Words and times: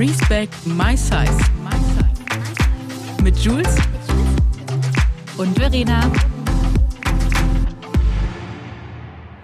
Respect 0.00 0.54
My 0.64 0.96
Size. 0.96 1.38
Mit 3.22 3.36
Jules 3.36 3.76
und 5.36 5.58
Verena. 5.58 6.10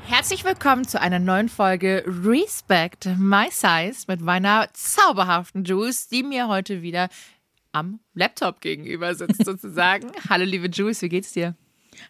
Herzlich 0.06 0.44
willkommen 0.44 0.88
zu 0.88 0.98
einer 0.98 1.18
neuen 1.18 1.50
Folge 1.50 2.02
Respect 2.06 3.04
My 3.18 3.48
Size 3.50 4.06
mit 4.08 4.22
meiner 4.22 4.70
zauberhaften 4.72 5.64
Jules, 5.64 6.08
die 6.08 6.22
mir 6.22 6.48
heute 6.48 6.80
wieder 6.80 7.10
am 7.72 8.00
Laptop 8.14 8.62
gegenüber 8.62 9.14
sitzt, 9.14 9.44
sozusagen. 9.44 10.10
Hallo, 10.30 10.46
liebe 10.46 10.68
Jules, 10.68 11.02
wie 11.02 11.10
geht's 11.10 11.32
dir? 11.32 11.54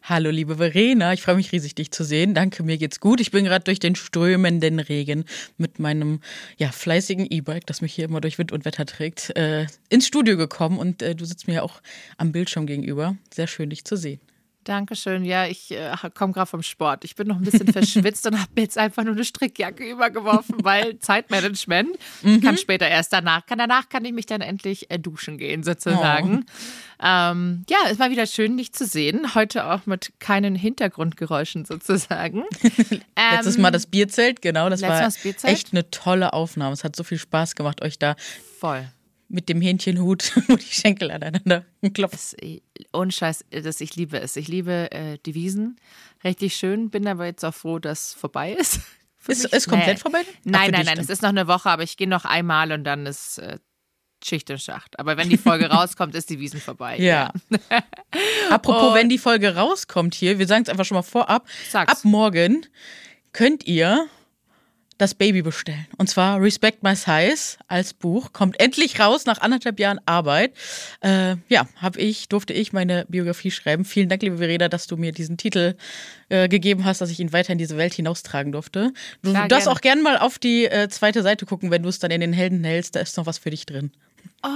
Hallo, 0.03 0.31
liebe 0.31 0.57
Verena. 0.57 1.13
Ich 1.13 1.23
freue 1.23 1.37
mich 1.37 1.53
riesig, 1.53 1.75
dich 1.75 1.91
zu 1.91 2.05
sehen. 2.05 2.35
Danke, 2.35 2.63
mir 2.63 2.79
geht's 2.79 3.01
gut. 3.01 3.21
Ich 3.21 3.31
bin 3.31 3.45
gerade 3.45 3.65
durch 3.65 3.79
den 3.79 3.95
strömenden 3.95 4.79
Regen 4.79 5.25
mit 5.59 5.79
meinem 5.79 6.21
ja, 6.59 6.71
fleißigen 6.71 7.27
E-Bike, 7.31 7.67
das 7.67 7.81
mich 7.81 7.95
hier 7.95 8.05
immer 8.05 8.21
durch 8.21 8.39
Wind 8.39 8.53
und 8.53 8.65
Wetter 8.65 8.87
trägt, 8.87 9.37
äh, 9.37 9.67
ins 9.89 10.07
Studio 10.07 10.37
gekommen 10.37 10.79
und 10.79 11.03
äh, 11.03 11.15
du 11.15 11.25
sitzt 11.25 11.49
mir 11.49 11.55
ja 11.55 11.63
auch 11.63 11.81
am 12.17 12.33
Bildschirm 12.33 12.67
gegenüber. 12.67 13.17
Sehr 13.33 13.47
schön, 13.47 13.71
dich 13.71 13.85
zu 13.85 13.97
sehen. 13.97 14.21
Dankeschön. 14.67 15.25
Ja, 15.25 15.47
ich 15.47 15.71
äh, 15.71 15.95
komme 16.15 16.33
gerade 16.33 16.51
vom 16.51 16.63
Sport. 16.63 17.05
Ich 17.05 17.15
bin 17.15 17.29
noch 17.29 17.37
ein 17.37 17.43
bisschen 17.43 17.67
verschwitzt 17.73 18.27
und 18.27 18.39
habe 18.39 18.51
jetzt 18.57 18.77
einfach 18.77 19.05
nur 19.05 19.15
eine 19.15 19.25
Strickjacke 19.25 19.89
übergeworfen, 19.89 20.57
weil 20.63 20.99
Zeitmanagement. 21.01 21.91
Mhm. 22.23 22.41
Kann 22.41 22.59
später 22.59 22.89
erst 22.89 23.13
danach. 23.13 23.47
Kann, 23.47 23.59
danach 23.59 23.89
kann 23.89 24.05
ich 24.05 24.13
mich 24.13 24.27
dann 24.27 24.41
endlich 24.41 24.91
äh, 24.91 24.99
duschen 24.99 25.39
gehen, 25.39 25.63
sozusagen. 25.63 26.45
Oh. 26.47 27.07
Ähm, 27.07 27.65
ja, 27.69 27.89
ist 27.91 27.99
mal 27.99 28.11
wieder 28.11 28.27
schön, 28.27 28.57
dich 28.57 28.73
zu 28.73 28.87
sehen. 28.87 29.35
Heute 29.35 29.67
auch 29.67 29.87
mit 29.87 30.13
keinen 30.19 30.57
Hintergrundgeräuschen 30.57 31.65
sozusagen. 31.65 32.45
Letztes 32.63 33.57
ähm, 33.57 33.63
Mal 33.63 33.71
das 33.71 33.87
Bierzelt, 33.87 34.43
genau. 34.43 34.69
Das 34.69 34.83
war 34.83 35.01
das 35.01 35.25
echt 35.45 35.73
eine 35.73 35.91
tolle 35.91 36.33
Aufnahme. 36.33 36.73
Es 36.73 36.83
hat 36.83 36.97
so 36.97 37.05
viel 37.05 37.19
Spaß 37.19 37.55
gemacht, 37.55 37.83
euch 37.83 37.99
da 37.99 38.17
voll 38.59 38.89
mit 39.29 39.49
dem 39.49 39.61
Hähnchenhut, 39.61 40.33
wo 40.49 40.57
die 40.57 40.65
Schenkel 40.65 41.11
aneinander 41.11 41.65
klopfen. 41.95 42.61
Ohne 42.93 43.13
Scheiß, 43.13 43.45
das, 43.51 43.81
ich 43.81 43.97
liebe 43.97 44.21
es. 44.21 44.37
Ich 44.37 44.49
liebe 44.49 44.91
äh, 44.93 45.19
die 45.25 45.35
Wiesen. 45.35 45.77
Richtig 46.25 46.57
schön. 46.57 46.91
Bin 46.91 47.07
aber 47.07 47.27
jetzt 47.27 47.45
auch 47.45 47.55
froh, 47.55 47.79
dass 47.79 48.09
es 48.09 48.15
vorbei 48.15 48.53
ist. 48.53 48.81
Ist, 49.29 49.45
ist 49.47 49.67
komplett 49.67 49.97
nee. 49.97 50.01
vorbei? 50.01 50.21
Nein, 50.45 50.71
nein, 50.71 50.87
nein. 50.87 50.99
Es 51.01 51.11
ist 51.11 51.21
noch 51.21 51.31
eine 51.31 51.49
Woche, 51.49 51.69
aber 51.69 51.83
ich 51.83 51.97
gehe 51.97 52.09
noch 52.09 52.25
einmal 52.25 52.71
und 52.71 52.85
dann 52.85 53.07
ist 53.07 53.39
äh, 53.39 53.59
Schicht 54.25 54.49
und 54.51 54.61
Schacht. 54.61 54.99
Aber 55.01 55.17
wenn 55.17 55.29
die 55.29 55.37
Folge 55.37 55.67
rauskommt, 55.71 56.15
ist 56.15 56.31
die 56.31 56.39
Wiesen 56.39 56.61
vorbei. 56.61 56.97
Ja. 56.99 57.33
ja. 57.51 57.83
Apropos, 58.51 58.91
und 58.91 58.95
wenn 58.95 59.09
die 59.09 59.19
Folge 59.19 59.57
rauskommt 59.57 60.15
hier, 60.15 60.39
wir 60.39 60.47
sagen 60.47 60.63
es 60.63 60.69
einfach 60.69 60.85
schon 60.85 60.95
mal 60.95 61.03
vorab. 61.03 61.49
Sag's. 61.69 61.93
Ab 61.93 62.05
morgen 62.05 62.67
könnt 63.33 63.67
ihr 63.67 64.07
das 64.99 65.15
Baby 65.15 65.43
bestellen. 65.43 65.87
Und 65.99 66.09
zwar 66.09 66.41
Respect 66.41 66.83
My 66.83 66.95
Size 66.95 67.59
als 67.69 67.95
Buch. 67.95 68.33
Kommt 68.33 68.59
endlich 68.61 68.99
raus 68.99 69.27
nach 69.27 69.41
anderthalb 69.41 69.79
Jahren 69.79 70.01
Arbeit. 70.07 70.53
Äh, 71.01 71.37
ja, 71.49 71.69
habe 71.77 72.01
ich, 72.01 72.29
durfte 72.29 72.53
ich 72.53 72.73
meine 72.73 73.05
Biografie 73.09 73.51
schreiben. 73.51 73.85
Vielen 73.85 74.09
Dank, 74.09 74.23
liebe 74.23 74.39
Verena, 74.39 74.69
dass 74.69 74.87
du 74.87 74.97
mir 74.97 75.13
diesen 75.13 75.37
Titel 75.37 75.77
äh, 76.29 76.49
gegeben 76.49 76.85
hast, 76.85 77.01
dass 77.01 77.11
ich 77.11 77.21
ihn 77.21 77.33
weiter 77.33 77.53
in 77.53 77.59
diese 77.59 77.77
Welt 77.77 77.95
hinaustragen 77.95 78.53
durfte. 78.53 78.93
Du 79.23 79.31
Klar, 79.31 79.49
darfst 79.49 79.67
gerne. 79.67 79.77
auch 79.77 79.81
gerne 79.81 80.03
mal 80.03 80.19
auf 80.19 80.39
die 80.39 80.67
äh, 80.67 80.89
zweite 80.89 81.23
Seite 81.23 81.47
gucken, 81.47 81.71
wenn 81.71 81.83
du 81.83 81.89
es 81.89 81.99
dann 81.99 82.11
in 82.11 82.21
den 82.21 82.33
Helden 82.33 82.65
hältst. 82.65 82.97
Da 82.97 83.01
ist 83.01 83.17
noch 83.17 83.27
was 83.27 83.39
für 83.39 83.51
dich 83.51 83.67
drin. 83.67 83.91
Oh, 84.43 84.49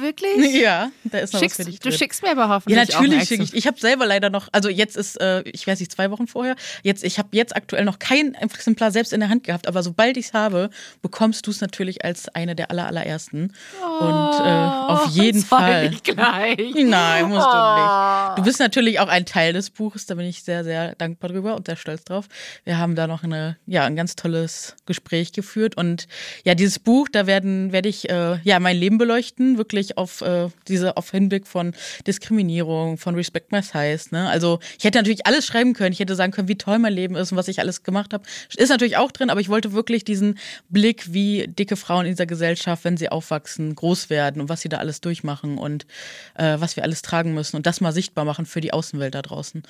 wirklich? 0.00 0.52
Ja, 0.62 0.90
da 1.04 1.18
ist 1.18 1.32
noch 1.32 1.40
Schickst, 1.40 1.58
was 1.58 1.66
für 1.66 1.70
dich 1.70 1.80
drin. 1.80 1.92
Du 1.92 1.98
schickst 1.98 2.22
mir 2.22 2.30
aber 2.30 2.48
hoffentlich 2.48 2.76
Ja, 2.76 3.00
natürlich 3.00 3.26
schicke 3.26 3.42
ich. 3.42 3.54
Ich 3.54 3.66
habe 3.66 3.80
selber 3.80 4.06
leider 4.06 4.30
noch, 4.30 4.48
also 4.52 4.68
jetzt 4.68 4.96
ist, 4.96 5.20
äh, 5.20 5.42
ich 5.42 5.66
weiß 5.66 5.80
nicht, 5.80 5.90
zwei 5.90 6.10
Wochen 6.10 6.26
vorher, 6.26 6.54
jetzt, 6.82 7.02
ich 7.02 7.18
habe 7.18 7.30
jetzt 7.32 7.56
aktuell 7.56 7.84
noch 7.84 7.98
kein 7.98 8.34
Exemplar 8.34 8.90
selbst 8.90 9.12
in 9.12 9.20
der 9.20 9.28
Hand 9.28 9.44
gehabt, 9.44 9.66
aber 9.66 9.82
sobald 9.82 10.16
ich 10.16 10.26
es 10.26 10.32
habe, 10.34 10.70
bekommst 11.00 11.46
du 11.46 11.50
es 11.50 11.60
natürlich 11.60 12.04
als 12.04 12.28
eine 12.28 12.54
der 12.54 12.70
aller, 12.70 12.86
allerersten. 12.86 13.52
Oh, 13.82 14.04
Und 14.04 14.46
äh, 14.46 14.92
auf 14.92 15.06
jeden 15.08 15.42
Fall. 15.42 15.90
Nicht 15.90 16.04
gleich. 16.16 16.74
Nein, 16.74 17.28
musst 17.28 17.46
oh. 17.48 17.52
du 17.52 17.80
nicht. 17.80 18.38
Du 18.38 18.42
bist 18.42 18.60
natürlich 18.60 19.00
auch 19.00 19.08
ein 19.08 19.26
Teil 19.26 19.52
des 19.52 19.70
Buches, 19.70 20.06
da 20.06 20.14
bin 20.14 20.26
ich 20.26 20.42
sehr, 20.42 20.64
sehr 20.64 20.94
dankbar 20.96 21.30
drüber 21.30 21.56
und 21.56 21.66
sehr 21.66 21.76
stolz 21.76 22.04
drauf. 22.04 22.26
Wir 22.64 22.78
haben 22.78 22.94
da 22.94 23.06
noch 23.06 23.24
eine, 23.24 23.56
ja, 23.66 23.84
ein 23.84 23.96
ganz 23.96 24.14
tolles 24.14 24.76
Gespräch 24.86 25.32
geführt. 25.32 25.76
Und 25.76 26.06
ja, 26.44 26.54
dieses 26.54 26.78
Buch, 26.78 27.08
da 27.10 27.26
werden, 27.26 27.72
werde 27.72 27.88
ich 27.88 28.08
äh, 28.08 28.38
ja 28.44 28.60
mein 28.60 28.76
Leben 28.76 28.98
beleuchten 28.98 29.32
beleuchten, 29.32 29.58
wirklich 29.82 29.98
auf 29.98 30.20
äh, 30.22 30.48
diese 30.68 30.96
auf 30.96 31.10
Hinblick 31.10 31.46
von 31.46 31.72
Diskriminierung, 32.06 32.98
von 32.98 33.14
Respect 33.14 33.52
My 33.52 33.62
Size. 33.62 34.08
Ne? 34.10 34.28
Also 34.28 34.60
ich 34.78 34.84
hätte 34.84 34.98
natürlich 34.98 35.26
alles 35.26 35.46
schreiben 35.46 35.74
können. 35.74 35.92
Ich 35.92 36.00
hätte 36.00 36.14
sagen 36.14 36.32
können, 36.32 36.48
wie 36.48 36.56
toll 36.56 36.78
mein 36.78 36.92
Leben 36.92 37.16
ist 37.16 37.32
und 37.32 37.38
was 37.38 37.48
ich 37.48 37.58
alles 37.60 37.82
gemacht 37.82 38.12
habe. 38.12 38.24
Ist 38.56 38.68
natürlich 38.68 38.96
auch 38.96 39.10
drin, 39.10 39.30
aber 39.30 39.40
ich 39.40 39.48
wollte 39.48 39.72
wirklich 39.72 40.04
diesen 40.04 40.38
Blick, 40.68 41.12
wie 41.12 41.46
dicke 41.48 41.76
Frauen 41.76 42.06
in 42.06 42.12
dieser 42.12 42.26
Gesellschaft, 42.26 42.84
wenn 42.84 42.96
sie 42.96 43.08
aufwachsen, 43.08 43.74
groß 43.74 44.10
werden 44.10 44.40
und 44.40 44.48
was 44.48 44.60
sie 44.60 44.68
da 44.68 44.78
alles 44.78 45.00
durchmachen 45.00 45.58
und 45.58 45.86
äh, 46.34 46.56
was 46.58 46.76
wir 46.76 46.84
alles 46.84 47.02
tragen 47.02 47.34
müssen 47.34 47.56
und 47.56 47.66
das 47.66 47.80
mal 47.80 47.92
sichtbar 47.92 48.24
machen 48.24 48.46
für 48.46 48.60
die 48.60 48.72
Außenwelt 48.72 49.14
da 49.14 49.22
draußen. 49.22 49.62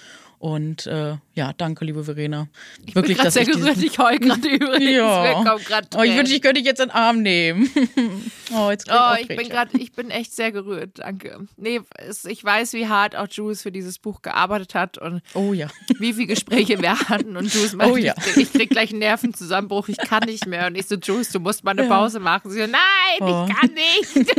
Und 0.43 0.89
äh, 0.89 1.15
ja, 1.35 1.53
danke, 1.57 1.85
liebe 1.85 2.03
Verena. 2.03 2.49
Ich 2.85 2.97
Wirklich, 2.97 3.17
bin 3.17 3.31
sehr 3.31 3.45
gerührt, 3.45 3.81
ich 3.81 3.97
heul 3.97 4.19
gerade 4.19 4.49
übrigens. 4.49 4.91
Ja. 4.91 5.57
Oh, 5.97 6.03
ich 6.03 6.17
wünsche, 6.17 6.35
ich 6.35 6.43
könnte 6.43 6.61
dich 6.61 6.67
jetzt 6.67 6.81
in 6.81 6.89
den 6.89 6.95
Arm 6.97 7.23
nehmen. 7.23 7.71
oh, 8.53 8.69
jetzt 8.69 8.91
oh, 8.91 9.15
ich, 9.21 9.29
bin 9.29 9.49
grad, 9.49 9.69
ich 9.75 9.93
bin 9.93 10.02
echt 10.11 10.35
sehr 10.35 10.53
gerührt, 10.53 10.99
danke. 10.99 11.47
Nee, 11.57 11.81
es, 11.97 12.25
ich 12.25 12.43
weiß, 12.43 12.73
wie 12.75 12.89
hart 12.89 13.17
auch 13.17 13.29
Jules 13.31 13.63
für 13.63 13.73
dieses 13.73 13.99
Buch 13.99 14.23
gearbeitet 14.23 14.75
hat 14.75 14.99
und 14.99 15.23
oh, 15.35 15.53
ja. 15.53 15.69
wie 15.99 16.13
viele 16.13 16.29
Gespräche 16.29 16.81
wir 16.81 16.99
hatten. 16.99 17.37
Und 17.37 17.53
Jules 17.53 17.75
meinte, 17.75 17.93
oh, 17.93 17.97
ja. 17.97 18.15
ich, 18.19 18.37
ich 18.37 18.53
krieg 18.53 18.71
gleich 18.71 18.91
einen 18.91 19.01
Nervenzusammenbruch, 19.01 19.89
ich 19.89 19.99
kann 19.99 20.25
nicht 20.25 20.47
mehr. 20.47 20.67
Und 20.67 20.77
ich 20.77 20.87
so, 20.87 20.97
Jules, 20.97 21.31
du 21.31 21.41
musst 21.41 21.65
mal 21.65 21.73
eine 21.73 21.89
Pause 21.89 22.21
machen. 22.21 22.51
Sie 22.51 22.61
so, 22.61 22.67
nein, 22.67 22.81
oh. 23.21 23.47
ich 23.49 23.55
kann 23.55 23.71
nicht. 23.75 24.37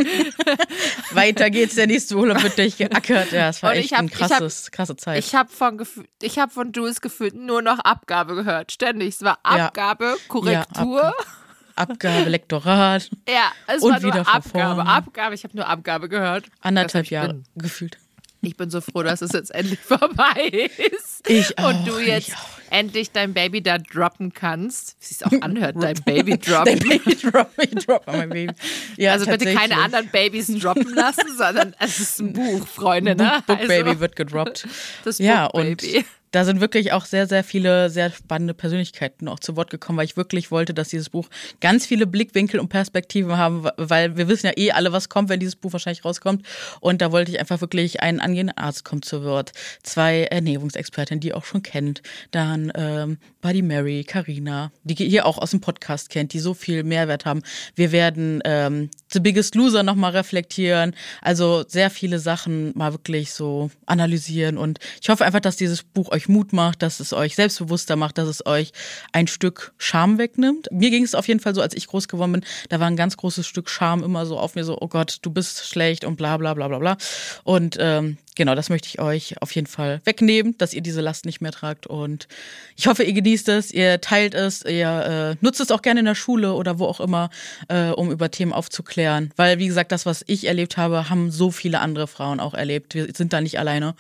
Weiter 1.16 1.50
geht's, 1.50 1.76
der 1.76 1.88
nächste 1.88 2.16
Urlaub 2.16 2.42
wird 2.44 2.58
durchgeackert. 2.58 3.32
Ja, 3.32 3.50
es 3.50 3.64
war 3.64 3.72
und 3.72 3.78
echt 3.78 3.92
hab, 3.92 4.00
eine 4.00 4.10
krasses, 4.10 4.66
hab, 4.66 4.72
krasse 4.72 4.96
Zeit. 4.96 5.20
Ich 5.20 5.36
habe 5.36 5.50
von 5.50 5.82
ich 6.22 6.40
habe 6.40 6.52
von 6.52 6.72
Jules 6.72 7.02
gefühlt 7.02 7.36
nur 7.36 7.62
noch 7.62 7.80
Abgabe 7.80 8.36
gehört. 8.36 8.72
Ständig. 8.72 9.16
Es 9.16 9.22
war 9.22 9.40
Abgabe, 9.44 10.06
ja. 10.06 10.16
Korrektur. 10.28 11.02
Ja, 11.02 11.10
Ab 11.10 11.43
Abgabe, 11.76 12.30
Lektorat. 12.30 13.10
Ja, 13.28 13.52
es 13.68 13.82
und 13.82 13.92
war 13.92 14.00
nur 14.00 14.14
wieder 14.14 14.28
Abgabe. 14.34 14.86
Abgabe, 14.86 15.36
ich 15.36 15.44
habe 15.44 15.56
nur 15.56 15.68
Abgabe 15.68 16.10
gehört. 16.10 16.46
Anderthalb 16.62 17.08
Jahre 17.08 17.34
bin. 17.34 17.44
gefühlt. 17.56 17.98
Ich 18.46 18.58
bin 18.58 18.70
so 18.70 18.82
froh, 18.82 19.04
dass 19.04 19.22
es 19.22 19.32
jetzt 19.32 19.56
endlich 19.56 19.80
vorbei 19.82 20.70
ist. 20.92 21.30
Ich 21.30 21.58
auch. 21.58 21.70
Und 21.70 21.88
du 21.88 21.98
jetzt 22.00 22.34
endlich 22.70 23.12
dein 23.12 23.34
Baby 23.34 23.62
da 23.64 23.78
droppen 23.78 24.34
kannst. 24.34 24.98
Wie 25.00 25.14
es 25.14 25.24
auch 25.24 25.42
anhört, 25.42 25.78
dein 25.82 25.96
Baby 26.06 26.38
droppen. 26.38 26.66
dein 26.66 26.80
Baby 26.80 27.16
droppen. 27.16 27.64
Ich 27.64 27.86
droppe 27.86 28.12
mein 28.12 28.30
Baby. 28.30 28.54
Ja, 28.98 29.14
also 29.14 29.26
bitte 29.26 29.54
keine 29.54 29.78
anderen 29.78 30.10
Babys 30.10 30.48
droppen 30.48 30.94
lassen, 30.94 31.38
sondern 31.38 31.74
es 31.80 32.00
ist 32.00 32.20
ein 32.20 32.34
Buch, 32.34 32.68
Freunde. 32.68 33.16
Ne? 33.16 33.24
Book, 33.24 33.46
Book 33.46 33.60
also, 33.60 33.68
Baby 33.70 34.00
wird 34.00 34.16
gedroppt. 34.16 34.68
Das 35.06 35.20
ja, 35.20 35.48
Book 35.48 35.62
Baby. 35.62 35.98
und 36.00 36.06
da 36.34 36.46
sind 36.46 36.60
wirklich 36.60 36.92
auch 36.94 37.06
sehr, 37.06 37.28
sehr 37.28 37.44
viele 37.44 37.92
sehr 37.92 38.10
spannende 38.10 38.56
Persönlichkeiten 38.56 39.28
auch 39.28 39.40
zu 39.40 39.56
Wort 39.56 39.70
gekommen, 39.70 40.00
weil 40.00 40.06
ich 40.06 40.18
wirklich 40.18 40.50
wollte, 40.50 40.74
dass 40.74 40.90
dieses 40.90 41.12
Buch 41.12 41.30
ganz 41.62 41.86
viele 41.86 42.08
Blickwinkel 42.08 42.60
und 42.60 42.70
Perspektiven 42.70 43.38
haben, 43.38 43.68
weil 43.78 44.18
wir 44.18 44.28
wissen 44.28 44.48
ja 44.48 44.54
eh 44.58 44.72
alle, 44.72 44.92
was 44.92 45.10
kommt, 45.10 45.30
wenn 45.30 45.40
dieses 45.40 45.56
Buch 45.56 45.74
wahrscheinlich 45.74 46.04
rauskommt. 46.04 46.44
Und 46.80 47.04
da 47.04 47.12
wollte 47.12 47.32
ich 47.32 47.40
einfach 47.40 47.62
wirklich 47.62 48.02
einen 48.02 48.20
angehenden 48.20 48.58
Arzt 48.58 48.84
kommt 48.84 49.06
zu 49.06 49.24
Wort, 49.24 49.52
zwei 49.84 50.24
Ernährungsexpertinnen, 50.24 51.20
die 51.20 51.30
ihr 51.30 51.38
auch 51.38 51.46
schon 51.46 51.62
kennt, 51.62 52.02
dann 52.32 52.72
ähm, 52.74 53.20
Buddy 53.42 53.62
Mary, 53.62 54.04
Karina, 54.04 54.72
die 54.84 55.04
ihr 55.04 55.28
auch 55.28 55.38
aus 55.38 55.52
dem 55.52 55.62
Podcast 55.62 56.10
kennt, 56.10 56.34
die 56.34 56.40
so 56.40 56.56
viel 56.56 56.84
Mehrwert 56.84 57.26
haben. 57.26 57.44
Wir 57.76 57.92
werden 57.92 58.42
ähm, 58.44 58.90
The 59.12 59.20
Biggest 59.20 59.54
Loser 59.54 59.84
nochmal 59.84 60.14
reflektieren, 60.14 60.96
also 61.22 61.64
sehr 61.68 61.92
viele 61.92 62.18
Sachen 62.18 62.72
mal 62.76 62.92
wirklich 62.92 63.34
so 63.34 63.70
analysieren 63.86 64.58
und 64.58 64.80
ich 65.00 65.10
hoffe 65.10 65.26
einfach, 65.26 65.40
dass 65.40 65.58
dieses 65.58 65.84
Buch 65.84 66.10
euch 66.10 66.23
euch 66.24 66.30
Mut 66.30 66.54
macht, 66.54 66.82
dass 66.82 67.00
es 67.00 67.14
euch 67.14 67.36
selbstbewusster 67.36 67.96
macht, 67.96 68.18
dass 68.18 68.28
es 68.28 68.46
euch 68.46 68.72
ein 69.12 69.28
Stück 69.28 69.74
Scham 69.78 70.18
wegnimmt. 70.18 70.70
Mir 70.72 70.90
ging 70.90 71.04
es 71.04 71.16
auf 71.16 71.28
jeden 71.28 71.40
Fall 71.40 71.54
so, 71.56 71.62
als 71.62 71.76
ich 71.76 71.88
groß 71.88 72.08
geworden 72.08 72.32
bin, 72.32 72.46
da 72.70 72.80
war 72.80 72.88
ein 72.88 72.96
ganz 72.96 73.18
großes 73.18 73.46
Stück 73.46 73.70
Scham 73.70 74.04
immer 74.04 74.26
so 74.26 74.38
auf 74.38 74.56
mir 74.56 74.64
so, 74.64 74.78
oh 74.80 74.88
Gott, 74.88 75.18
du 75.22 75.32
bist 75.32 75.68
schlecht 75.68 76.06
und 76.06 76.16
bla 76.16 76.38
bla 76.38 76.54
bla 76.54 76.68
bla 76.68 76.80
bla. 76.80 76.98
Und 77.44 77.78
ähm, 77.80 78.18
genau, 78.36 78.56
das 78.56 78.70
möchte 78.70 78.88
ich 78.88 79.00
euch 79.00 79.42
auf 79.42 79.54
jeden 79.54 79.68
Fall 79.68 80.02
wegnehmen, 80.06 80.58
dass 80.58 80.74
ihr 80.74 80.82
diese 80.82 81.02
Last 81.02 81.26
nicht 81.26 81.42
mehr 81.42 81.52
tragt. 81.52 81.88
Und 81.88 82.28
ich 82.76 82.88
hoffe, 82.88 83.04
ihr 83.04 83.14
genießt 83.14 83.50
es, 83.50 83.72
ihr 83.72 84.02
teilt 84.02 84.34
es, 84.34 84.64
ihr 84.64 85.36
äh, 85.40 85.46
nutzt 85.46 85.60
es 85.60 85.72
auch 85.72 85.82
gerne 85.82 86.02
in 86.02 86.06
der 86.06 86.16
Schule 86.16 86.54
oder 86.54 86.80
wo 86.80 86.86
auch 86.86 87.00
immer, 87.00 87.30
äh, 87.68 87.90
um 87.90 88.12
über 88.12 88.32
Themen 88.32 88.54
aufzuklären. 88.54 89.32
Weil, 89.36 89.60
wie 89.60 89.68
gesagt, 89.68 89.92
das, 89.92 90.06
was 90.06 90.24
ich 90.28 90.46
erlebt 90.46 90.78
habe, 90.78 91.10
haben 91.10 91.32
so 91.32 91.52
viele 91.52 91.80
andere 91.80 92.08
Frauen 92.08 92.40
auch 92.40 92.54
erlebt. 92.54 92.96
Wir 92.96 93.08
sind 93.14 93.34
da 93.34 93.42
nicht 93.42 93.60
alleine. 93.60 93.96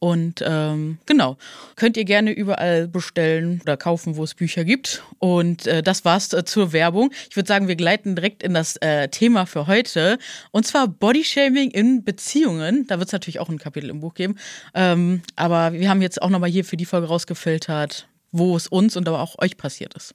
Und 0.00 0.44
ähm, 0.46 0.98
genau, 1.06 1.36
könnt 1.74 1.96
ihr 1.96 2.04
gerne 2.04 2.30
überall 2.30 2.86
bestellen 2.86 3.60
oder 3.62 3.76
kaufen, 3.76 4.16
wo 4.16 4.22
es 4.22 4.34
Bücher 4.34 4.64
gibt. 4.64 5.02
Und 5.18 5.66
äh, 5.66 5.82
das 5.82 6.04
war's 6.04 6.32
äh, 6.32 6.44
zur 6.44 6.72
Werbung. 6.72 7.10
Ich 7.28 7.36
würde 7.36 7.48
sagen, 7.48 7.66
wir 7.66 7.74
gleiten 7.74 8.14
direkt 8.14 8.44
in 8.44 8.54
das 8.54 8.76
äh, 8.76 9.08
Thema 9.08 9.46
für 9.46 9.66
heute. 9.66 10.18
Und 10.52 10.66
zwar 10.66 10.86
Bodyshaming 10.86 11.72
in 11.72 12.04
Beziehungen. 12.04 12.86
Da 12.86 12.98
wird 12.98 13.08
es 13.08 13.12
natürlich 13.12 13.40
auch 13.40 13.48
ein 13.48 13.58
Kapitel 13.58 13.77
im 13.84 14.00
Buch 14.00 14.14
geben. 14.14 14.36
Ähm, 14.74 15.22
aber 15.36 15.72
wir 15.72 15.88
haben 15.88 16.02
jetzt 16.02 16.20
auch 16.22 16.30
nochmal 16.30 16.50
hier 16.50 16.64
für 16.64 16.76
die 16.76 16.84
Folge 16.84 17.08
rausgefiltert, 17.08 18.08
wo 18.32 18.56
es 18.56 18.66
uns 18.66 18.96
und 18.96 19.08
aber 19.08 19.20
auch 19.20 19.38
euch 19.38 19.56
passiert 19.56 19.94
ist. 19.94 20.14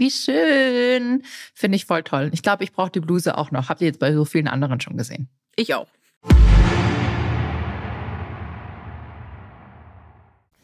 Wie 0.00 0.10
schön. 0.10 1.22
Finde 1.54 1.76
ich 1.76 1.84
voll 1.84 2.02
toll. 2.02 2.30
Ich 2.32 2.42
glaube, 2.42 2.64
ich 2.64 2.72
brauche 2.72 2.90
die 2.90 3.00
Bluse 3.00 3.36
auch 3.36 3.50
noch. 3.50 3.68
Habt 3.68 3.82
ihr 3.82 3.86
jetzt 3.86 4.00
bei 4.00 4.14
so 4.14 4.24
vielen 4.24 4.48
anderen 4.48 4.80
schon 4.80 4.96
gesehen? 4.96 5.28
Ich 5.56 5.74
auch. 5.74 5.88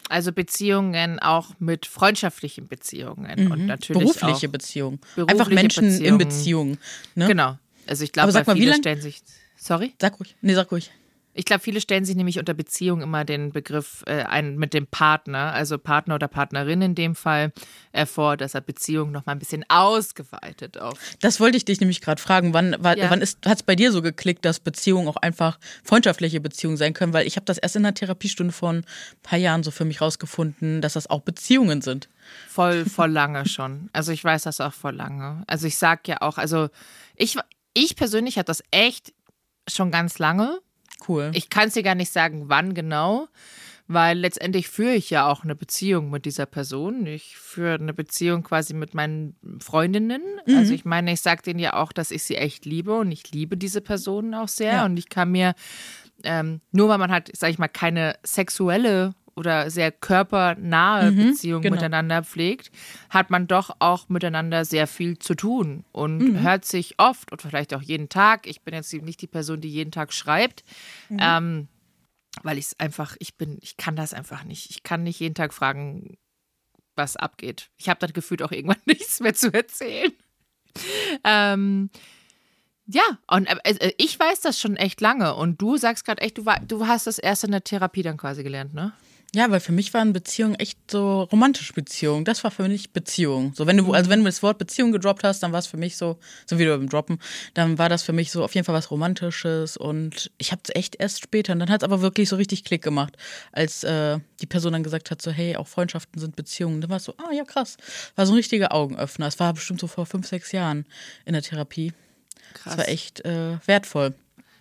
Also 0.08 0.32
Beziehungen 0.32 1.18
auch 1.18 1.50
mit 1.58 1.84
freundschaftlichen 1.84 2.66
Beziehungen 2.66 3.44
mhm. 3.44 3.50
und 3.50 3.66
natürlich 3.66 4.00
berufliche 4.00 4.48
Beziehungen. 4.48 5.00
Einfach 5.26 5.50
Menschen 5.50 5.84
Beziehungen. 5.84 6.06
in 6.06 6.18
Beziehung. 6.18 6.78
Ne? 7.14 7.26
Genau. 7.26 7.58
Also 7.86 8.04
ich 8.04 8.12
glaube, 8.12 8.32
viele 8.54 8.74
stellen 8.74 9.02
sich. 9.02 9.20
Sorry? 9.58 9.92
Sag 10.00 10.18
ruhig. 10.18 10.34
Nee, 10.40 10.54
sag 10.54 10.72
ruhig. 10.72 10.90
Ich 11.36 11.44
glaube, 11.44 11.60
viele 11.60 11.80
stellen 11.80 12.04
sich 12.04 12.16
nämlich 12.16 12.38
unter 12.38 12.54
Beziehung 12.54 13.02
immer 13.02 13.24
den 13.24 13.52
Begriff 13.52 14.02
äh, 14.06 14.22
ein, 14.22 14.56
mit 14.56 14.72
dem 14.72 14.86
Partner, 14.86 15.52
also 15.52 15.76
Partner 15.78 16.14
oder 16.14 16.28
Partnerin 16.28 16.80
in 16.80 16.94
dem 16.94 17.14
Fall, 17.14 17.52
äh, 17.92 18.06
vor, 18.06 18.36
dass 18.36 18.54
er 18.54 18.62
Beziehung 18.62 19.12
noch 19.12 19.26
mal 19.26 19.32
ein 19.32 19.38
bisschen 19.38 19.64
ausgeweitet 19.68 20.80
auf. 20.80 20.98
Das 21.20 21.38
wollte 21.38 21.58
ich 21.58 21.66
dich 21.66 21.78
nämlich 21.80 22.00
gerade 22.00 22.20
fragen. 22.20 22.54
Wann, 22.54 22.72
ja. 22.72 23.10
wann 23.10 23.20
hat 23.20 23.58
es 23.58 23.62
bei 23.62 23.76
dir 23.76 23.92
so 23.92 24.00
geklickt, 24.00 24.44
dass 24.46 24.60
Beziehungen 24.60 25.08
auch 25.08 25.16
einfach 25.16 25.58
freundschaftliche 25.84 26.40
Beziehungen 26.40 26.78
sein 26.78 26.94
können? 26.94 27.12
Weil 27.12 27.26
ich 27.26 27.36
habe 27.36 27.44
das 27.44 27.58
erst 27.58 27.76
in 27.76 27.84
einer 27.84 27.94
Therapiestunde 27.94 28.52
vor 28.52 28.72
ein 28.72 28.84
paar 29.22 29.38
Jahren 29.38 29.62
so 29.62 29.70
für 29.70 29.84
mich 29.84 30.00
rausgefunden, 30.00 30.80
dass 30.80 30.94
das 30.94 31.08
auch 31.08 31.20
Beziehungen 31.20 31.82
sind. 31.82 32.08
Voll, 32.48 32.84
voll 32.86 33.10
lange 33.10 33.46
schon. 33.46 33.90
Also 33.92 34.10
ich 34.10 34.24
weiß 34.24 34.42
das 34.44 34.60
auch 34.60 34.72
voll 34.72 34.94
lange. 34.94 35.44
Also 35.46 35.66
ich 35.66 35.76
sag 35.76 36.08
ja 36.08 36.22
auch, 36.22 36.38
also 36.38 36.70
ich, 37.14 37.36
ich 37.74 37.94
persönlich 37.94 38.38
hatte 38.38 38.46
das 38.46 38.62
echt 38.70 39.12
schon 39.68 39.90
ganz 39.90 40.18
lange 40.18 40.60
Cool. 41.08 41.30
Ich 41.34 41.50
kann 41.50 41.68
es 41.68 41.74
dir 41.74 41.82
gar 41.82 41.94
nicht 41.94 42.12
sagen, 42.12 42.44
wann 42.48 42.74
genau, 42.74 43.28
weil 43.88 44.18
letztendlich 44.18 44.68
führe 44.68 44.94
ich 44.94 45.10
ja 45.10 45.28
auch 45.28 45.44
eine 45.44 45.54
Beziehung 45.54 46.10
mit 46.10 46.24
dieser 46.24 46.46
Person. 46.46 47.06
Ich 47.06 47.36
führe 47.36 47.74
eine 47.74 47.94
Beziehung 47.94 48.42
quasi 48.42 48.74
mit 48.74 48.94
meinen 48.94 49.36
Freundinnen. 49.60 50.22
Mhm. 50.46 50.56
Also 50.56 50.74
ich 50.74 50.84
meine, 50.84 51.12
ich 51.12 51.20
sage 51.20 51.42
denen 51.42 51.60
ja 51.60 51.74
auch, 51.74 51.92
dass 51.92 52.10
ich 52.10 52.24
sie 52.24 52.36
echt 52.36 52.64
liebe 52.64 52.98
und 52.98 53.12
ich 53.12 53.30
liebe 53.32 53.56
diese 53.56 53.80
Personen 53.80 54.34
auch 54.34 54.48
sehr. 54.48 54.72
Ja. 54.72 54.84
Und 54.84 54.96
ich 54.96 55.08
kann 55.08 55.30
mir, 55.30 55.54
ähm, 56.24 56.60
nur 56.72 56.88
weil 56.88 56.98
man 56.98 57.12
halt, 57.12 57.30
sag 57.36 57.50
ich 57.50 57.58
mal, 57.58 57.68
keine 57.68 58.16
sexuelle 58.24 59.14
oder 59.36 59.70
sehr 59.70 59.92
körpernahe 59.92 61.12
mhm, 61.12 61.16
Beziehung 61.16 61.62
genau. 61.62 61.76
miteinander 61.76 62.24
pflegt, 62.24 62.70
hat 63.10 63.30
man 63.30 63.46
doch 63.46 63.76
auch 63.78 64.08
miteinander 64.08 64.64
sehr 64.64 64.86
viel 64.86 65.18
zu 65.18 65.34
tun 65.34 65.84
und 65.92 66.18
mhm. 66.18 66.42
hört 66.42 66.64
sich 66.64 66.94
oft 66.98 67.32
oder 67.32 67.42
vielleicht 67.42 67.74
auch 67.74 67.82
jeden 67.82 68.08
Tag. 68.08 68.46
Ich 68.46 68.62
bin 68.62 68.74
jetzt 68.74 68.92
nicht 68.92 69.20
die 69.20 69.26
Person, 69.26 69.60
die 69.60 69.68
jeden 69.68 69.92
Tag 69.92 70.12
schreibt. 70.12 70.64
Mhm. 71.10 71.18
Ähm, 71.20 71.68
weil 72.42 72.58
ich 72.58 72.66
es 72.66 72.80
einfach, 72.80 73.16
ich 73.18 73.36
bin, 73.36 73.58
ich 73.62 73.76
kann 73.76 73.96
das 73.96 74.12
einfach 74.12 74.44
nicht. 74.44 74.70
Ich 74.70 74.82
kann 74.82 75.02
nicht 75.02 75.20
jeden 75.20 75.34
Tag 75.34 75.54
fragen, 75.54 76.18
was 76.94 77.16
abgeht. 77.16 77.70
Ich 77.76 77.88
habe 77.88 78.00
dann 78.00 78.12
gefühlt 78.12 78.42
auch 78.42 78.52
irgendwann 78.52 78.80
nichts 78.86 79.20
mehr 79.20 79.34
zu 79.34 79.52
erzählen. 79.52 80.12
Ähm, 81.24 81.90
ja, 82.86 83.02
und 83.26 83.46
äh, 83.46 83.58
äh, 83.64 83.92
ich 83.98 84.18
weiß 84.18 84.40
das 84.40 84.60
schon 84.60 84.76
echt 84.76 85.00
lange. 85.00 85.34
Und 85.34 85.60
du 85.60 85.76
sagst 85.76 86.04
gerade 86.04 86.22
echt, 86.22 86.38
du, 86.38 86.46
war, 86.46 86.60
du 86.60 86.86
hast 86.86 87.06
das 87.06 87.18
erst 87.18 87.44
in 87.44 87.50
der 87.50 87.64
Therapie 87.64 88.02
dann 88.02 88.16
quasi 88.16 88.42
gelernt, 88.42 88.74
ne? 88.74 88.92
Ja, 89.34 89.50
weil 89.50 89.60
für 89.60 89.72
mich 89.72 89.92
waren 89.92 90.12
Beziehungen 90.12 90.54
echt 90.54 90.78
so 90.90 91.24
romantische 91.24 91.72
Beziehungen. 91.72 92.24
Das 92.24 92.42
war 92.44 92.50
für 92.50 92.66
mich 92.68 92.92
Beziehung. 92.92 93.52
So, 93.54 93.66
wenn 93.66 93.76
du, 93.76 93.92
also 93.92 94.08
wenn 94.08 94.20
du 94.20 94.24
das 94.24 94.42
Wort 94.42 94.56
Beziehung 94.56 94.92
gedroppt 94.92 95.24
hast, 95.24 95.42
dann 95.42 95.52
war 95.52 95.58
es 95.58 95.66
für 95.66 95.76
mich 95.76 95.96
so, 95.96 96.18
so 96.46 96.58
wie 96.58 96.64
du 96.64 96.76
beim 96.76 96.88
Droppen, 96.88 97.18
dann 97.52 97.76
war 97.76 97.88
das 97.88 98.02
für 98.02 98.12
mich 98.12 98.30
so 98.30 98.44
auf 98.44 98.54
jeden 98.54 98.64
Fall 98.64 98.74
was 98.74 98.90
Romantisches 98.90 99.76
und 99.76 100.30
ich 100.38 100.52
habe 100.52 100.62
es 100.64 100.74
echt 100.74 100.96
erst 100.96 101.22
später. 101.22 101.52
Und 101.52 101.58
dann 101.58 101.68
hat 101.68 101.82
es 101.82 101.84
aber 101.84 102.00
wirklich 102.00 102.28
so 102.28 102.36
richtig 102.36 102.64
Klick 102.64 102.82
gemacht, 102.82 103.16
als 103.52 103.84
äh, 103.84 104.18
die 104.40 104.46
Person 104.46 104.72
dann 104.72 104.82
gesagt 104.82 105.10
hat, 105.10 105.20
so, 105.20 105.30
hey, 105.30 105.56
auch 105.56 105.66
Freundschaften 105.66 106.20
sind 106.20 106.36
Beziehungen. 106.36 106.80
Dann 106.80 106.88
war 106.88 106.98
es 106.98 107.04
so, 107.04 107.14
ah 107.18 107.32
ja, 107.32 107.44
krass. 107.44 107.76
War 108.14 108.26
so 108.26 108.32
ein 108.32 108.36
richtiger 108.36 108.72
Augenöffner. 108.72 109.26
Es 109.26 109.38
war 109.38 109.52
bestimmt 109.52 109.80
so 109.80 109.86
vor 109.86 110.06
fünf, 110.06 110.26
sechs 110.26 110.52
Jahren 110.52 110.86
in 111.24 111.34
der 111.34 111.42
Therapie. 111.42 111.92
Krass. 112.54 112.76
Das 112.76 112.78
war 112.78 112.88
echt 112.88 113.24
äh, 113.24 113.58
wertvoll. 113.66 114.14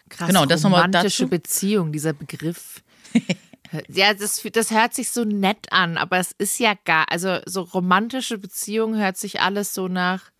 Krass, 0.09 0.27
genau, 0.27 0.45
das 0.45 0.65
romantische 0.65 1.27
Beziehung, 1.27 1.91
dieser 1.91 2.13
Begriff. 2.13 2.81
Ja, 3.87 4.13
das, 4.13 4.41
das 4.53 4.71
hört 4.71 4.93
sich 4.93 5.11
so 5.11 5.23
nett 5.23 5.71
an, 5.71 5.97
aber 5.97 6.17
es 6.17 6.31
ist 6.37 6.59
ja 6.59 6.73
gar, 6.85 7.11
also 7.11 7.39
so 7.45 7.61
romantische 7.61 8.37
Beziehungen 8.37 8.99
hört 8.99 9.17
sich 9.17 9.41
alles 9.41 9.73
so 9.73 9.87
nach 9.87 10.31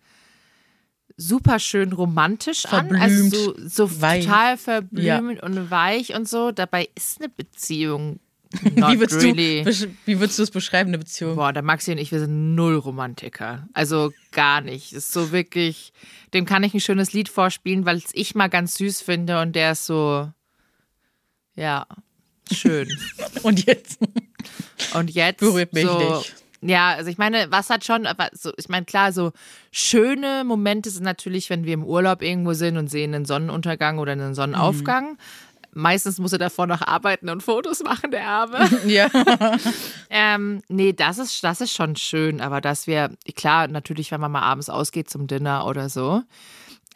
super 1.16 1.58
schön 1.58 1.92
romantisch 1.92 2.62
verblümt, 2.62 3.02
an. 3.02 3.10
Also 3.10 3.54
so, 3.56 3.86
so 3.86 3.86
total 3.88 4.56
verblümt 4.56 5.04
ja. 5.04 5.42
und 5.42 5.70
weich 5.70 6.14
und 6.14 6.28
so. 6.28 6.52
Dabei 6.52 6.88
ist 6.94 7.20
eine 7.20 7.28
Beziehung. 7.28 8.20
wie, 8.62 9.00
würdest 9.00 9.22
really. 9.22 9.64
du, 9.64 9.88
wie 10.04 10.20
würdest 10.20 10.38
du 10.38 10.42
es 10.42 10.50
beschreiben, 10.50 10.90
eine 10.90 10.98
Beziehung? 10.98 11.36
Boah, 11.36 11.52
der 11.52 11.62
Maxi 11.62 11.92
und 11.92 11.98
ich, 11.98 12.12
wir 12.12 12.20
sind 12.20 12.54
null 12.54 12.76
Romantiker. 12.76 13.68
Also 13.72 14.12
gar 14.32 14.60
nicht. 14.60 14.92
Ist 14.92 15.12
so 15.12 15.32
wirklich, 15.32 15.92
dem 16.32 16.44
kann 16.44 16.62
ich 16.62 16.74
ein 16.74 16.80
schönes 16.80 17.12
Lied 17.12 17.28
vorspielen, 17.28 17.86
weil 17.86 17.96
es 17.96 18.10
ich 18.12 18.34
mal 18.34 18.48
ganz 18.48 18.76
süß 18.76 19.02
finde 19.02 19.40
und 19.40 19.56
der 19.56 19.72
ist 19.72 19.86
so, 19.86 20.30
ja, 21.54 21.86
Schön. 22.52 22.88
Und 23.42 23.64
jetzt? 23.66 23.98
Und 24.94 25.10
jetzt. 25.10 25.40
Berührt 25.40 25.72
mich 25.72 25.84
so, 25.84 25.98
nicht. 25.98 26.34
Ja, 26.62 26.94
also 26.94 27.10
ich 27.10 27.18
meine, 27.18 27.50
was 27.50 27.70
hat 27.70 27.84
schon, 27.84 28.06
aber 28.06 28.30
so, 28.32 28.52
ich 28.56 28.68
meine, 28.68 28.86
klar, 28.86 29.12
so 29.12 29.32
schöne 29.70 30.42
Momente 30.44 30.90
sind 30.90 31.04
natürlich, 31.04 31.50
wenn 31.50 31.64
wir 31.64 31.74
im 31.74 31.84
Urlaub 31.84 32.22
irgendwo 32.22 32.54
sind 32.54 32.76
und 32.76 32.88
sehen 32.88 33.14
einen 33.14 33.24
Sonnenuntergang 33.24 33.98
oder 33.98 34.12
einen 34.12 34.34
Sonnenaufgang. 34.34 35.12
Mhm. 35.12 35.18
Meistens 35.72 36.18
muss 36.18 36.32
er 36.32 36.38
davor 36.38 36.66
noch 36.66 36.80
arbeiten 36.80 37.28
und 37.28 37.42
Fotos 37.42 37.82
machen, 37.82 38.10
der 38.10 38.26
Arme. 38.26 38.70
Ja. 38.86 39.10
ähm, 40.10 40.62
nee, 40.68 40.94
das 40.94 41.18
ist, 41.18 41.44
das 41.44 41.60
ist 41.60 41.74
schon 41.74 41.96
schön, 41.96 42.40
aber 42.40 42.62
dass 42.62 42.86
wir, 42.86 43.10
klar, 43.34 43.68
natürlich, 43.68 44.10
wenn 44.10 44.20
man 44.20 44.32
mal 44.32 44.40
abends 44.40 44.70
ausgeht 44.70 45.10
zum 45.10 45.26
Dinner 45.26 45.66
oder 45.66 45.90
so, 45.90 46.22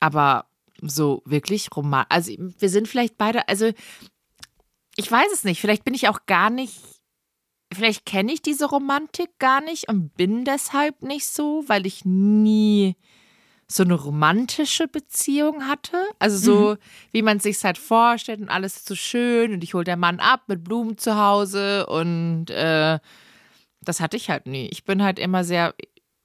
aber 0.01 0.47
so 0.81 1.23
wirklich 1.27 1.69
romantisch. 1.77 2.09
Also 2.09 2.33
wir 2.39 2.71
sind 2.71 2.89
vielleicht 2.89 3.19
beide, 3.19 3.47
also 3.49 3.71
ich 5.01 5.11
weiß 5.11 5.33
es 5.33 5.45
nicht. 5.45 5.61
Vielleicht 5.61 5.85
bin 5.85 5.95
ich 5.95 6.09
auch 6.09 6.27
gar 6.27 6.51
nicht. 6.51 6.79
Vielleicht 7.73 8.05
kenne 8.05 8.33
ich 8.33 8.43
diese 8.43 8.67
Romantik 8.67 9.31
gar 9.39 9.61
nicht 9.61 9.89
und 9.89 10.15
bin 10.15 10.45
deshalb 10.45 11.03
nicht 11.03 11.27
so, 11.27 11.65
weil 11.69 11.87
ich 11.87 12.05
nie 12.05 12.97
so 13.67 13.85
eine 13.85 13.95
romantische 13.95 14.89
Beziehung 14.89 15.67
hatte. 15.67 15.97
Also 16.19 16.37
so, 16.37 16.71
mhm. 16.73 16.79
wie 17.13 17.23
man 17.23 17.41
sich 17.41 17.65
halt 17.65 17.79
vorstellt 17.79 18.41
und 18.41 18.49
alles 18.49 18.77
ist 18.77 18.89
so 18.89 18.95
schön 18.97 19.55
und 19.55 19.65
ich 19.65 19.75
hole 19.75 19.85
der 19.85 19.97
Mann 19.97 20.21
ab 20.21 20.43
mit 20.49 20.65
Blumen 20.65 20.99
zu 20.99 21.17
Hause 21.17 21.87
und 21.87 22.51
äh, 22.51 22.99
das 23.81 24.01
hatte 24.01 24.17
ich 24.17 24.29
halt 24.29 24.47
nie. 24.47 24.69
Ich 24.73 24.85
bin 24.85 25.03
halt 25.03 25.19
immer 25.19 25.45
sehr 25.45 25.75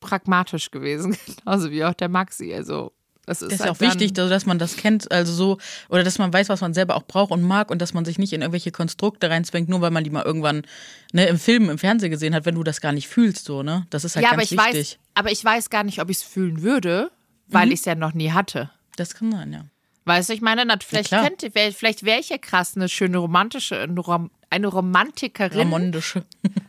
pragmatisch 0.01 0.71
gewesen, 0.71 1.15
genauso 1.45 1.71
wie 1.71 1.85
auch 1.85 1.93
der 1.93 2.09
Maxi. 2.09 2.53
Also 2.53 2.91
Das 3.25 3.41
ist, 3.41 3.51
das 3.51 3.59
ist 3.59 3.65
halt 3.65 3.71
auch 3.71 3.79
wichtig, 3.79 4.13
dass 4.13 4.45
man 4.45 4.59
das 4.59 4.77
kennt, 4.77 5.11
also 5.11 5.33
so, 5.33 5.57
oder 5.89 6.03
dass 6.03 6.19
man 6.19 6.31
weiß, 6.31 6.49
was 6.49 6.61
man 6.61 6.73
selber 6.73 6.95
auch 6.95 7.03
braucht 7.03 7.31
und 7.31 7.41
mag 7.41 7.71
und 7.71 7.81
dass 7.81 7.93
man 7.93 8.05
sich 8.05 8.19
nicht 8.19 8.33
in 8.33 8.41
irgendwelche 8.41 8.71
Konstrukte 8.71 9.29
reinzwängt, 9.29 9.67
nur 9.69 9.81
weil 9.81 9.91
man 9.91 10.03
die 10.03 10.09
mal 10.09 10.23
irgendwann 10.23 10.63
ne, 11.11 11.25
im 11.25 11.39
Film, 11.39 11.69
im 11.69 11.77
Fernsehen 11.77 12.11
gesehen 12.11 12.35
hat, 12.35 12.45
wenn 12.45 12.55
du 12.55 12.63
das 12.63 12.81
gar 12.81 12.91
nicht 12.91 13.07
fühlst, 13.07 13.45
so, 13.45 13.63
ne? 13.63 13.87
Das 13.89 14.03
ist 14.03 14.15
halt 14.15 14.23
ja, 14.23 14.31
ganz 14.31 14.51
aber 14.51 14.65
ich 14.65 14.73
wichtig. 14.73 14.91
Weiß, 14.91 15.09
aber 15.15 15.31
ich 15.31 15.43
weiß 15.43 15.69
gar 15.69 15.83
nicht, 15.83 16.01
ob 16.01 16.09
ich 16.09 16.17
es 16.17 16.23
fühlen 16.23 16.61
würde, 16.61 17.11
weil 17.47 17.67
mhm. 17.67 17.71
ich 17.71 17.79
es 17.79 17.85
ja 17.85 17.95
noch 17.95 18.13
nie 18.13 18.31
hatte. 18.31 18.69
Das 18.95 19.15
kann 19.15 19.31
sein, 19.31 19.53
ja. 19.53 19.65
Weißt 20.07 20.29
du, 20.29 20.33
ich 20.33 20.41
meine, 20.41 20.63
vielleicht, 20.85 21.09
ja, 21.11 21.23
könnte, 21.23 21.49
vielleicht 21.51 22.03
wäre 22.03 22.19
ich 22.19 22.29
ja 22.29 22.37
krass 22.37 22.75
eine 22.75 22.87
schöne 22.89 23.17
romantische, 23.17 23.79
eine, 23.79 23.99
Rom, 23.99 24.29
eine 24.49 24.67
Romantikerin. 24.67 25.59
Ramondische. 25.59 26.23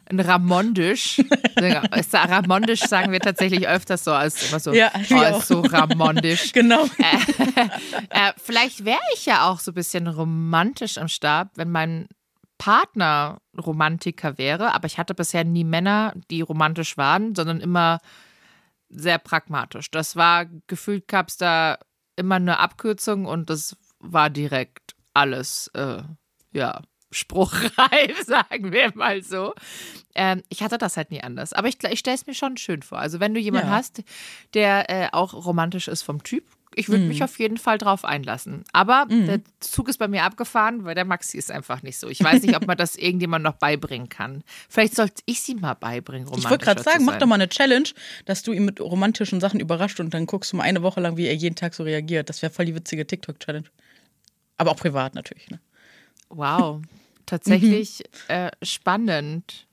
Ein 0.09 0.21
Ramondisch. 0.21 1.23
Ramondisch 2.12 2.80
sagen 2.80 3.12
wir 3.12 3.21
tatsächlich 3.21 3.68
öfters 3.68 4.04
so 4.04 4.12
als 4.12 4.49
immer 4.49 4.61
so, 4.61 4.73
ja, 4.73 4.90
oh, 4.95 5.38
ist 5.38 5.49
so 5.49 5.61
Ramondisch. 5.61 6.52
genau. 6.52 6.85
Äh, 6.85 7.62
äh, 8.11 8.33
vielleicht 8.37 8.85
wäre 8.85 9.00
ich 9.14 9.26
ja 9.26 9.49
auch 9.49 9.61
so 9.61 9.73
ein 9.73 9.75
bisschen 9.75 10.06
romantisch 10.06 10.99
am 10.99 11.09
Start, 11.09 11.50
wenn 11.56 11.71
mein 11.71 12.09
Partner 12.59 13.38
Romantiker 13.59 14.38
wäre, 14.38 14.75
aber 14.75 14.87
ich 14.87 14.99
hatte 14.99 15.14
bisher 15.14 15.45
nie 15.45 15.64
Männer, 15.64 16.14
die 16.30 16.40
romantisch 16.40 16.97
waren, 16.97 17.35
sondern 17.35 17.61
immer 17.61 18.00
sehr 18.88 19.18
pragmatisch. 19.18 19.90
Das 19.90 20.16
war, 20.16 20.47
gefühlt 20.66 21.09
gab 21.09 21.28
es 21.28 21.37
da 21.37 21.78
immer 22.16 22.37
eine 22.37 22.59
Abkürzung 22.59 23.26
und 23.26 23.50
das 23.50 23.76
war 23.99 24.30
direkt 24.30 24.95
alles, 25.12 25.68
äh, 25.75 26.02
ja, 26.52 26.80
spruchreif, 27.16 28.23
sagen 28.26 28.73
wir 28.73 28.92
mal 28.94 29.23
so. 29.23 29.54
Ähm, 30.14 30.42
ich 30.49 30.62
hatte 30.62 30.78
das 30.78 30.96
halt 30.96 31.11
nie 31.11 31.23
anders. 31.23 31.52
Aber 31.52 31.68
ich, 31.68 31.82
ich 31.82 31.99
stelle 31.99 32.16
es 32.16 32.26
mir 32.26 32.35
schon 32.35 32.56
schön 32.56 32.82
vor. 32.82 32.99
Also, 32.99 33.20
wenn 33.20 33.35
du 33.35 33.40
jemanden 33.40 33.68
ja. 33.68 33.76
hast, 33.76 34.02
der 34.54 34.90
äh, 34.90 35.08
auch 35.12 35.35
romantisch 35.35 35.88
ist 35.88 36.02
vom 36.02 36.23
Typ, 36.23 36.44
ich 36.78 36.90
würde 36.90 37.04
mm. 37.04 37.08
mich 37.08 37.25
auf 37.25 37.38
jeden 37.38 37.56
Fall 37.56 37.78
drauf 37.78 38.04
einlassen. 38.04 38.64
Aber 38.73 39.06
mm. 39.06 39.26
der 39.26 39.40
Zug 39.61 39.88
ist 39.88 39.96
bei 39.96 40.08
mir 40.08 40.25
abgefahren, 40.25 40.85
weil 40.85 40.94
der 40.94 41.06
Maxi 41.06 41.38
ist 41.38 41.50
einfach 41.50 41.82
nicht 41.82 41.99
so. 41.99 42.08
Ich 42.08 42.23
weiß 42.23 42.42
nicht, 42.42 42.54
ob 42.54 42.66
man 42.66 42.76
das 42.76 42.96
irgendjemand 42.96 43.44
noch 43.44 43.54
beibringen 43.54 44.11
kann. 44.11 44.44
Vielleicht 44.68 44.94
sollte 44.94 45.23
ich 45.25 45.40
sie 45.40 45.54
mal 45.54 45.73
beibringen, 45.73 46.26
romantisch. 46.26 46.44
Ich 46.44 46.50
wollte 46.50 46.64
gerade 46.66 46.82
sagen, 46.82 47.06
mach 47.06 47.16
doch 47.16 47.26
mal 47.26 47.37
eine 47.37 47.49
Challenge, 47.49 47.88
dass 48.26 48.42
du 48.42 48.52
ihn 48.52 48.66
mit 48.66 48.80
romantischen 48.80 49.40
Sachen 49.40 49.58
überrascht 49.58 50.00
und 50.00 50.12
dann 50.12 50.26
guckst 50.26 50.52
du 50.52 50.58
mal 50.58 50.64
eine 50.64 50.82
Woche 50.82 51.00
lang, 51.00 51.16
wie 51.16 51.26
er 51.26 51.35
jeden 51.35 51.56
Tag 51.56 51.73
so 51.73 51.82
reagiert. 51.82 52.28
Das 52.28 52.42
wäre 52.42 52.52
voll 52.52 52.66
die 52.66 52.75
witzige 52.75 53.06
TikTok-Challenge. 53.06 53.68
Aber 54.58 54.73
auch 54.73 54.76
privat 54.76 55.14
natürlich. 55.14 55.49
Ne? 55.49 55.61
Wow, 56.28 56.82
tatsächlich 57.26 58.04
mhm. 58.28 58.35
äh, 58.35 58.50
spannend. 58.62 59.66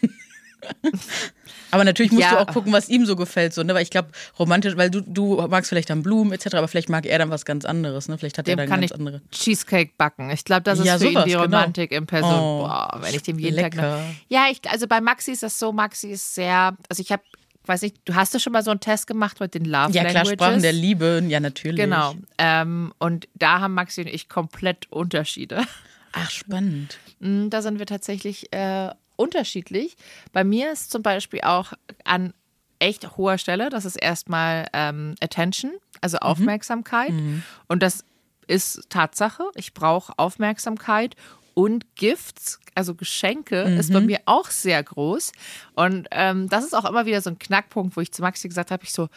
aber 1.70 1.84
natürlich 1.84 2.12
musst 2.12 2.24
ja. 2.24 2.32
du 2.32 2.40
auch 2.40 2.52
gucken, 2.52 2.72
was 2.72 2.88
ihm 2.88 3.04
so 3.06 3.16
gefällt, 3.16 3.52
so, 3.52 3.62
ne? 3.62 3.74
Weil 3.74 3.82
ich 3.82 3.90
glaube, 3.90 4.10
romantisch, 4.38 4.76
weil 4.76 4.90
du, 4.90 5.00
du 5.00 5.46
magst 5.48 5.68
vielleicht 5.68 5.90
dann 5.90 6.02
Blumen 6.02 6.32
etc., 6.32 6.54
aber 6.54 6.68
vielleicht 6.68 6.88
mag 6.88 7.06
er 7.06 7.18
dann 7.18 7.30
was 7.30 7.44
ganz 7.44 7.64
anderes, 7.64 8.08
ne? 8.08 8.18
Vielleicht 8.18 8.38
hat 8.38 8.46
dem 8.46 8.58
er 8.58 8.64
dann 8.64 8.70
kann 8.70 8.80
ganz 8.80 8.92
ich 8.92 8.98
andere. 8.98 9.22
Cheesecake 9.30 9.92
backen. 9.96 10.30
Ich 10.30 10.44
glaube, 10.44 10.62
das 10.62 10.78
ist 10.78 10.86
ja, 10.86 10.98
für 10.98 11.06
sowas, 11.06 11.24
ihn 11.24 11.24
die 11.24 11.30
genau. 11.32 11.42
Romantik 11.42 11.90
genau. 11.90 12.00
in 12.00 12.06
Person. 12.06 12.32
Oh, 12.32 12.58
Boah, 12.62 12.98
wenn 13.00 13.14
ich 13.14 13.22
dem 13.22 13.38
jeden 13.38 13.56
lecker. 13.56 13.80
Tag. 13.80 14.00
Ja, 14.28 14.46
ich, 14.50 14.60
also 14.70 14.86
bei 14.86 15.00
Maxi 15.00 15.32
ist 15.32 15.42
das 15.42 15.58
so, 15.58 15.72
Maxi 15.72 16.10
ist 16.10 16.34
sehr, 16.34 16.76
also 16.88 17.00
ich 17.00 17.10
habe 17.10 17.22
weiß 17.64 17.82
nicht, 17.82 17.96
du 18.04 18.14
hast 18.16 18.34
ja 18.34 18.40
schon 18.40 18.52
mal 18.52 18.64
so 18.64 18.72
einen 18.72 18.80
Test 18.80 19.06
gemacht 19.06 19.38
mit 19.38 19.54
den 19.54 19.64
Love 19.64 19.92
ja, 19.92 20.02
Languages. 20.02 20.14
Ja, 20.14 20.22
klar, 20.22 20.26
Sprachen 20.26 20.62
der 20.62 20.72
Liebe, 20.72 21.22
ja, 21.28 21.38
natürlich. 21.38 21.76
Genau. 21.76 22.14
Ähm, 22.36 22.92
und 22.98 23.28
da 23.34 23.60
haben 23.60 23.74
Maxi 23.74 24.00
und 24.00 24.08
ich 24.08 24.28
komplett 24.28 24.90
Unterschiede. 24.90 25.62
Ach, 26.12 26.30
spannend. 26.30 26.98
Mm, 27.20 27.48
da 27.48 27.62
sind 27.62 27.78
wir 27.78 27.86
tatsächlich 27.86 28.52
äh, 28.52 28.90
unterschiedlich. 29.16 29.96
Bei 30.32 30.44
mir 30.44 30.72
ist 30.72 30.90
zum 30.90 31.02
Beispiel 31.02 31.40
auch 31.42 31.72
an 32.04 32.34
echt 32.78 33.16
hoher 33.16 33.38
Stelle, 33.38 33.70
das 33.70 33.84
ist 33.84 33.96
erstmal 33.96 34.66
ähm, 34.72 35.14
Attention, 35.20 35.72
also 36.00 36.16
mhm. 36.16 36.22
Aufmerksamkeit. 36.22 37.12
Mhm. 37.12 37.42
Und 37.68 37.82
das 37.82 38.04
ist 38.48 38.90
Tatsache. 38.90 39.44
Ich 39.54 39.72
brauche 39.72 40.12
Aufmerksamkeit 40.18 41.14
und 41.54 41.94
Gifts, 41.94 42.60
also 42.74 42.94
Geschenke, 42.94 43.66
mhm. 43.68 43.78
ist 43.78 43.92
bei 43.92 44.00
mhm. 44.00 44.06
mir 44.06 44.20
auch 44.24 44.50
sehr 44.50 44.82
groß. 44.82 45.32
Und 45.74 46.08
ähm, 46.10 46.48
das 46.48 46.64
ist 46.64 46.74
auch 46.74 46.88
immer 46.88 47.06
wieder 47.06 47.20
so 47.20 47.30
ein 47.30 47.38
Knackpunkt, 47.38 47.96
wo 47.96 48.00
ich 48.00 48.12
zu 48.12 48.22
Maxi 48.22 48.48
gesagt 48.48 48.70
habe, 48.70 48.82
ich 48.84 48.92
so, 48.92 49.08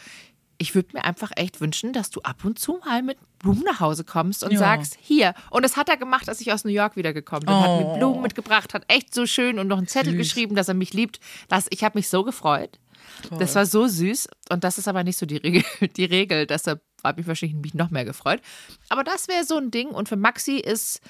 ich 0.58 0.76
würde 0.76 0.90
mir 0.94 1.04
einfach 1.04 1.32
echt 1.36 1.60
wünschen, 1.62 1.94
dass 1.94 2.10
du 2.10 2.22
ab 2.22 2.46
und 2.46 2.60
zu 2.60 2.80
mal 2.86 3.02
mit 3.02 3.18
Blumen 3.40 3.64
nach 3.64 3.80
Hause 3.80 4.04
kommst 4.04 4.44
und 4.44 4.52
ja. 4.52 4.60
sagst, 4.60 4.98
hier. 5.02 5.34
Und 5.50 5.64
das 5.64 5.76
hat 5.76 5.90
er 5.90 5.98
gemacht, 5.98 6.30
als 6.30 6.42
ich 6.42 6.52
aus 6.52 6.64
New 6.64 6.72
York 6.72 6.96
wiedergekommen 6.96 7.46
bin. 7.46 7.54
Oh. 7.54 7.62
Hat 7.62 7.80
mir 7.80 7.98
Blumen 7.98 8.22
mitgebracht, 8.22 8.74
hat 8.74 8.86
echt 8.88 9.14
so 9.14 9.26
schön 9.26 9.60
und 9.60 9.68
noch 9.68 9.78
einen 9.78 9.88
Zettel 9.88 10.14
süß. 10.14 10.20
geschrieben, 10.20 10.56
dass 10.56 10.68
er 10.68 10.74
mich 10.74 10.94
liebt. 10.94 11.20
Das, 11.48 11.68
ich 11.70 11.84
habe 11.84 11.98
mich 11.98 12.10
so 12.10 12.24
gefreut. 12.24 12.80
Toll. 13.28 13.40
Das 13.40 13.56
war 13.56 13.66
so 13.66 13.88
süß. 13.88 14.30
Und 14.50 14.64
das 14.64 14.78
ist 14.78 14.88
aber 14.88 15.04
nicht 15.04 15.18
so 15.18 15.26
die 15.26 15.38
Regel. 15.38 15.64
Die 15.96 16.06
Regel. 16.06 16.48
Deshalb 16.48 16.82
habe 17.04 17.22
ich 17.22 17.28
wahrscheinlich 17.28 17.58
mich 17.62 17.74
noch 17.74 17.92
mehr 17.92 18.06
gefreut. 18.06 18.42
Aber 18.90 19.04
das 19.04 19.28
wäre 19.28 19.44
so 19.44 19.58
ein 19.58 19.72
Ding. 19.72 19.90
Und 19.90 20.10
für 20.10 20.16
Maxi 20.16 20.58
ist 20.58 21.02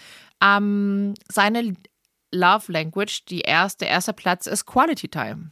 ähm, 0.42 1.14
seine 1.32 1.76
Love 2.32 2.72
Language, 2.72 3.26
die 3.26 3.42
erste, 3.42 3.86
der 3.86 3.90
erste 3.90 4.14
Platz 4.14 4.48
ist 4.48 4.66
Quality 4.66 5.08
Time. 5.08 5.52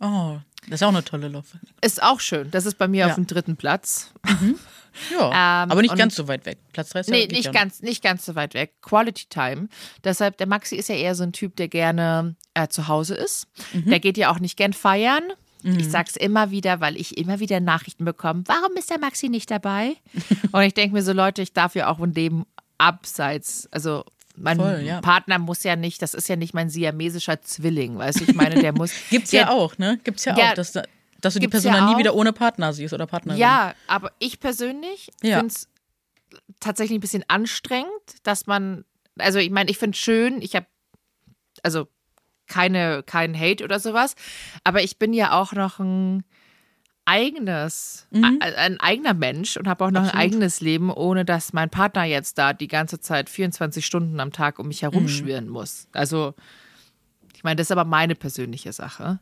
Oh, 0.00 0.38
das 0.68 0.80
ist 0.80 0.82
auch 0.84 0.88
eine 0.88 1.04
tolle 1.04 1.28
Laufbahn. 1.28 1.60
Ist 1.80 2.02
auch 2.02 2.20
schön. 2.20 2.50
Das 2.50 2.66
ist 2.66 2.78
bei 2.78 2.88
mir 2.88 3.00
ja. 3.00 3.06
auf 3.08 3.14
dem 3.16 3.26
dritten 3.26 3.56
Platz. 3.56 4.12
Mhm. 4.26 4.58
Ja, 5.10 5.64
ähm, 5.64 5.70
aber 5.70 5.80
nicht 5.80 5.96
ganz 5.96 6.14
so 6.14 6.28
weit 6.28 6.44
weg. 6.44 6.58
Platz 6.74 6.90
3 6.90 7.00
ist 7.00 7.08
Nee, 7.08 7.26
nicht 7.26 7.50
ganz, 7.50 7.80
nicht 7.80 8.02
ganz 8.02 8.26
so 8.26 8.34
weit 8.34 8.52
weg. 8.52 8.74
Quality 8.82 9.24
Time. 9.30 9.68
Deshalb, 10.04 10.36
der 10.36 10.46
Maxi 10.46 10.76
ist 10.76 10.90
ja 10.90 10.94
eher 10.94 11.14
so 11.14 11.22
ein 11.22 11.32
Typ, 11.32 11.56
der 11.56 11.68
gerne 11.68 12.36
äh, 12.52 12.68
zu 12.68 12.88
Hause 12.88 13.14
ist. 13.14 13.46
Mhm. 13.72 13.88
Der 13.88 14.00
geht 14.00 14.18
ja 14.18 14.30
auch 14.30 14.38
nicht 14.38 14.58
gern 14.58 14.74
feiern. 14.74 15.22
Mhm. 15.62 15.78
Ich 15.78 15.90
sag's 15.90 16.16
immer 16.16 16.50
wieder, 16.50 16.80
weil 16.80 16.96
ich 16.96 17.16
immer 17.16 17.40
wieder 17.40 17.60
Nachrichten 17.60 18.04
bekomme. 18.04 18.42
Warum 18.46 18.76
ist 18.76 18.90
der 18.90 18.98
Maxi 18.98 19.28
nicht 19.30 19.50
dabei? 19.50 19.96
Und 20.52 20.62
ich 20.62 20.74
denke 20.74 20.94
mir 20.94 21.02
so, 21.02 21.12
Leute, 21.12 21.42
ich 21.42 21.52
darf 21.52 21.74
ja 21.74 21.88
auch 21.88 21.98
ein 21.98 22.12
Leben 22.12 22.44
abseits, 22.78 23.68
also 23.70 24.04
mein 24.36 24.58
Voll, 24.58 24.82
ja. 24.84 25.00
Partner 25.00 25.38
muss 25.38 25.62
ja 25.62 25.76
nicht, 25.76 26.02
das 26.02 26.14
ist 26.14 26.28
ja 26.28 26.36
nicht 26.36 26.54
mein 26.54 26.70
siamesischer 26.70 27.40
Zwilling, 27.42 27.98
weißt 27.98 28.20
du, 28.20 28.24
ich 28.24 28.34
meine, 28.34 28.56
der 28.60 28.72
muss. 28.76 28.92
Gibt's 29.10 29.30
der, 29.30 29.42
ja 29.42 29.50
auch, 29.50 29.78
ne? 29.78 29.98
Gibt's 30.04 30.24
ja, 30.24 30.36
ja 30.36 30.50
auch, 30.50 30.54
dass, 30.54 30.72
dass 30.72 31.34
du 31.34 31.40
die 31.40 31.48
Person 31.48 31.72
ja 31.72 31.78
dann 31.78 31.92
nie 31.92 31.98
wieder 31.98 32.14
ohne 32.14 32.32
Partner 32.32 32.72
siehst 32.72 32.94
oder 32.94 33.06
Partnerin. 33.06 33.40
Ja, 33.40 33.74
aber 33.86 34.12
ich 34.18 34.40
persönlich 34.40 35.10
ja. 35.22 35.38
finde 35.38 35.54
es 35.54 35.68
tatsächlich 36.60 36.98
ein 36.98 37.00
bisschen 37.00 37.24
anstrengend, 37.28 37.90
dass 38.22 38.46
man, 38.46 38.84
also 39.18 39.38
ich 39.38 39.50
meine, 39.50 39.70
ich 39.70 39.78
finde 39.78 39.96
es 39.96 40.02
schön, 40.02 40.40
ich 40.40 40.56
habe, 40.56 40.66
also 41.62 41.88
keine, 42.46 43.02
keinen 43.02 43.38
Hate 43.38 43.64
oder 43.64 43.80
sowas, 43.80 44.14
aber 44.64 44.82
ich 44.82 44.98
bin 44.98 45.12
ja 45.12 45.32
auch 45.32 45.52
noch 45.52 45.78
ein 45.78 46.24
eigenes, 47.04 48.06
mhm. 48.10 48.38
ein 48.40 48.80
eigener 48.80 49.14
Mensch 49.14 49.56
und 49.56 49.66
habe 49.66 49.84
auch 49.84 49.90
noch 49.90 50.02
Absolut. 50.02 50.14
ein 50.14 50.20
eigenes 50.20 50.60
Leben, 50.60 50.90
ohne 50.90 51.24
dass 51.24 51.52
mein 51.52 51.68
Partner 51.68 52.04
jetzt 52.04 52.38
da 52.38 52.52
die 52.52 52.68
ganze 52.68 53.00
Zeit 53.00 53.28
24 53.28 53.84
Stunden 53.84 54.20
am 54.20 54.32
Tag 54.32 54.58
um 54.58 54.68
mich 54.68 54.82
herumschwirren 54.82 55.46
mhm. 55.46 55.52
muss. 55.52 55.88
Also, 55.92 56.34
ich 57.34 57.42
meine, 57.42 57.56
das 57.56 57.66
ist 57.66 57.72
aber 57.72 57.84
meine 57.84 58.14
persönliche 58.14 58.72
Sache. 58.72 59.18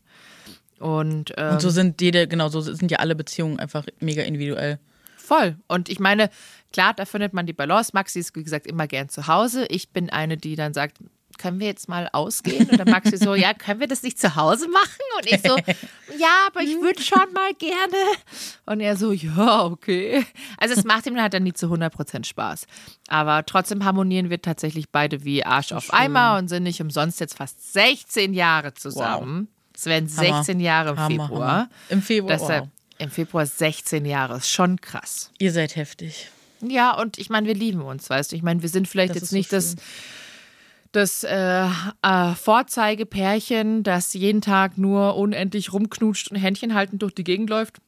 Und, 0.79 1.33
ähm, 1.37 1.55
und 1.55 1.63
so 1.63 1.71
sind 1.71 2.01
jede, 2.01 2.27
genau, 2.27 2.49
so 2.49 2.61
sind 2.61 2.91
ja 2.91 2.99
alle 2.99 3.15
Beziehungen 3.15 3.59
einfach 3.59 3.87
mega 4.01 4.23
individuell. 4.23 4.79
Voll. 5.17 5.57
Und 5.69 5.89
ich 5.89 6.01
meine, 6.01 6.31
klar, 6.73 6.93
da 6.95 7.05
findet 7.05 7.33
man 7.35 7.47
die 7.47 7.53
Balance. 7.53 7.93
Maxi 7.95 8.19
ist, 8.19 8.35
wie 8.35 8.43
gesagt, 8.43 8.67
immer 8.67 8.87
gern 8.87 9.09
zu 9.09 9.27
Hause. 9.27 9.67
Ich 9.67 9.91
bin 9.91 10.11
eine, 10.11 10.37
die 10.37 10.57
dann 10.57 10.75
sagt, 10.75 10.99
können 11.41 11.59
wir 11.59 11.69
jetzt 11.69 11.89
mal 11.89 12.09
ausgehen? 12.13 12.69
Und 12.69 12.79
dann 12.79 12.91
Maxi 12.91 13.17
so, 13.17 13.35
ja, 13.35 13.55
können 13.55 13.81
wir 13.81 13.89
das 13.89 14.03
nicht 14.03 14.19
zu 14.19 14.37
Hause 14.37 14.69
machen? 14.69 15.01
Und 15.17 15.27
ich 15.27 15.41
so, 15.41 15.57
ja, 16.19 16.47
aber 16.47 16.61
ich 16.61 16.79
würde 16.81 17.03
schon 17.03 17.33
mal 17.33 17.55
gerne. 17.55 17.97
Und 18.67 18.81
er 18.81 18.95
so, 18.97 19.13
ja, 19.13 19.65
okay. 19.65 20.25
Also 20.59 20.75
es 20.75 20.85
macht 20.85 21.07
ihm 21.07 21.15
dann 21.15 21.23
halt 21.23 21.35
dann 21.35 21.43
nie 21.43 21.55
zu 21.55 21.67
100% 21.67 22.27
Spaß. 22.27 22.67
Aber 23.09 23.47
trotzdem 23.47 23.87
harmonieren 23.87 24.29
wir 24.29 24.43
tatsächlich 24.43 24.91
beide 24.91 25.25
wie 25.25 25.43
Arsch 25.43 25.73
auf 25.73 25.95
Eimer 25.95 26.37
und 26.37 26.49
sind 26.49 26.65
nicht 26.65 26.83
umsonst 26.83 27.21
jetzt 27.21 27.39
fast 27.39 27.73
16 27.73 28.35
Jahre 28.35 28.75
zusammen. 28.75 29.49
Es 29.75 29.87
wow. 29.87 29.93
werden 29.93 30.09
16 30.09 30.57
Hammer. 30.57 30.61
Jahre 30.63 30.91
im 30.91 30.99
Hammer, 30.99 31.09
Februar. 31.27 31.49
Hammer. 31.49 31.71
Im 31.89 32.03
Februar. 32.03 32.37
Deshalb, 32.37 32.65
wow. 32.65 32.71
Im 32.99 33.11
Februar 33.11 33.47
16 33.47 34.05
Jahre, 34.05 34.37
ist 34.37 34.51
schon 34.51 34.79
krass. 34.83 35.33
Ihr 35.39 35.53
seid 35.53 35.75
heftig. 35.75 36.29
Ja, 36.61 36.93
und 36.93 37.17
ich 37.17 37.31
meine, 37.31 37.47
wir 37.47 37.55
lieben 37.55 37.81
uns, 37.81 38.11
weißt 38.11 38.33
du. 38.33 38.37
Ich 38.37 38.43
meine, 38.43 38.61
wir 38.61 38.69
sind 38.69 38.87
vielleicht 38.87 39.15
das 39.15 39.23
jetzt 39.23 39.33
nicht 39.33 39.49
so 39.49 39.57
das 39.57 39.77
das 40.93 41.25
äh, 41.25 41.67
äh, 42.03 42.35
Vorzeigepärchen, 42.35 43.83
das 43.83 44.15
jeden 44.15 44.41
Tag 44.41 44.79
nur 44.79 45.17
unendlich 45.17 45.73
rumknutscht 45.73 46.31
und 46.31 46.37
Händchen 46.37 46.75
haltend 46.75 47.03
durch 47.03 47.15
die 47.15 47.25
Gegend 47.25 47.51
läuft. 47.51 47.81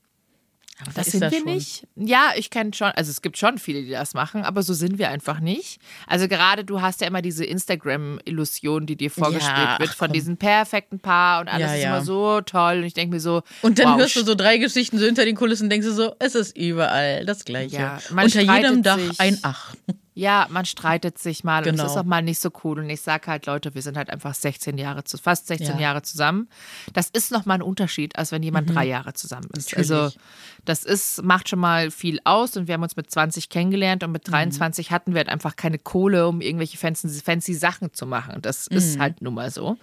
Aber 0.80 0.92
das 0.94 1.06
sind 1.08 1.20
das 1.20 1.32
wir 1.32 1.40
schon. 1.40 1.48
nicht. 1.48 1.86
Ja, 1.96 2.30
ich 2.36 2.50
kenne 2.50 2.72
schon, 2.74 2.88
also 2.88 3.10
es 3.10 3.22
gibt 3.22 3.38
schon 3.38 3.58
viele, 3.58 3.82
die 3.82 3.90
das 3.90 4.14
machen, 4.14 4.42
aber 4.42 4.62
so 4.62 4.74
sind 4.74 4.98
wir 4.98 5.10
einfach 5.10 5.38
nicht. 5.40 5.80
Also 6.06 6.28
gerade 6.28 6.64
du 6.64 6.80
hast 6.80 7.00
ja 7.00 7.06
immer 7.06 7.22
diese 7.22 7.44
Instagram-Illusion, 7.44 8.86
die 8.86 8.96
dir 8.96 9.10
vorgespielt 9.10 9.56
ja, 9.56 9.78
wird 9.78 9.90
von 9.90 10.12
diesem 10.12 10.36
perfekten 10.38 10.98
Paar 10.98 11.40
und 11.40 11.48
alles 11.48 11.70
ja, 11.70 11.76
ist 11.76 11.84
immer 11.84 12.00
so 12.02 12.40
toll. 12.40 12.78
Und 12.78 12.84
ich 12.84 12.94
denke 12.94 13.14
mir 13.14 13.20
so. 13.20 13.42
Und 13.60 13.78
dann 13.78 13.92
wow, 13.92 13.98
hörst 13.98 14.16
du 14.16 14.24
so 14.24 14.34
drei 14.34 14.58
Geschichten 14.58 14.98
so 14.98 15.04
hinter 15.04 15.24
den 15.24 15.36
Kulissen 15.36 15.64
und 15.64 15.70
denkst 15.70 15.86
du 15.86 15.92
so, 15.92 16.14
es 16.18 16.34
ist 16.34 16.56
überall 16.56 17.24
das 17.26 17.44
Gleiche. 17.44 17.98
Unter 18.10 18.40
jedem 18.40 18.82
Dach 18.82 18.98
ein 19.18 19.38
Ach. 19.42 19.74
Ja, 20.14 20.46
man 20.50 20.66
streitet 20.66 21.18
sich 21.18 21.42
mal 21.42 21.62
genau. 21.62 21.70
und 21.70 21.78
es 21.78 21.84
ist 21.84 21.88
genau. 21.92 22.00
auch 22.02 22.06
mal 22.06 22.22
nicht 22.22 22.38
so 22.38 22.50
cool. 22.64 22.80
Und 22.80 22.90
ich 22.90 23.00
sage 23.00 23.28
halt, 23.28 23.46
Leute, 23.46 23.74
wir 23.74 23.80
sind 23.80 23.96
halt 23.96 24.10
einfach 24.10 24.34
16 24.34 24.76
Jahre, 24.76 25.04
zu, 25.04 25.16
fast 25.16 25.46
16 25.46 25.76
ja. 25.76 25.80
Jahre 25.80 26.02
zusammen. 26.02 26.48
Das 26.92 27.08
ist 27.08 27.32
nochmal 27.32 27.58
ein 27.58 27.62
Unterschied, 27.62 28.16
als 28.16 28.30
wenn 28.30 28.42
jemand 28.42 28.68
mhm. 28.68 28.74
drei 28.74 28.84
Jahre 28.86 29.14
zusammen 29.14 29.48
ist. 29.56 29.72
Natürlich. 29.72 29.90
Also 29.90 30.18
das 30.66 30.84
ist, 30.84 31.22
macht 31.22 31.48
schon 31.48 31.60
mal 31.60 31.90
viel 31.90 32.20
aus 32.24 32.56
und 32.58 32.68
wir 32.68 32.74
haben 32.74 32.82
uns 32.82 32.96
mit 32.96 33.10
20 33.10 33.48
kennengelernt 33.48 34.04
und 34.04 34.12
mit 34.12 34.30
23 34.30 34.90
mhm. 34.90 34.94
hatten 34.94 35.12
wir 35.14 35.18
halt 35.18 35.30
einfach 35.30 35.56
keine 35.56 35.78
Kohle, 35.78 36.28
um 36.28 36.42
irgendwelche 36.42 36.76
fancy, 36.76 37.08
fancy 37.08 37.54
Sachen 37.54 37.94
zu 37.94 38.06
machen. 38.06 38.42
Das 38.42 38.68
mhm. 38.68 38.76
ist 38.76 38.98
halt 38.98 39.22
nun 39.22 39.34
mal 39.34 39.50
so. 39.50 39.78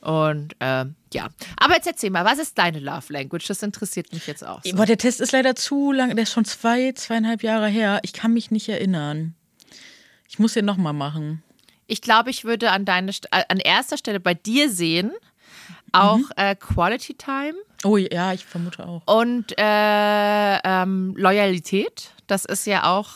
Und 0.00 0.54
äh, 0.60 0.84
ja, 1.12 1.28
aber 1.56 1.74
jetzt 1.74 1.86
erzähl 1.86 2.10
mal, 2.10 2.24
was 2.24 2.38
ist 2.38 2.56
deine 2.58 2.78
Love 2.78 3.12
Language? 3.12 3.46
Das 3.46 3.62
interessiert 3.62 4.12
mich 4.12 4.26
jetzt 4.26 4.44
auch. 4.44 4.60
So. 4.64 4.76
Boah, 4.76 4.86
der 4.86 4.98
Test 4.98 5.20
ist 5.20 5.32
leider 5.32 5.54
zu 5.54 5.92
lang, 5.92 6.14
der 6.16 6.24
ist 6.24 6.32
schon 6.32 6.44
zwei, 6.44 6.92
zweieinhalb 6.92 7.42
Jahre 7.42 7.68
her. 7.68 8.00
Ich 8.02 8.12
kann 8.12 8.32
mich 8.32 8.50
nicht 8.50 8.68
erinnern. 8.68 9.34
Ich 10.32 10.38
muss 10.38 10.54
den 10.54 10.64
nochmal 10.64 10.94
machen. 10.94 11.42
Ich 11.86 12.00
glaube, 12.00 12.30
ich 12.30 12.44
würde 12.44 12.70
an, 12.70 12.86
deine, 12.86 13.10
äh, 13.30 13.42
an 13.50 13.58
erster 13.58 13.98
Stelle 13.98 14.18
bei 14.18 14.32
dir 14.32 14.70
sehen, 14.70 15.12
auch 15.92 16.16
mhm. 16.16 16.26
äh, 16.36 16.54
Quality 16.54 17.12
Time. 17.14 17.52
Oh 17.84 17.98
ja, 17.98 18.32
ich 18.32 18.46
vermute 18.46 18.86
auch. 18.88 19.02
Und 19.04 19.52
äh, 19.58 20.58
ähm, 20.64 21.14
Loyalität. 21.18 22.12
Das 22.28 22.46
ist 22.46 22.66
ja 22.66 22.90
auch 22.90 23.10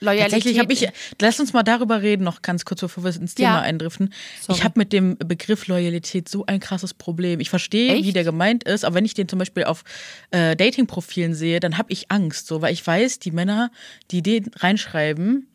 Loyalität. 0.00 0.32
Tatsächlich 0.32 0.58
habe 0.58 0.72
ich, 0.72 0.88
lass 1.20 1.38
uns 1.38 1.52
mal 1.52 1.62
darüber 1.62 2.02
reden, 2.02 2.24
noch 2.24 2.42
ganz 2.42 2.64
kurz, 2.64 2.80
bevor 2.80 3.04
wir 3.04 3.14
ins 3.14 3.36
Thema 3.36 3.58
ja. 3.58 3.60
eindriften. 3.60 4.12
Sorry. 4.40 4.58
Ich 4.58 4.64
habe 4.64 4.80
mit 4.80 4.92
dem 4.92 5.16
Begriff 5.16 5.68
Loyalität 5.68 6.28
so 6.28 6.44
ein 6.44 6.58
krasses 6.58 6.92
Problem. 6.92 7.38
Ich 7.38 7.50
verstehe, 7.50 8.02
wie 8.02 8.12
der 8.12 8.24
gemeint 8.24 8.64
ist, 8.64 8.84
aber 8.84 8.96
wenn 8.96 9.04
ich 9.04 9.14
den 9.14 9.28
zum 9.28 9.38
Beispiel 9.38 9.62
auf 9.62 9.84
äh, 10.32 10.56
Dating-Profilen 10.56 11.34
sehe, 11.34 11.60
dann 11.60 11.78
habe 11.78 11.92
ich 11.92 12.10
Angst, 12.10 12.48
so, 12.48 12.62
weil 12.62 12.72
ich 12.72 12.84
weiß, 12.84 13.20
die 13.20 13.30
Männer, 13.30 13.70
die 14.10 14.22
den 14.22 14.50
reinschreiben, 14.56 15.46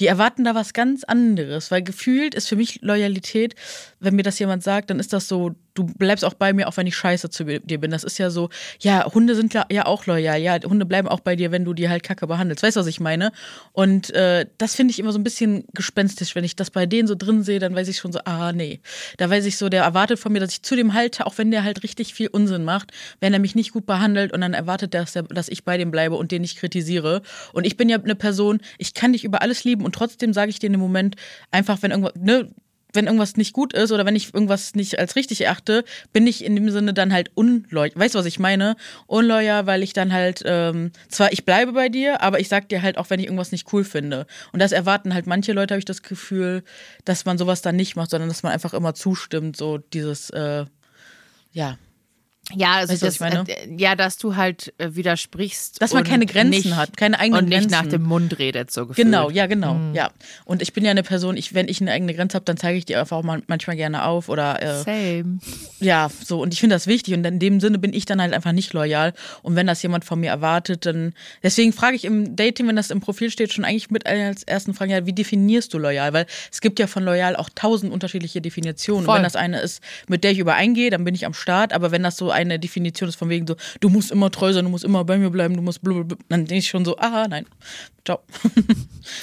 die 0.00 0.06
erwarten 0.06 0.44
da 0.44 0.54
was 0.54 0.72
ganz 0.72 1.04
anderes, 1.04 1.70
weil 1.70 1.82
gefühlt 1.82 2.34
ist 2.34 2.48
für 2.48 2.56
mich 2.56 2.80
Loyalität, 2.82 3.54
wenn 4.00 4.16
mir 4.16 4.22
das 4.22 4.38
jemand 4.38 4.62
sagt, 4.62 4.90
dann 4.90 4.98
ist 4.98 5.12
das 5.12 5.28
so, 5.28 5.54
du 5.74 5.84
bleibst 5.84 6.24
auch 6.24 6.34
bei 6.34 6.52
mir, 6.52 6.68
auch 6.68 6.76
wenn 6.76 6.86
ich 6.86 6.96
scheiße 6.96 7.30
zu 7.30 7.44
dir 7.44 7.80
bin. 7.80 7.90
Das 7.90 8.04
ist 8.04 8.18
ja 8.18 8.30
so, 8.30 8.50
ja, 8.80 9.04
Hunde 9.12 9.34
sind 9.34 9.54
ja 9.54 9.86
auch 9.86 10.06
loyal. 10.06 10.40
Ja, 10.40 10.58
Hunde 10.62 10.86
bleiben 10.86 11.08
auch 11.08 11.20
bei 11.20 11.36
dir, 11.36 11.50
wenn 11.50 11.64
du 11.64 11.74
die 11.74 11.88
halt 11.88 12.02
kacke 12.02 12.26
behandelst. 12.26 12.62
Weißt 12.62 12.76
du, 12.76 12.80
was 12.80 12.86
ich 12.86 13.00
meine? 13.00 13.32
Und 13.72 14.10
äh, 14.10 14.46
das 14.58 14.74
finde 14.74 14.92
ich 14.92 14.98
immer 14.98 15.12
so 15.12 15.18
ein 15.18 15.24
bisschen 15.24 15.64
gespenstisch. 15.74 16.34
Wenn 16.34 16.44
ich 16.44 16.56
das 16.56 16.70
bei 16.70 16.86
denen 16.86 17.08
so 17.08 17.14
drin 17.14 17.42
sehe, 17.42 17.58
dann 17.58 17.74
weiß 17.74 17.88
ich 17.88 17.98
schon 17.98 18.12
so, 18.12 18.20
ah, 18.24 18.52
nee. 18.52 18.80
Da 19.16 19.30
weiß 19.30 19.46
ich 19.46 19.56
so, 19.56 19.68
der 19.68 19.82
erwartet 19.82 20.18
von 20.18 20.32
mir, 20.32 20.40
dass 20.40 20.52
ich 20.52 20.62
zu 20.62 20.76
dem 20.76 20.94
halte, 20.94 21.26
auch 21.26 21.38
wenn 21.38 21.50
der 21.50 21.64
halt 21.64 21.82
richtig 21.82 22.14
viel 22.14 22.28
Unsinn 22.28 22.64
macht, 22.64 22.92
wenn 23.20 23.32
er 23.32 23.38
mich 23.38 23.54
nicht 23.54 23.72
gut 23.72 23.86
behandelt 23.86 24.32
und 24.32 24.40
dann 24.40 24.54
erwartet 24.54 24.94
der, 24.94 25.04
dass 25.04 25.48
ich 25.48 25.64
bei 25.64 25.78
dem 25.78 25.90
bleibe 25.90 26.16
und 26.16 26.32
den 26.32 26.42
nicht 26.42 26.58
kritisiere. 26.58 27.22
Und 27.52 27.66
ich 27.66 27.76
bin 27.76 27.88
ja 27.88 27.98
eine 27.98 28.14
Person, 28.14 28.60
ich 28.78 28.94
kann 28.94 29.12
dich 29.12 29.24
über 29.24 29.42
alles 29.42 29.64
lieben 29.64 29.84
und 29.84 29.94
trotzdem 29.94 30.32
sage 30.32 30.50
ich 30.50 30.58
dir 30.58 30.66
in 30.66 30.72
dem 30.72 30.80
Moment 30.80 31.16
einfach, 31.50 31.82
wenn 31.82 31.90
irgendwas, 31.90 32.14
ne, 32.16 32.50
wenn 32.92 33.06
irgendwas 33.06 33.36
nicht 33.36 33.52
gut 33.52 33.72
ist 33.72 33.92
oder 33.92 34.04
wenn 34.06 34.16
ich 34.16 34.34
irgendwas 34.34 34.74
nicht 34.74 34.98
als 34.98 35.16
richtig 35.16 35.42
erachte, 35.42 35.84
bin 36.12 36.26
ich 36.26 36.44
in 36.44 36.54
dem 36.54 36.70
Sinne 36.70 36.94
dann 36.94 37.12
halt 37.12 37.30
unloyal. 37.34 37.92
Weißt 37.94 38.14
du, 38.14 38.18
was 38.18 38.26
ich 38.26 38.38
meine? 38.38 38.76
Unloyal, 39.06 39.66
weil 39.66 39.82
ich 39.82 39.92
dann 39.92 40.12
halt, 40.12 40.42
ähm, 40.44 40.92
zwar 41.08 41.32
ich 41.32 41.44
bleibe 41.44 41.72
bei 41.72 41.88
dir, 41.88 42.20
aber 42.22 42.40
ich 42.40 42.48
sag 42.48 42.68
dir 42.68 42.82
halt 42.82 42.98
auch, 42.98 43.10
wenn 43.10 43.20
ich 43.20 43.26
irgendwas 43.26 43.52
nicht 43.52 43.72
cool 43.72 43.84
finde. 43.84 44.26
Und 44.52 44.60
das 44.60 44.72
erwarten 44.72 45.14
halt 45.14 45.26
manche 45.26 45.52
Leute, 45.52 45.74
habe 45.74 45.78
ich 45.78 45.84
das 45.84 46.02
Gefühl, 46.02 46.62
dass 47.04 47.24
man 47.24 47.38
sowas 47.38 47.62
dann 47.62 47.76
nicht 47.76 47.96
macht, 47.96 48.10
sondern 48.10 48.28
dass 48.28 48.42
man 48.42 48.52
einfach 48.52 48.74
immer 48.74 48.94
zustimmt, 48.94 49.56
so 49.56 49.78
dieses, 49.78 50.30
äh, 50.30 50.64
ja, 51.52 51.78
ja, 52.54 52.74
also 52.74 52.92
weißt 52.92 53.02
das, 53.02 53.20
äh, 53.20 53.44
ja, 53.76 53.94
dass 53.94 54.18
du 54.18 54.36
halt 54.36 54.72
äh, 54.78 54.94
widersprichst. 54.94 55.80
Dass 55.80 55.92
man 55.92 56.04
keine 56.04 56.26
Grenzen 56.26 56.50
nicht, 56.50 56.76
hat, 56.76 56.96
keine 56.96 57.18
eigenen 57.18 57.48
Grenzen. 57.48 57.64
Und 57.64 57.70
nicht 57.70 57.82
nach 57.82 57.90
dem 57.90 58.02
Mund 58.02 58.38
redet, 58.38 58.70
so 58.70 58.86
gefühlt. 58.86 59.06
Genau, 59.06 59.30
ja, 59.30 59.46
genau, 59.46 59.74
mhm. 59.74 59.94
ja. 59.94 60.10
Und 60.44 60.62
ich 60.62 60.72
bin 60.72 60.84
ja 60.84 60.90
eine 60.90 61.02
Person, 61.02 61.36
ich, 61.36 61.54
wenn 61.54 61.68
ich 61.68 61.80
eine 61.80 61.92
eigene 61.92 62.14
Grenze 62.14 62.36
habe, 62.36 62.44
dann 62.44 62.56
zeige 62.56 62.78
ich 62.78 62.84
die 62.84 62.96
einfach 62.96 63.16
auch 63.16 63.22
manchmal 63.22 63.76
gerne 63.76 64.04
auf 64.04 64.28
oder. 64.28 64.62
Äh, 64.62 64.82
Same. 64.82 65.38
Ja, 65.80 66.10
so. 66.24 66.40
Und 66.40 66.52
ich 66.52 66.60
finde 66.60 66.76
das 66.76 66.86
wichtig 66.86 67.14
und 67.14 67.24
in 67.24 67.38
dem 67.38 67.60
Sinne 67.60 67.78
bin 67.78 67.92
ich 67.92 68.04
dann 68.04 68.20
halt 68.20 68.32
einfach 68.32 68.52
nicht 68.52 68.72
loyal. 68.72 69.12
Und 69.42 69.56
wenn 69.56 69.66
das 69.66 69.82
jemand 69.82 70.04
von 70.04 70.20
mir 70.20 70.30
erwartet, 70.30 70.86
dann. 70.86 71.14
Deswegen 71.42 71.72
frage 71.72 71.96
ich 71.96 72.04
im 72.04 72.36
Dating, 72.36 72.68
wenn 72.68 72.76
das 72.76 72.90
im 72.90 73.00
Profil 73.00 73.30
steht, 73.30 73.52
schon 73.52 73.64
eigentlich 73.64 73.90
mit 73.90 74.06
als 74.06 74.42
ersten 74.44 74.74
Fragen, 74.74 74.90
ja, 74.90 75.06
wie 75.06 75.12
definierst 75.12 75.72
du 75.74 75.78
loyal? 75.78 76.12
Weil 76.12 76.26
es 76.50 76.60
gibt 76.60 76.78
ja 76.78 76.86
von 76.86 77.04
loyal 77.04 77.36
auch 77.36 77.48
tausend 77.54 77.92
unterschiedliche 77.92 78.40
Definitionen. 78.40 79.04
Voll. 79.04 79.14
Und 79.14 79.18
wenn 79.18 79.24
das 79.24 79.36
eine 79.36 79.60
ist, 79.60 79.82
mit 80.08 80.24
der 80.24 80.32
ich 80.32 80.38
übereingehe, 80.38 80.90
dann 80.90 81.04
bin 81.04 81.14
ich 81.14 81.26
am 81.26 81.34
Start. 81.34 81.72
Aber 81.72 81.90
wenn 81.90 82.02
das 82.02 82.16
so 82.16 82.30
eine 82.42 82.58
Definition 82.58 83.08
ist, 83.08 83.16
von 83.16 83.28
wegen 83.28 83.46
so, 83.46 83.56
du 83.80 83.88
musst 83.88 84.10
immer 84.10 84.30
treu 84.30 84.52
sein, 84.52 84.64
du 84.64 84.70
musst 84.70 84.84
immer 84.84 85.04
bei 85.04 85.18
mir 85.18 85.30
bleiben, 85.30 85.56
du 85.56 85.62
musst 85.62 85.82
blablabla. 85.82 86.16
Dann 86.28 86.40
denke 86.46 86.58
ich 86.58 86.68
schon 86.68 86.84
so, 86.84 86.96
ah, 86.98 87.26
nein, 87.28 87.46
ciao. 88.04 88.20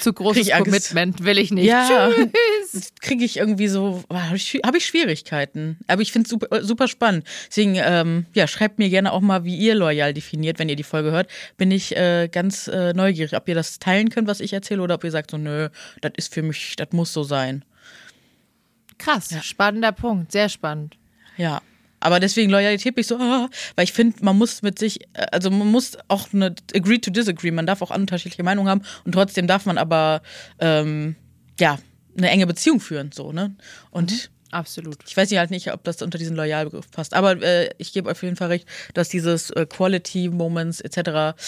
Zu 0.00 0.12
großes 0.14 0.50
Commitment 0.50 1.24
will 1.24 1.38
ich 1.38 1.50
nicht. 1.50 1.66
Ja, 1.66 2.10
Tschüss. 2.10 2.92
kriege 3.00 3.24
ich 3.24 3.36
irgendwie 3.36 3.68
so, 3.68 4.04
habe 4.12 4.36
ich, 4.36 4.54
hab 4.64 4.74
ich 4.74 4.86
Schwierigkeiten. 4.86 5.78
Aber 5.86 6.02
ich 6.02 6.12
finde 6.12 6.26
es 6.26 6.30
super, 6.30 6.62
super 6.62 6.88
spannend. 6.88 7.26
Deswegen, 7.48 7.76
ähm, 7.76 8.26
ja, 8.34 8.46
schreibt 8.46 8.78
mir 8.78 8.88
gerne 8.88 9.12
auch 9.12 9.20
mal, 9.20 9.44
wie 9.44 9.56
ihr 9.56 9.74
loyal 9.74 10.14
definiert, 10.14 10.58
wenn 10.58 10.68
ihr 10.68 10.76
die 10.76 10.82
Folge 10.82 11.10
hört. 11.10 11.30
Bin 11.56 11.70
ich 11.70 11.96
äh, 11.96 12.28
ganz 12.30 12.68
äh, 12.68 12.92
neugierig, 12.92 13.36
ob 13.36 13.48
ihr 13.48 13.54
das 13.54 13.78
teilen 13.78 14.10
könnt, 14.10 14.28
was 14.28 14.40
ich 14.40 14.52
erzähle, 14.52 14.82
oder 14.82 14.94
ob 14.94 15.04
ihr 15.04 15.10
sagt 15.10 15.30
so, 15.30 15.38
nö, 15.38 15.68
das 16.00 16.12
ist 16.16 16.34
für 16.34 16.42
mich, 16.42 16.76
das 16.76 16.88
muss 16.92 17.12
so 17.12 17.22
sein. 17.22 17.64
Krass, 18.98 19.30
ja. 19.30 19.42
spannender 19.42 19.92
Punkt, 19.92 20.30
sehr 20.30 20.48
spannend. 20.48 20.98
Ja. 21.36 21.62
Aber 22.00 22.18
deswegen 22.18 22.50
Loyalität 22.50 22.94
bin 22.94 23.02
ich 23.02 23.06
so, 23.06 23.16
ah, 23.16 23.48
weil 23.76 23.84
ich 23.84 23.92
finde, 23.92 24.24
man 24.24 24.36
muss 24.36 24.62
mit 24.62 24.78
sich, 24.78 25.00
also 25.32 25.50
man 25.50 25.68
muss 25.68 25.98
auch 26.08 26.32
eine 26.32 26.54
agree 26.74 26.98
to 26.98 27.10
disagree, 27.10 27.50
man 27.50 27.66
darf 27.66 27.82
auch 27.82 27.94
unterschiedliche 27.94 28.42
Meinungen 28.42 28.68
haben 28.68 28.82
und 29.04 29.12
trotzdem 29.12 29.46
darf 29.46 29.66
man 29.66 29.78
aber 29.78 30.22
ähm, 30.58 31.16
ja 31.58 31.78
eine 32.16 32.30
enge 32.30 32.46
Beziehung 32.46 32.80
führen, 32.80 33.12
so 33.12 33.32
ne 33.32 33.54
und 33.90 34.10
mhm. 34.10 34.18
Absolut. 34.52 34.98
Ich 35.06 35.16
weiß 35.16 35.30
halt 35.32 35.50
nicht, 35.50 35.72
ob 35.72 35.84
das 35.84 36.02
unter 36.02 36.18
diesen 36.18 36.34
Loyalbegriff 36.34 36.90
passt. 36.90 37.14
Aber 37.14 37.40
äh, 37.40 37.70
ich 37.78 37.92
gebe 37.92 38.10
auf 38.10 38.22
jeden 38.22 38.34
Fall 38.34 38.48
recht, 38.48 38.66
dass 38.94 39.08
dieses 39.08 39.50
äh, 39.50 39.64
Quality 39.64 40.28
Moments 40.28 40.80
etc. 40.80 41.38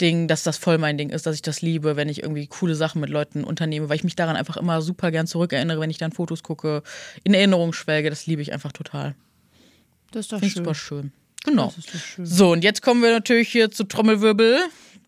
Ding, 0.00 0.28
dass 0.28 0.44
das 0.44 0.58
voll 0.58 0.78
mein 0.78 0.96
Ding 0.96 1.10
ist, 1.10 1.26
dass 1.26 1.34
ich 1.34 1.42
das 1.42 1.60
liebe, 1.60 1.96
wenn 1.96 2.08
ich 2.08 2.22
irgendwie 2.22 2.46
coole 2.46 2.76
Sachen 2.76 3.00
mit 3.00 3.10
Leuten 3.10 3.42
unternehme, 3.42 3.88
weil 3.88 3.96
ich 3.96 4.04
mich 4.04 4.14
daran 4.14 4.36
einfach 4.36 4.56
immer 4.56 4.80
super 4.80 5.10
gern 5.10 5.26
zurückerinnere, 5.26 5.80
wenn 5.80 5.90
ich 5.90 5.98
dann 5.98 6.12
Fotos 6.12 6.44
gucke, 6.44 6.84
in 7.24 7.34
Erinnerung 7.34 7.72
schwelge. 7.72 8.10
Das 8.10 8.26
liebe 8.26 8.42
ich 8.42 8.52
einfach 8.52 8.72
total. 8.72 9.16
Das 10.12 10.26
ist 10.26 10.32
doch 10.32 10.40
schön. 10.40 10.50
super 10.50 10.74
schön. 10.74 11.12
Genau. 11.44 11.72
Schön. 12.14 12.24
So, 12.24 12.52
und 12.52 12.62
jetzt 12.62 12.82
kommen 12.82 13.02
wir 13.02 13.10
natürlich 13.10 13.48
hier 13.48 13.70
zu 13.70 13.84
Trommelwirbel. 13.84 14.60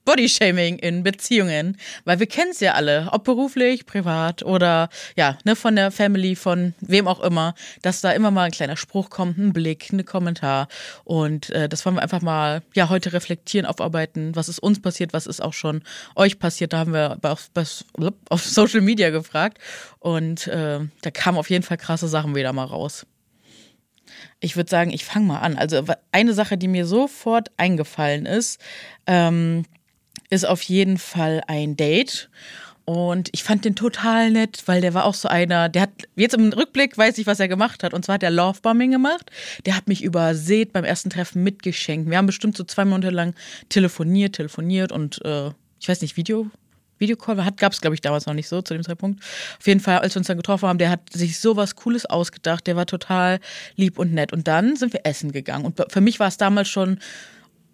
Bodyshaming 0.05 0.79
in 0.79 1.03
Beziehungen, 1.03 1.79
weil 2.05 2.21
wir 2.21 2.27
kennen 2.27 2.51
es 2.51 2.61
ja 2.61 2.75
alle, 2.75 3.09
ob 3.13 3.25
beruflich, 3.25 3.87
privat 3.87 4.43
oder 4.43 4.91
ja, 5.17 5.39
ne, 5.45 5.57
von 5.57 5.77
der 5.77 5.91
Family, 5.91 6.37
von 6.37 6.75
wem 6.81 7.09
auch 7.09 7.21
immer, 7.21 7.55
dass 7.81 8.03
da 8.03 8.13
immer 8.13 8.31
mal 8.31 8.45
ein 8.45 8.51
kleiner 8.51 8.77
Spruch 8.77 9.09
kommt, 9.09 9.39
ein 9.39 9.55
Blick, 9.55 9.93
ein 9.93 10.05
Kommentar 10.05 10.69
und 11.05 11.49
äh, 11.51 11.69
das 11.69 11.87
wollen 11.87 11.97
wir 11.97 12.03
einfach 12.03 12.21
mal 12.21 12.63
ja 12.75 12.91
heute 12.91 13.15
reflektieren, 13.15 13.67
aufarbeiten, 13.67 14.37
was 14.37 14.51
ist 14.51 14.59
uns 14.59 14.83
passiert, 14.83 15.15
was 15.15 15.27
ist 15.27 15.41
auch 15.41 15.55
schon 15.55 15.83
euch 16.17 16.39
passiert, 16.39 16.75
da 16.75 16.79
haben 16.79 16.93
wir 16.93 17.19
auf, 17.23 17.51
auf 18.29 18.45
Social 18.45 18.83
Media 18.83 19.09
gefragt 19.09 19.59
und 20.01 20.47
äh, 20.49 20.81
da 21.01 21.11
kamen 21.11 21.39
auf 21.39 21.49
jeden 21.49 21.65
Fall 21.65 21.79
krasse 21.79 22.09
Sachen 22.09 22.35
wieder 22.35 22.53
mal 22.53 22.65
raus. 22.65 23.07
Ich 24.41 24.57
würde 24.57 24.71
sagen, 24.71 24.91
ich 24.91 25.05
fange 25.05 25.27
mal 25.27 25.41
an. 25.41 25.57
Also 25.57 25.85
eine 26.13 26.35
Sache, 26.35 26.59
die 26.59 26.69
mir 26.69 26.87
sofort 26.87 27.51
eingefallen 27.57 28.27
ist, 28.27 28.61
ähm, 29.07 29.65
ist 30.31 30.47
auf 30.47 30.63
jeden 30.63 30.99
Fall 30.99 31.43
ein 31.47 31.77
Date. 31.77 32.31
Und 32.87 33.31
ich 33.33 33.43
fand 33.43 33.65
den 33.65 33.77
total 33.77 34.31
nett, 34.31 34.63
weil 34.67 34.83
der 34.83 34.93
war 34.93 35.07
auch 35.07 35.15
so 35.15 35.29
einer, 35.29 35.71
der 35.71 35.83
hat, 35.83 35.91
jetzt 36.17 36.35
im 36.35 36.53
Rückblick 36.53 36.99
weiß 36.99 37.17
ich, 37.17 37.27
was 37.27 37.41
er 37.41 37.49
gemacht 37.49 37.83
hat. 37.83 37.95
Und 37.95 38.05
zwar 38.05 38.15
hat 38.15 38.23
er 38.23 38.31
Lovebombing 38.31 38.91
gemacht. 38.91 39.31
Der 39.65 39.75
hat 39.75 39.89
mich 39.89 40.05
übersät 40.05 40.73
beim 40.73 40.85
ersten 40.85 41.09
Treffen 41.09 41.43
mitgeschenkt. 41.43 42.11
Wir 42.11 42.19
haben 42.19 42.27
bestimmt 42.27 42.57
so 42.57 42.65
zwei 42.65 42.85
Monate 42.85 43.11
lang 43.11 43.35
telefoniert, 43.71 44.35
telefoniert 44.35 44.93
und 44.93 45.25
äh, 45.25 45.51
ich 45.81 45.89
weiß 45.89 46.03
nicht, 46.03 46.17
Video, 46.17 46.51
Videocall 47.05 47.37
gab 47.57 47.73
es, 47.73 47.81
glaube 47.81 47.95
ich, 47.95 48.01
damals 48.01 48.27
noch 48.27 48.35
nicht 48.35 48.49
so 48.49 48.63
zu 48.63 48.75
dem 48.75 48.83
Zeitpunkt. 48.83 49.23
Auf 49.59 49.67
jeden 49.67 49.81
Fall, 49.81 49.99
als 49.99 50.15
wir 50.15 50.21
uns 50.21 50.27
dann 50.27 50.37
getroffen 50.37 50.69
haben, 50.69 50.79
der 50.79 50.91
hat 50.91 51.13
sich 51.13 51.39
so 51.39 51.57
was 51.57 51.77
Cooles 51.77 52.07
ausgedacht. 52.07 52.67
Der 52.67 52.77
war 52.77 52.87
total 52.87 53.41
lieb 53.77 53.99
und 53.99 54.13
nett. 54.13 54.33
Und 54.33 54.49
dann 54.49 54.77
sind 54.77 54.93
wir 54.93 55.01
essen 55.05 55.33
gegangen. 55.33 55.65
Und 55.65 55.81
für 55.89 56.01
mich 56.01 56.21
war 56.21 56.29
es 56.29 56.37
damals 56.37 56.69
schon 56.69 56.99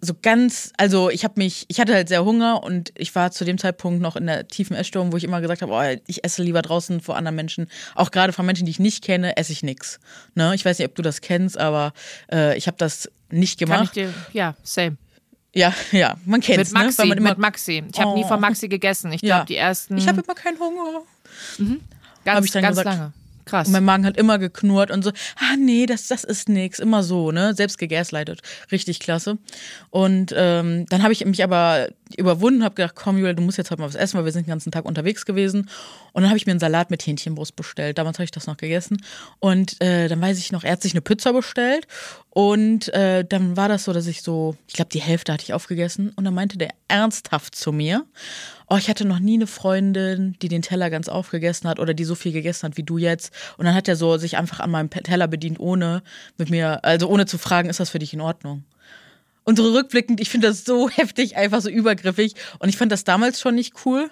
so 0.01 0.15
ganz, 0.19 0.73
also 0.77 1.11
ich 1.11 1.23
habe 1.23 1.35
mich, 1.37 1.65
ich 1.67 1.79
hatte 1.79 1.93
halt 1.93 2.07
sehr 2.07 2.25
Hunger 2.25 2.63
und 2.63 2.91
ich 2.97 3.13
war 3.13 3.31
zu 3.31 3.45
dem 3.45 3.59
Zeitpunkt 3.59 4.01
noch 4.01 4.15
in 4.15 4.25
der 4.25 4.47
tiefen 4.47 4.75
Essstörung, 4.75 5.11
wo 5.11 5.17
ich 5.17 5.23
immer 5.23 5.41
gesagt 5.41 5.61
habe, 5.61 5.71
oh, 5.71 6.01
ich 6.07 6.23
esse 6.23 6.41
lieber 6.41 6.63
draußen 6.63 7.01
vor 7.01 7.15
anderen 7.15 7.35
Menschen. 7.35 7.67
Auch 7.93 8.09
gerade 8.09 8.33
von 8.33 8.45
Menschen, 8.45 8.65
die 8.65 8.71
ich 8.71 8.79
nicht 8.79 9.03
kenne, 9.03 9.37
esse 9.37 9.51
ich 9.51 9.61
nichts. 9.61 9.99
Ne? 10.33 10.55
Ich 10.55 10.65
weiß 10.65 10.79
nicht, 10.79 10.87
ob 10.87 10.95
du 10.95 11.03
das 11.03 11.21
kennst, 11.21 11.57
aber 11.57 11.93
äh, 12.31 12.57
ich 12.57 12.65
habe 12.65 12.77
das 12.77 13.11
nicht 13.29 13.59
gemacht. 13.59 13.77
Kann 13.77 13.85
ich 13.85 13.91
dir, 13.91 14.13
ja, 14.33 14.55
same. 14.63 14.97
Ja, 15.53 15.73
ja, 15.91 16.15
man 16.25 16.39
kennt 16.39 16.61
es. 16.61 16.71
Mit 16.71 16.83
Maxi, 16.83 17.07
ne? 17.07 17.21
mit 17.21 17.37
Maxi. 17.37 17.83
Ich 17.91 17.99
habe 17.99 18.11
oh. 18.11 18.15
nie 18.15 18.23
von 18.23 18.39
Maxi 18.39 18.69
gegessen. 18.69 19.11
Ich 19.11 19.21
glaube, 19.21 19.45
die 19.45 19.57
ersten. 19.57 19.97
Ich 19.97 20.07
habe 20.07 20.21
immer 20.21 20.35
keinen 20.35 20.59
Hunger. 20.59 21.01
Mhm. 21.57 21.81
Ganz, 22.23 22.51
ganz 22.51 22.67
gesagt, 22.67 22.85
lange. 22.85 23.13
Krass. 23.45 23.67
Und 23.67 23.73
mein 23.73 23.85
Magen 23.85 24.05
hat 24.05 24.17
immer 24.17 24.39
geknurrt 24.39 24.91
und 24.91 25.03
so, 25.03 25.11
ah 25.37 25.55
nee, 25.57 25.85
das, 25.85 26.07
das 26.07 26.23
ist 26.23 26.49
nix. 26.49 26.79
Immer 26.79 27.03
so, 27.03 27.31
ne? 27.31 27.53
Selbst 27.53 27.77
gegaslightet. 27.77 28.41
Richtig 28.71 28.99
klasse. 28.99 29.37
Und 29.89 30.33
ähm, 30.35 30.85
dann 30.89 31.03
habe 31.03 31.13
ich 31.13 31.25
mich 31.25 31.43
aber 31.43 31.89
überwunden, 32.17 32.63
habe 32.63 32.75
gedacht, 32.75 32.95
komm 32.95 33.17
Julia, 33.17 33.33
du 33.33 33.41
musst 33.41 33.57
jetzt 33.57 33.71
halt 33.71 33.79
mal 33.79 33.87
was 33.87 33.95
essen, 33.95 34.17
weil 34.17 34.25
wir 34.25 34.31
sind 34.31 34.45
den 34.45 34.51
ganzen 34.51 34.71
Tag 34.71 34.85
unterwegs 34.85 35.25
gewesen. 35.25 35.69
Und 36.13 36.23
dann 36.23 36.29
habe 36.29 36.37
ich 36.37 36.45
mir 36.45 36.51
einen 36.51 36.59
Salat 36.59 36.91
mit 36.91 37.05
Hähnchenbrust 37.05 37.55
bestellt. 37.55 37.97
Damals 37.97 38.17
habe 38.17 38.25
ich 38.25 38.31
das 38.31 38.47
noch 38.47 38.57
gegessen. 38.57 38.97
Und 39.39 39.81
äh, 39.81 40.07
dann 40.07 40.21
weiß 40.21 40.37
ich 40.37 40.51
noch, 40.51 40.63
er 40.63 40.73
hat 40.73 40.81
sich 40.81 40.93
eine 40.93 41.01
Pizza 41.01 41.33
bestellt. 41.33 41.87
Und 42.29 42.93
äh, 42.93 43.25
dann 43.25 43.57
war 43.57 43.69
das 43.69 43.85
so, 43.85 43.93
dass 43.93 44.07
ich 44.07 44.21
so, 44.21 44.55
ich 44.67 44.73
glaube, 44.73 44.89
die 44.91 45.01
Hälfte 45.01 45.33
hatte 45.33 45.43
ich 45.43 45.53
aufgegessen. 45.53 46.11
Und 46.15 46.25
dann 46.25 46.33
meinte 46.33 46.57
der 46.57 46.71
ernsthaft 46.87 47.55
zu 47.55 47.71
mir, 47.71 48.05
oh, 48.71 48.77
ich 48.77 48.89
hatte 48.89 49.03
noch 49.03 49.19
nie 49.19 49.33
eine 49.33 49.47
Freundin, 49.47 50.37
die 50.41 50.47
den 50.47 50.61
Teller 50.61 50.89
ganz 50.89 51.09
aufgegessen 51.09 51.69
hat 51.69 51.77
oder 51.79 51.93
die 51.93 52.05
so 52.05 52.15
viel 52.15 52.31
gegessen 52.31 52.63
hat 52.69 52.77
wie 52.77 52.83
du 52.83 52.97
jetzt. 52.97 53.33
Und 53.57 53.65
dann 53.65 53.75
hat 53.75 53.89
er 53.89 53.97
so 53.97 54.17
sich 54.17 54.37
einfach 54.37 54.61
an 54.61 54.71
meinem 54.71 54.89
Teller 54.89 55.27
bedient, 55.27 55.59
ohne 55.59 56.01
mit 56.37 56.49
mir, 56.49 56.83
also 56.85 57.09
ohne 57.09 57.25
zu 57.25 57.37
fragen, 57.37 57.69
ist 57.69 57.81
das 57.81 57.89
für 57.89 57.99
dich 57.99 58.13
in 58.13 58.21
Ordnung? 58.21 58.63
Und 59.43 59.57
so 59.57 59.73
rückblickend, 59.73 60.21
ich 60.21 60.29
finde 60.29 60.47
das 60.47 60.63
so 60.63 60.89
heftig, 60.95 61.35
einfach 61.35 61.59
so 61.59 61.69
übergriffig. 61.69 62.35
Und 62.59 62.69
ich 62.69 62.77
fand 62.77 62.93
das 62.93 63.03
damals 63.03 63.41
schon 63.41 63.55
nicht 63.55 63.73
cool. 63.85 64.09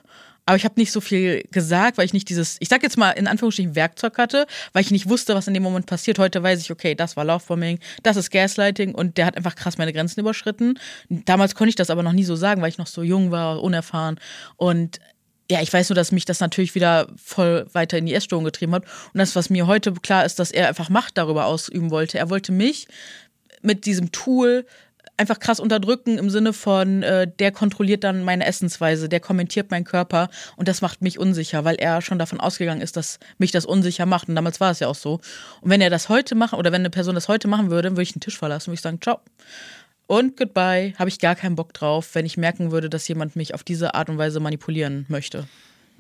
Aber 0.50 0.56
ich 0.56 0.66
habe 0.66 0.80
nicht 0.80 0.92
so 0.92 1.00
viel 1.00 1.44
gesagt, 1.52 2.00
weil 2.00 2.06
ich 2.06 2.14
nicht 2.14 2.28
dieses, 2.28 2.58
ich 2.60 2.70
sag 2.70 2.82
jetzt 2.82 2.98
mal 2.98 3.12
in 3.12 3.28
Anführungsstrichen 3.28 3.76
Werkzeug 3.76 4.18
hatte, 4.18 4.48
weil 4.74 4.82
ich 4.82 4.90
nicht 4.90 5.08
wusste, 5.08 5.36
was 5.36 5.48
in 5.48 5.54
dem 5.54 5.62
Moment 5.62 5.86
passiert. 5.86 6.18
Heute 6.18 6.42
weiß 6.42 6.60
ich, 6.60 6.72
okay, 6.72 6.96
das 6.96 7.16
war 7.16 7.24
Lovebombing, 7.24 7.78
das 8.02 8.18
ist 8.18 8.32
Gaslighting 8.32 8.96
und 8.96 9.20
der 9.20 9.28
hat 9.28 9.38
einfach 9.38 9.54
krass 9.54 9.78
meine 9.78 9.94
Grenzen 9.94 10.22
überschritten. 10.22 10.80
Damals 11.08 11.54
konnte 11.54 11.70
ich 11.70 11.76
das 11.76 11.92
aber 11.92 12.02
noch 12.02 12.14
nie 12.14 12.24
so 12.24 12.36
sagen, 12.36 12.64
weil 12.64 12.70
ich 12.70 12.80
noch 12.80 12.88
so 12.88 13.04
jung 13.04 13.30
war, 13.30 13.62
unerfahren. 13.62 14.20
Und 14.58 15.00
ja, 15.52 15.62
ich 15.62 15.72
weiß 15.72 15.88
nur, 15.90 15.96
dass 15.96 16.12
mich 16.12 16.26
das 16.26 16.40
natürlich 16.40 16.74
wieder 16.74 17.10
voll 17.24 17.68
weiter 17.74 18.00
in 18.00 18.08
die 18.08 18.16
Essstörung 18.16 18.44
getrieben 18.44 18.74
hat. 18.74 18.86
Und 19.14 19.20
das, 19.20 19.36
was 19.36 19.52
mir 19.52 19.68
heute 19.68 19.94
klar 19.94 20.26
ist, 20.26 20.40
dass 20.40 20.50
er 20.50 20.68
einfach 20.68 20.90
Macht 20.90 21.20
darüber 21.20 21.46
ausüben 21.46 21.92
wollte. 21.92 22.18
Er 22.18 22.32
wollte 22.32 22.52
mich 22.52 22.88
mit 23.62 23.86
diesem 23.86 24.12
Tool 24.12 24.66
einfach 25.20 25.40
krass 25.40 25.60
unterdrücken 25.60 26.18
im 26.18 26.30
Sinne 26.30 26.54
von, 26.54 27.04
äh, 27.04 27.30
der 27.40 27.52
kontrolliert 27.52 28.04
dann 28.04 28.24
meine 28.24 28.46
Essensweise, 28.46 29.10
der 29.10 29.20
kommentiert 29.20 29.70
meinen 29.70 29.84
Körper 29.84 30.30
und 30.56 30.68
das 30.68 30.82
macht 30.82 31.02
mich 31.02 31.20
unsicher, 31.20 31.66
weil 31.66 31.76
er 31.76 32.02
schon 32.02 32.18
davon 32.18 32.40
ausgegangen 32.40 32.82
ist, 32.82 32.98
dass 32.98 33.20
mich 33.38 33.52
das 33.52 33.66
unsicher 33.66 34.06
macht. 34.06 34.30
Und 34.30 34.36
damals 34.36 34.60
war 34.60 34.72
es 34.72 34.80
ja 34.80 34.88
auch 34.88 34.96
so. 34.96 35.20
Und 35.62 35.70
wenn 35.70 35.82
er 35.82 35.90
das 35.90 36.10
heute 36.10 36.36
machen 36.36 36.58
oder 36.58 36.72
wenn 36.72 36.82
eine 36.82 36.90
Person 36.90 37.16
das 37.16 37.28
heute 37.28 37.48
machen 37.48 37.70
würde, 37.70 37.92
würde 37.92 38.04
ich 38.04 38.14
den 38.14 38.22
Tisch 38.22 38.38
verlassen, 38.38 38.68
würde 38.68 38.76
ich 38.76 38.82
sagen, 38.82 39.02
ciao. 39.02 39.20
Und 40.08 40.38
goodbye, 40.38 40.96
habe 40.98 41.10
ich 41.10 41.20
gar 41.20 41.36
keinen 41.36 41.56
Bock 41.56 41.74
drauf, 41.74 42.16
wenn 42.16 42.26
ich 42.26 42.38
merken 42.38 42.72
würde, 42.72 42.90
dass 42.90 43.08
jemand 43.08 43.36
mich 43.36 43.54
auf 43.54 43.64
diese 43.64 43.94
Art 43.94 44.10
und 44.10 44.18
Weise 44.18 44.40
manipulieren 44.40 45.06
möchte. 45.08 45.48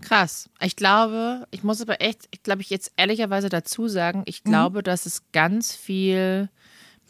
Krass. 0.01 0.49
Ich 0.61 0.75
glaube, 0.75 1.45
ich 1.51 1.63
muss 1.63 1.81
aber 1.81 2.01
echt, 2.01 2.27
ich 2.31 2.41
glaube, 2.41 2.61
ich 2.61 2.69
jetzt 2.69 2.91
ehrlicherweise 2.95 3.49
dazu 3.49 3.87
sagen, 3.87 4.23
ich 4.25 4.43
mhm. 4.43 4.49
glaube, 4.49 4.79
mhm. 4.79 4.83
dass 4.83 5.05
es 5.05 5.23
ganz 5.31 5.75
viel 5.75 6.49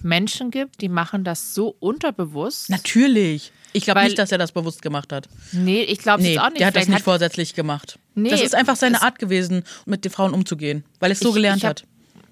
Menschen 0.03 0.51
gibt, 0.51 0.81
die 0.81 0.89
machen 0.89 1.23
das 1.23 1.53
so 1.53 1.75
unterbewusst. 1.79 2.69
Natürlich. 2.69 3.51
Ich 3.73 3.83
glaube 3.83 4.03
nicht, 4.03 4.17
dass 4.17 4.31
er 4.31 4.37
das 4.37 4.51
bewusst 4.51 4.81
gemacht 4.81 5.11
hat. 5.13 5.29
Nee, 5.51 5.83
ich 5.83 5.99
glaube 5.99 6.23
nee, 6.23 6.35
es 6.35 6.39
auch 6.39 6.49
nicht. 6.49 6.59
Der 6.59 6.67
hat 6.67 6.75
das 6.75 6.87
nicht 6.87 6.97
hat 6.97 7.03
vorsätzlich 7.03 7.53
gemacht. 7.53 7.99
Nee, 8.15 8.29
das 8.29 8.41
ist 8.41 8.55
einfach 8.55 8.75
seine 8.75 9.01
Art 9.01 9.19
gewesen, 9.19 9.63
mit 9.85 10.03
den 10.05 10.11
Frauen 10.11 10.33
umzugehen, 10.33 10.83
weil 10.99 11.11
er 11.11 11.13
es 11.13 11.19
so 11.19 11.31
gelernt 11.31 11.57
ich 11.57 11.65
hab, 11.65 11.69
hat. 11.69 11.85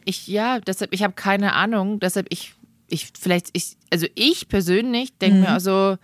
Ich, 0.06 0.28
ja, 0.28 0.60
deshalb, 0.60 0.94
ich 0.94 1.04
habe 1.04 1.14
keine 1.14 1.54
Ahnung. 1.54 2.00
Deshalb, 2.00 2.28
ich, 2.30 2.54
ich, 2.88 3.10
vielleicht, 3.20 3.50
ich, 3.54 3.78
also 3.92 4.08
ich 4.16 4.48
persönlich 4.48 5.18
denke 5.18 5.38
mhm. 5.38 5.42
mir 5.44 5.50
also, 5.50 5.98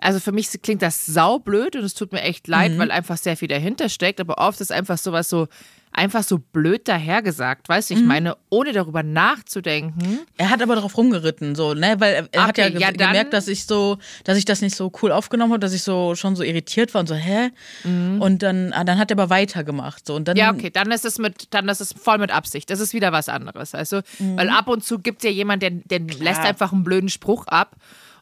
also 0.00 0.18
für 0.20 0.32
mich 0.32 0.48
klingt 0.62 0.82
das 0.82 1.06
saublöd 1.06 1.76
und 1.76 1.84
es 1.84 1.94
tut 1.94 2.12
mir 2.12 2.22
echt 2.22 2.48
leid, 2.48 2.72
mhm. 2.72 2.78
weil 2.78 2.90
einfach 2.90 3.16
sehr 3.16 3.36
viel 3.36 3.48
dahinter 3.48 3.88
steckt. 3.88 4.20
Aber 4.20 4.38
oft 4.38 4.60
ist 4.60 4.72
einfach 4.72 4.98
sowas 4.98 5.28
so, 5.28 5.48
einfach 5.92 6.22
so 6.22 6.38
blöd 6.38 6.86
dahergesagt, 6.88 7.68
weißt 7.68 7.90
du, 7.90 7.94
ich 7.94 8.00
mhm. 8.00 8.06
meine, 8.06 8.36
ohne 8.48 8.72
darüber 8.72 9.02
nachzudenken. 9.02 10.20
Er 10.36 10.50
hat 10.50 10.62
aber 10.62 10.76
darauf 10.76 10.96
rumgeritten, 10.96 11.54
so, 11.54 11.74
ne, 11.74 11.96
weil 11.98 12.14
er, 12.14 12.24
okay, 12.24 12.38
hat 12.40 12.58
ja, 12.58 12.68
ja 12.68 12.90
gemerkt, 12.92 13.32
dass 13.32 13.48
ich 13.48 13.66
so, 13.66 13.98
dass 14.24 14.38
ich 14.38 14.44
das 14.44 14.60
nicht 14.60 14.76
so 14.76 14.92
cool 15.02 15.12
aufgenommen 15.12 15.52
habe, 15.52 15.60
dass 15.60 15.72
ich 15.72 15.82
so 15.82 16.14
schon 16.14 16.36
so 16.36 16.42
irritiert 16.42 16.94
war 16.94 17.00
und 17.00 17.08
so, 17.08 17.14
hä? 17.14 17.50
Mhm. 17.84 18.22
Und 18.22 18.42
dann, 18.42 18.72
ah, 18.72 18.84
dann 18.84 18.98
hat 18.98 19.10
er 19.10 19.18
aber 19.18 19.30
weitergemacht, 19.30 20.06
so 20.06 20.14
und 20.14 20.28
dann. 20.28 20.36
Ja, 20.36 20.52
okay, 20.52 20.70
dann 20.70 20.90
ist 20.92 21.04
es 21.04 21.18
mit, 21.18 21.48
dann 21.50 21.68
ist 21.68 21.80
es 21.80 21.92
voll 21.92 22.18
mit 22.18 22.30
Absicht. 22.30 22.70
Das 22.70 22.80
ist 22.80 22.94
wieder 22.94 23.12
was 23.12 23.28
anderes, 23.28 23.74
also, 23.74 24.00
mhm. 24.18 24.36
weil 24.36 24.48
ab 24.48 24.68
und 24.68 24.84
zu 24.84 25.00
gibt 25.00 25.18
es 25.18 25.24
ja 25.24 25.30
jemand, 25.30 25.62
der, 25.62 25.70
der 25.70 26.00
lässt 26.00 26.40
einfach 26.40 26.72
einen 26.72 26.84
blöden 26.84 27.08
Spruch 27.08 27.46
ab 27.46 27.76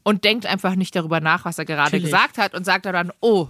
und 0.09 0.25
denkt 0.25 0.47
einfach 0.47 0.75
nicht 0.75 0.97
darüber 0.97 1.21
nach, 1.21 1.45
was 1.45 1.59
er 1.59 1.67
gerade 1.67 1.91
Natürlich. 1.97 2.07
gesagt 2.07 2.39
hat 2.39 2.55
und 2.55 2.65
sagt 2.65 2.87
dann, 2.87 3.13
oh, 3.21 3.49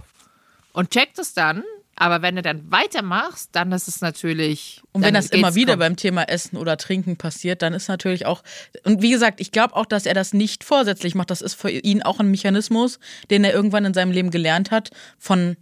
und 0.73 0.91
checkt 0.91 1.17
es 1.17 1.33
dann 1.33 1.63
aber 1.99 2.21
wenn 2.21 2.37
du 2.37 2.41
dann 2.41 2.71
weitermachst, 2.71 3.49
dann 3.51 3.73
ist 3.73 3.89
es 3.89 3.99
natürlich. 3.99 4.81
Und 4.93 5.01
wenn 5.01 5.13
das 5.13 5.27
immer 5.27 5.53
wieder 5.53 5.75
beim 5.75 5.97
Thema 5.97 6.23
Essen 6.23 6.55
oder 6.55 6.77
Trinken 6.77 7.17
passiert, 7.17 7.61
dann 7.61 7.73
ist 7.73 7.89
natürlich 7.89 8.25
auch. 8.25 8.41
Und 8.85 9.01
wie 9.01 9.11
gesagt, 9.11 9.41
ich 9.41 9.51
glaube 9.51 9.75
auch, 9.75 9.85
dass 9.85 10.05
er 10.05 10.13
das 10.13 10.31
nicht 10.31 10.63
vorsätzlich 10.63 11.13
macht. 11.13 11.29
Das 11.29 11.41
ist 11.41 11.55
für 11.55 11.69
ihn 11.69 12.01
auch 12.01 12.21
ein 12.21 12.31
Mechanismus, 12.31 12.99
den 13.29 13.43
er 13.43 13.53
irgendwann 13.53 13.83
in 13.83 13.93
seinem 13.93 14.11
Leben 14.11 14.31
gelernt 14.31 14.71
hat, 14.71 14.91
von 15.17 15.57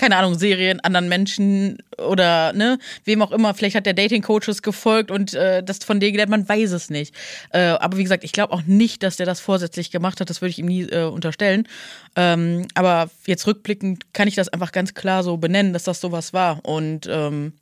keine 0.00 0.16
Ahnung, 0.16 0.38
Serien, 0.38 0.80
anderen 0.80 1.10
Menschen 1.10 1.76
oder 1.98 2.54
ne, 2.54 2.78
wem 3.04 3.20
auch 3.20 3.32
immer. 3.32 3.52
Vielleicht 3.52 3.76
hat 3.76 3.84
der 3.84 3.92
Dating-Coaches 3.92 4.62
gefolgt 4.62 5.10
und 5.10 5.34
äh, 5.34 5.62
das 5.62 5.84
von 5.84 6.00
denen 6.00 6.12
gelernt, 6.12 6.30
man 6.30 6.48
weiß 6.48 6.72
es 6.72 6.88
nicht. 6.88 7.14
Äh, 7.50 7.60
aber 7.60 7.98
wie 7.98 8.02
gesagt, 8.02 8.24
ich 8.24 8.32
glaube 8.32 8.54
auch 8.54 8.62
nicht, 8.62 9.02
dass 9.02 9.18
der 9.18 9.26
das 9.26 9.40
vorsätzlich 9.40 9.90
gemacht 9.90 10.18
hat. 10.20 10.30
Das 10.30 10.40
würde 10.40 10.50
ich 10.50 10.58
ihm 10.58 10.66
nie 10.66 10.84
äh, 10.84 11.04
unterstellen. 11.04 11.68
Ähm, 12.16 12.66
aber 12.74 13.10
jetzt 13.26 13.46
rückblickend 13.46 14.14
kann 14.14 14.26
ich 14.26 14.36
das 14.36 14.48
einfach 14.48 14.72
ganz 14.72 14.94
klar 14.94 15.22
so 15.22 15.36
benennen, 15.36 15.74
dass 15.74 15.84
das 15.84 16.00
sowas 16.00 16.32
war. 16.32 16.64
Und 16.64 17.06
ähm, 17.06 17.52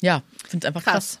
ja, 0.00 0.24
finde 0.48 0.66
es 0.66 0.68
einfach 0.68 0.82
krass. 0.82 1.20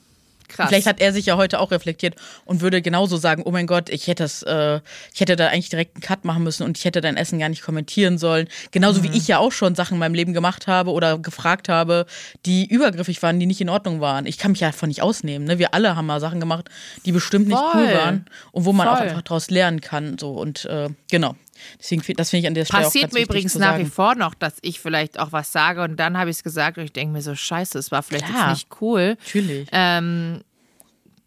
Krass. 0.52 0.68
Vielleicht 0.68 0.86
hat 0.86 1.00
er 1.00 1.12
sich 1.12 1.26
ja 1.26 1.36
heute 1.36 1.60
auch 1.60 1.70
reflektiert 1.70 2.16
und 2.44 2.60
würde 2.60 2.82
genauso 2.82 3.16
sagen, 3.16 3.42
oh 3.44 3.50
mein 3.50 3.66
Gott, 3.66 3.88
ich 3.88 4.06
hätte 4.06 4.22
das, 4.22 4.42
äh, 4.42 4.80
ich 5.12 5.20
hätte 5.20 5.36
da 5.36 5.48
eigentlich 5.48 5.70
direkt 5.70 5.96
einen 5.96 6.02
Cut 6.02 6.24
machen 6.24 6.42
müssen 6.42 6.64
und 6.64 6.78
ich 6.78 6.84
hätte 6.84 7.00
dein 7.00 7.16
Essen 7.16 7.38
gar 7.38 7.48
nicht 7.48 7.62
kommentieren 7.62 8.18
sollen. 8.18 8.48
Genauso 8.70 9.00
mhm. 9.00 9.04
wie 9.04 9.16
ich 9.16 9.28
ja 9.28 9.38
auch 9.38 9.52
schon 9.52 9.74
Sachen 9.74 9.94
in 9.94 10.00
meinem 10.00 10.14
Leben 10.14 10.32
gemacht 10.32 10.66
habe 10.66 10.90
oder 10.92 11.18
gefragt 11.18 11.68
habe, 11.68 12.06
die 12.46 12.66
übergriffig 12.66 13.22
waren, 13.22 13.40
die 13.40 13.46
nicht 13.46 13.60
in 13.60 13.68
Ordnung 13.68 14.00
waren. 14.00 14.26
Ich 14.26 14.38
kann 14.38 14.52
mich 14.52 14.60
ja 14.60 14.68
davon 14.68 14.88
nicht 14.88 15.02
ausnehmen. 15.02 15.46
Ne? 15.46 15.58
Wir 15.58 15.74
alle 15.74 15.96
haben 15.96 16.06
mal 16.06 16.20
Sachen 16.20 16.40
gemacht, 16.40 16.68
die 17.04 17.12
bestimmt 17.12 17.48
nicht 17.48 17.58
Voll. 17.58 17.70
cool 17.74 17.94
waren 17.94 18.26
und 18.52 18.64
wo 18.64 18.72
man 18.72 18.86
Voll. 18.86 18.96
auch 18.96 19.00
einfach 19.00 19.22
daraus 19.22 19.50
lernen 19.50 19.80
kann. 19.80 20.18
So 20.18 20.32
und 20.32 20.64
äh, 20.66 20.88
genau. 21.10 21.34
Deswegen, 21.78 22.02
das 22.16 22.30
finde 22.30 22.40
ich 22.42 22.46
an 22.48 22.54
der 22.54 22.64
Stelle 22.64 22.84
Passiert 22.84 23.12
mir 23.12 23.22
übrigens 23.22 23.54
nach 23.56 23.78
wie 23.78 23.84
vor 23.84 24.14
noch, 24.14 24.34
dass 24.34 24.54
ich 24.62 24.80
vielleicht 24.80 25.18
auch 25.18 25.32
was 25.32 25.52
sage 25.52 25.82
und 25.82 25.96
dann 25.96 26.18
habe 26.18 26.30
ich 26.30 26.36
es 26.36 26.42
gesagt 26.42 26.78
und 26.78 26.84
ich 26.84 26.92
denke 26.92 27.12
mir 27.12 27.22
so, 27.22 27.34
scheiße, 27.34 27.78
es 27.78 27.90
war 27.90 28.02
vielleicht 28.02 28.28
jetzt 28.28 28.48
nicht 28.48 28.68
cool. 28.80 29.16
Natürlich. 29.24 29.68
Ähm, 29.72 30.42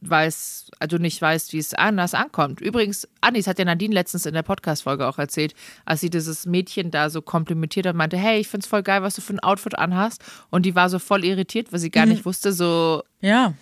weiß, 0.10 0.72
also 0.80 0.98
nicht 0.98 1.22
weißt, 1.22 1.54
wie 1.54 1.58
es 1.58 1.74
anders 1.74 2.14
ankommt. 2.14 2.62
Übrigens, 2.62 3.08
Anis 3.22 3.48
hat 3.48 3.60
ja 3.60 3.66
Nadine 3.66 3.94
letztens 3.94 4.26
in 4.26 4.34
der 4.34 4.44
Podcast-Folge 4.44 5.08
auch 5.08 5.18
erzählt, 5.18 5.54
als 5.86 6.02
sie 6.02 6.10
dieses 6.10 6.46
Mädchen 6.46 6.92
da 6.92 7.10
so 7.10 7.22
komplimentiert 7.22 7.86
hat 7.86 7.94
und 7.94 7.98
meinte, 7.98 8.18
hey, 8.18 8.40
ich 8.40 8.48
find's 8.48 8.68
voll 8.68 8.84
geil, 8.84 9.02
was 9.02 9.16
du 9.16 9.22
für 9.22 9.34
ein 9.34 9.40
Outfit 9.40 9.78
anhast. 9.78 10.24
Und 10.50 10.66
die 10.66 10.76
war 10.76 10.90
so 10.90 11.00
voll 11.00 11.24
irritiert, 11.24 11.72
weil 11.72 11.80
sie 11.80 11.92
gar 11.92 12.06
mhm. 12.06 12.14
nicht 12.14 12.26
wusste, 12.26 12.54
so. 12.54 13.04
Ja. 13.22 13.54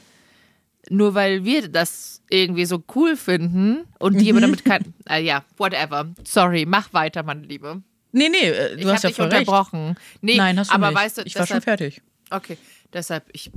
Nur 0.90 1.14
weil 1.14 1.46
wir 1.46 1.70
das 1.70 2.22
irgendwie 2.30 2.66
so 2.66 2.84
cool 2.96 3.16
finden 3.16 3.86
und 4.00 4.20
die 4.20 4.34
mhm. 4.34 4.42
damit 4.42 4.66
kein. 4.66 4.94
Äh, 5.08 5.24
ja, 5.24 5.44
whatever. 5.58 6.14
Sorry, 6.26 6.66
mach 6.66 6.92
weiter, 6.94 7.24
meine 7.24 7.42
Liebe. 7.42 7.82
Nee, 8.12 8.30
nee, 8.30 8.50
äh, 8.50 8.76
du 8.76 8.82
ich 8.82 8.88
hast 8.88 9.04
ja 9.04 9.10
voll 9.12 9.26
unterbrochen. 9.26 9.96
Nee, 10.22 10.38
Nein, 10.38 10.60
hast 10.60 10.72
du 10.72 10.76
aber 10.76 10.90
nicht. 10.90 11.00
weißt 11.00 11.18
du, 11.20 11.22
ich 11.24 11.36
war 11.36 11.48
schon 11.48 11.62
fertig. 11.62 12.02
Okay, 12.30 12.58
deshalb, 12.92 13.26
ich 13.32 13.52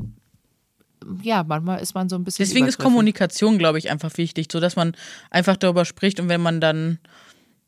ja, 1.23 1.45
manchmal 1.45 1.81
ist 1.81 1.95
man 1.95 2.09
so 2.09 2.17
ein 2.17 2.25
bisschen. 2.25 2.45
Deswegen 2.45 2.67
ist 2.67 2.79
Kommunikation, 2.79 3.59
glaube 3.59 3.79
ich, 3.79 3.91
einfach 3.91 4.17
wichtig, 4.17 4.49
so 4.51 4.61
dass 4.61 4.77
man 4.77 4.97
einfach 5.31 5.57
darüber 5.57 5.85
spricht 5.85 6.21
und 6.21 6.29
wenn 6.29 6.41
man 6.41 6.61
dann, 6.61 6.99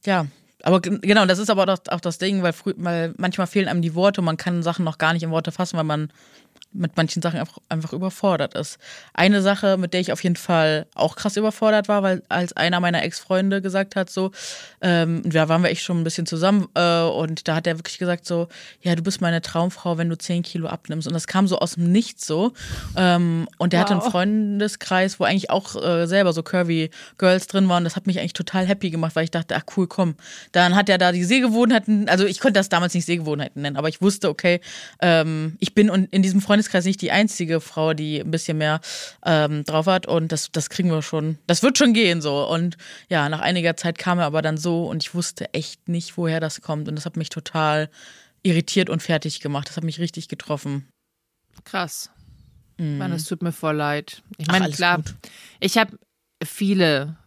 ja, 0.05 0.27
aber 0.63 0.81
genau, 0.81 1.25
das 1.27 1.39
ist 1.39 1.51
aber 1.51 1.79
auch 1.91 2.01
das 2.01 2.19
Ding, 2.19 2.43
weil, 2.43 2.53
früh, 2.53 2.75
weil 2.77 3.15
manchmal 3.17 3.47
fehlen 3.47 3.69
einem 3.69 3.83
die 3.83 3.95
Worte 3.95 4.21
und 4.21 4.25
man 4.25 4.37
kann 4.37 4.63
Sachen 4.63 4.85
noch 4.85 4.99
gar 4.99 5.13
nicht 5.13 5.23
in 5.23 5.31
Worte 5.31 5.53
fassen, 5.53 5.77
weil 5.77 5.85
man 5.85 6.13
mit 6.73 6.97
manchen 6.97 7.23
Sachen 7.23 7.41
einfach, 7.41 7.59
einfach 7.69 7.93
überfordert 7.93 8.55
ist. 8.55 8.79
Eine 9.15 9.43
Sache, 9.43 9.77
mit 9.79 9.93
der 9.95 10.01
ich 10.01 10.13
auf 10.13 10.23
jeden 10.23 10.37
Fall 10.37 10.87
auch 10.95 11.17
krass 11.17 11.37
überfordert 11.37 11.89
war, 11.89 12.03
weil 12.03 12.23
als 12.29 12.53
einer 12.53 12.81
meiner 12.81 13.03
Ex-Freunde 13.03 13.63
gesagt 13.63 13.97
hat, 13.97 14.11
so, 14.11 14.31
ähm, 14.81 15.23
da 15.25 15.49
waren 15.49 15.63
wir 15.63 15.71
echt 15.71 15.83
schon 15.83 16.01
ein 16.01 16.05
bisschen 16.05 16.27
zusammen 16.27 16.69
äh, 16.75 17.03
und 17.03 17.49
da 17.49 17.57
hat 17.57 17.67
er 17.67 17.79
wirklich 17.79 17.99
gesagt, 17.99 18.27
so, 18.27 18.49
ja, 18.83 18.95
du 18.95 19.03
bist 19.03 19.21
meine 19.21 19.43
Traumfrau, 19.43 19.99
wenn 19.99 20.09
du 20.09 20.17
10 20.17 20.43
Kilo 20.43 20.69
abnimmst. 20.69 21.07
Und 21.07 21.15
das 21.15 21.27
kam 21.27 21.49
so 21.49 21.59
aus 21.59 21.75
dem 21.75 21.91
Nichts 21.91 22.27
so. 22.27 22.53
Ähm, 22.97 23.49
und 23.59 23.73
der 23.73 23.81
wow. 23.81 23.91
hatte 23.91 24.01
einen 24.01 24.11
Freundeskreis, 24.11 25.19
wo 25.19 25.25
eigentlich 25.25 25.51
auch 25.51 25.75
äh, 25.83 26.07
selber 26.07 26.33
so 26.33 26.43
curvy 26.43 26.91
Girls 27.17 27.47
drin 27.47 27.69
waren. 27.69 27.85
Das 27.85 27.97
hat 27.97 28.07
mich 28.07 28.19
eigentlich 28.19 28.35
total 28.35 28.67
happy 28.67 28.91
gemacht, 28.91 29.17
weil 29.17 29.25
ich 29.25 29.31
dachte, 29.31 29.57
ach 29.57 29.65
cool, 29.77 29.87
komm. 29.87 30.15
Dann 30.53 30.75
hat 30.75 30.89
er 30.89 30.99
da 30.99 31.13
die 31.13 31.25
Sehgewohnheiten, 31.25 32.09
also 32.09 32.25
ich 32.27 32.41
konnte 32.41 32.59
das 32.59 32.69
damals 32.69 32.95
nicht 32.95 33.07
Sehgewohnheiten 33.07 33.63
nennen, 33.63 33.77
aber 33.77 33.89
ich 33.89 34.03
wusste, 34.03 34.29
okay, 34.29 34.61
ähm, 35.01 35.57
ich 35.61 35.75
bin 35.75 35.89
in 36.11 36.23
diesem 36.23 36.41
Freundeskreis 36.49 36.87
nicht 36.87 37.03
die 37.03 37.13
einzige 37.13 37.61
Frau, 37.61 37.93
die 37.93 38.21
ein 38.21 38.31
bisschen 38.31 38.57
mehr 38.57 38.81
ähm, 39.23 39.65
drauf 39.65 39.85
hat 39.85 40.07
und 40.07 40.33
das, 40.33 40.51
das 40.51 40.71
kriegen 40.71 40.91
wir 40.91 41.03
schon, 41.03 41.37
das 41.47 41.63
wird 41.63 41.77
schon 41.77 41.93
gehen 41.93 42.23
so. 42.23 42.49
Und 42.49 42.79
ja, 43.11 43.29
nach 43.29 43.41
einiger 43.41 43.77
Zeit 43.77 43.99
kam 43.99 44.19
er 44.19 44.25
aber 44.25 44.41
dann 44.41 44.57
so 44.57 44.87
und 44.87 45.03
ich 45.03 45.15
wusste 45.15 45.53
echt 45.53 45.89
nicht, 45.91 46.17
woher 46.17 46.41
das 46.41 46.63
kommt 46.63 46.89
und 46.89 46.97
das 46.97 47.05
hat 47.05 47.19
mich 47.19 47.29
total 47.29 47.91
irritiert 48.43 48.89
und 48.89 49.03
fertig 49.03 49.41
gemacht. 49.41 49.69
Das 49.69 49.77
hat 49.77 49.85
mich 49.85 49.99
richtig 49.99 50.29
getroffen. 50.29 50.89
Krass. 51.65 52.11
Mm. 52.79 52.97
Mann, 52.97 53.13
es 53.13 53.25
tut 53.25 53.43
mir 53.43 53.53
voll 53.53 53.77
leid. 53.77 54.23
Ich 54.39 54.49
meine, 54.49 54.71
klar, 54.71 54.97
gut. 54.97 55.15
ich 55.61 55.77
habe 55.77 55.99
viele 56.43 57.19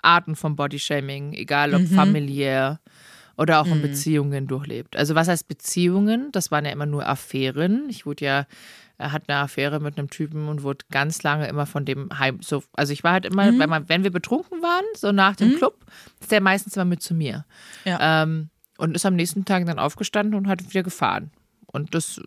Arten 0.00 0.34
von 0.34 0.56
Bodyshaming, 0.56 1.34
egal 1.34 1.74
ob 1.74 1.82
mhm. 1.82 1.94
familiär 1.94 2.80
oder 3.36 3.60
auch 3.60 3.66
in 3.66 3.78
mhm. 3.78 3.82
Beziehungen 3.82 4.46
durchlebt. 4.46 4.96
Also 4.96 5.14
was 5.14 5.28
heißt 5.28 5.48
Beziehungen? 5.48 6.30
Das 6.32 6.50
waren 6.50 6.64
ja 6.64 6.70
immer 6.70 6.86
nur 6.86 7.06
Affären. 7.06 7.88
Ich 7.88 8.06
wurde 8.06 8.24
ja, 8.24 8.46
er 8.98 9.12
hat 9.12 9.28
eine 9.28 9.38
Affäre 9.38 9.80
mit 9.80 9.98
einem 9.98 10.10
Typen 10.10 10.48
und 10.48 10.62
wurde 10.62 10.84
ganz 10.90 11.22
lange 11.22 11.48
immer 11.48 11.66
von 11.66 11.84
dem 11.84 12.08
heim. 12.18 12.38
So, 12.42 12.62
also 12.72 12.92
ich 12.92 13.04
war 13.04 13.12
halt 13.12 13.26
immer, 13.26 13.50
mhm. 13.50 13.58
wenn, 13.58 13.70
man, 13.70 13.88
wenn 13.88 14.04
wir 14.04 14.12
betrunken 14.12 14.62
waren, 14.62 14.84
so 14.96 15.12
nach 15.12 15.36
dem 15.36 15.50
mhm. 15.50 15.56
Club, 15.56 15.84
ist 16.20 16.30
der 16.30 16.40
meistens 16.40 16.76
immer 16.76 16.84
mit 16.84 17.02
zu 17.02 17.14
mir. 17.14 17.44
Ja. 17.84 18.22
Ähm, 18.22 18.50
und 18.76 18.94
ist 18.96 19.06
am 19.06 19.14
nächsten 19.14 19.44
Tag 19.44 19.66
dann 19.66 19.78
aufgestanden 19.78 20.34
und 20.34 20.48
hat 20.48 20.68
wieder 20.68 20.82
gefahren. 20.82 21.30
Und 21.74 21.94
das, 21.94 22.20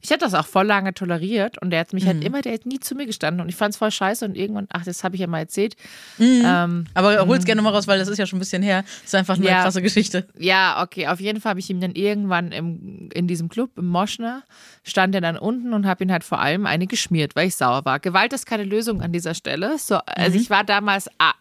ich 0.00 0.10
hätte 0.10 0.24
das 0.24 0.32
auch 0.34 0.46
voll 0.46 0.66
lange 0.66 0.94
toleriert 0.94 1.58
und 1.60 1.70
der 1.70 1.80
hat 1.80 1.92
mich 1.92 2.06
halt 2.06 2.16
mhm. 2.16 2.20
halt 2.20 2.26
immer, 2.26 2.40
der 2.40 2.54
hat 2.54 2.64
nie 2.64 2.80
zu 2.80 2.94
mir 2.94 3.04
gestanden 3.04 3.42
und 3.42 3.48
ich 3.50 3.54
fand 3.54 3.74
es 3.74 3.76
voll 3.76 3.90
scheiße 3.90 4.24
und 4.24 4.34
irgendwann, 4.34 4.66
ach, 4.70 4.84
das 4.84 5.04
habe 5.04 5.14
ich 5.14 5.20
ja 5.20 5.26
mal 5.26 5.40
erzählt. 5.40 5.76
Mhm. 6.16 6.42
Ähm, 6.44 6.84
Aber 6.94 7.26
hol's 7.26 7.44
gerne 7.44 7.60
mal 7.60 7.70
raus, 7.70 7.86
weil 7.86 7.98
das 7.98 8.08
ist 8.08 8.18
ja 8.18 8.26
schon 8.26 8.38
ein 8.38 8.40
bisschen 8.40 8.62
her. 8.62 8.82
Das 8.82 9.04
ist 9.04 9.14
einfach 9.14 9.36
eine 9.36 9.46
ja, 9.46 9.62
krasse 9.62 9.82
Geschichte. 9.82 10.26
Ja, 10.38 10.82
okay, 10.82 11.06
auf 11.08 11.20
jeden 11.20 11.40
Fall 11.40 11.50
habe 11.50 11.60
ich 11.60 11.68
ihm 11.68 11.80
dann 11.80 11.92
irgendwann 11.92 12.50
im, 12.52 13.10
in 13.12 13.28
diesem 13.28 13.50
Club, 13.50 13.76
im 13.76 13.88
Moschner, 13.88 14.42
stand 14.84 15.14
er 15.14 15.20
dann 15.20 15.36
unten 15.36 15.74
und 15.74 15.86
habe 15.86 16.04
ihn 16.04 16.10
halt 16.10 16.24
vor 16.24 16.40
allem 16.40 16.64
eine 16.64 16.86
geschmiert, 16.86 17.36
weil 17.36 17.48
ich 17.48 17.56
sauer 17.56 17.84
war. 17.84 18.00
Gewalt 18.00 18.32
ist 18.32 18.46
keine 18.46 18.64
Lösung 18.64 19.02
an 19.02 19.12
dieser 19.12 19.34
Stelle. 19.34 19.76
So, 19.78 19.96
also 20.06 20.36
mhm. 20.36 20.42
ich 20.42 20.50
war 20.50 20.64
damals 20.64 21.08
ah, 21.18 21.34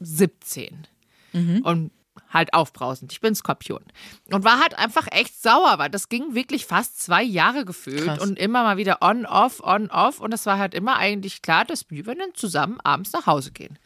17 0.00 0.86
mhm. 1.32 1.62
und 1.62 1.90
halt 2.30 2.54
aufbrausend. 2.54 3.12
Ich 3.12 3.20
bin 3.20 3.34
Skorpion. 3.34 3.82
Und 4.30 4.44
war 4.44 4.60
halt 4.60 4.78
einfach 4.78 5.06
echt 5.10 5.40
sauer, 5.42 5.78
weil 5.78 5.90
das 5.90 6.08
ging 6.08 6.34
wirklich 6.34 6.64
fast 6.64 7.02
zwei 7.02 7.22
Jahre 7.22 7.64
gefühlt 7.64 8.04
Krass. 8.04 8.20
und 8.20 8.38
immer 8.38 8.62
mal 8.62 8.76
wieder 8.76 8.98
on, 9.02 9.26
off, 9.26 9.60
on, 9.62 9.90
off. 9.90 10.20
Und 10.20 10.32
es 10.32 10.46
war 10.46 10.58
halt 10.58 10.74
immer 10.74 10.96
eigentlich 10.96 11.42
klar, 11.42 11.64
dass 11.64 11.90
wir 11.90 12.04
dann 12.04 12.34
zusammen 12.34 12.80
abends 12.82 13.12
nach 13.12 13.26
Hause 13.26 13.50
gehen. 13.50 13.78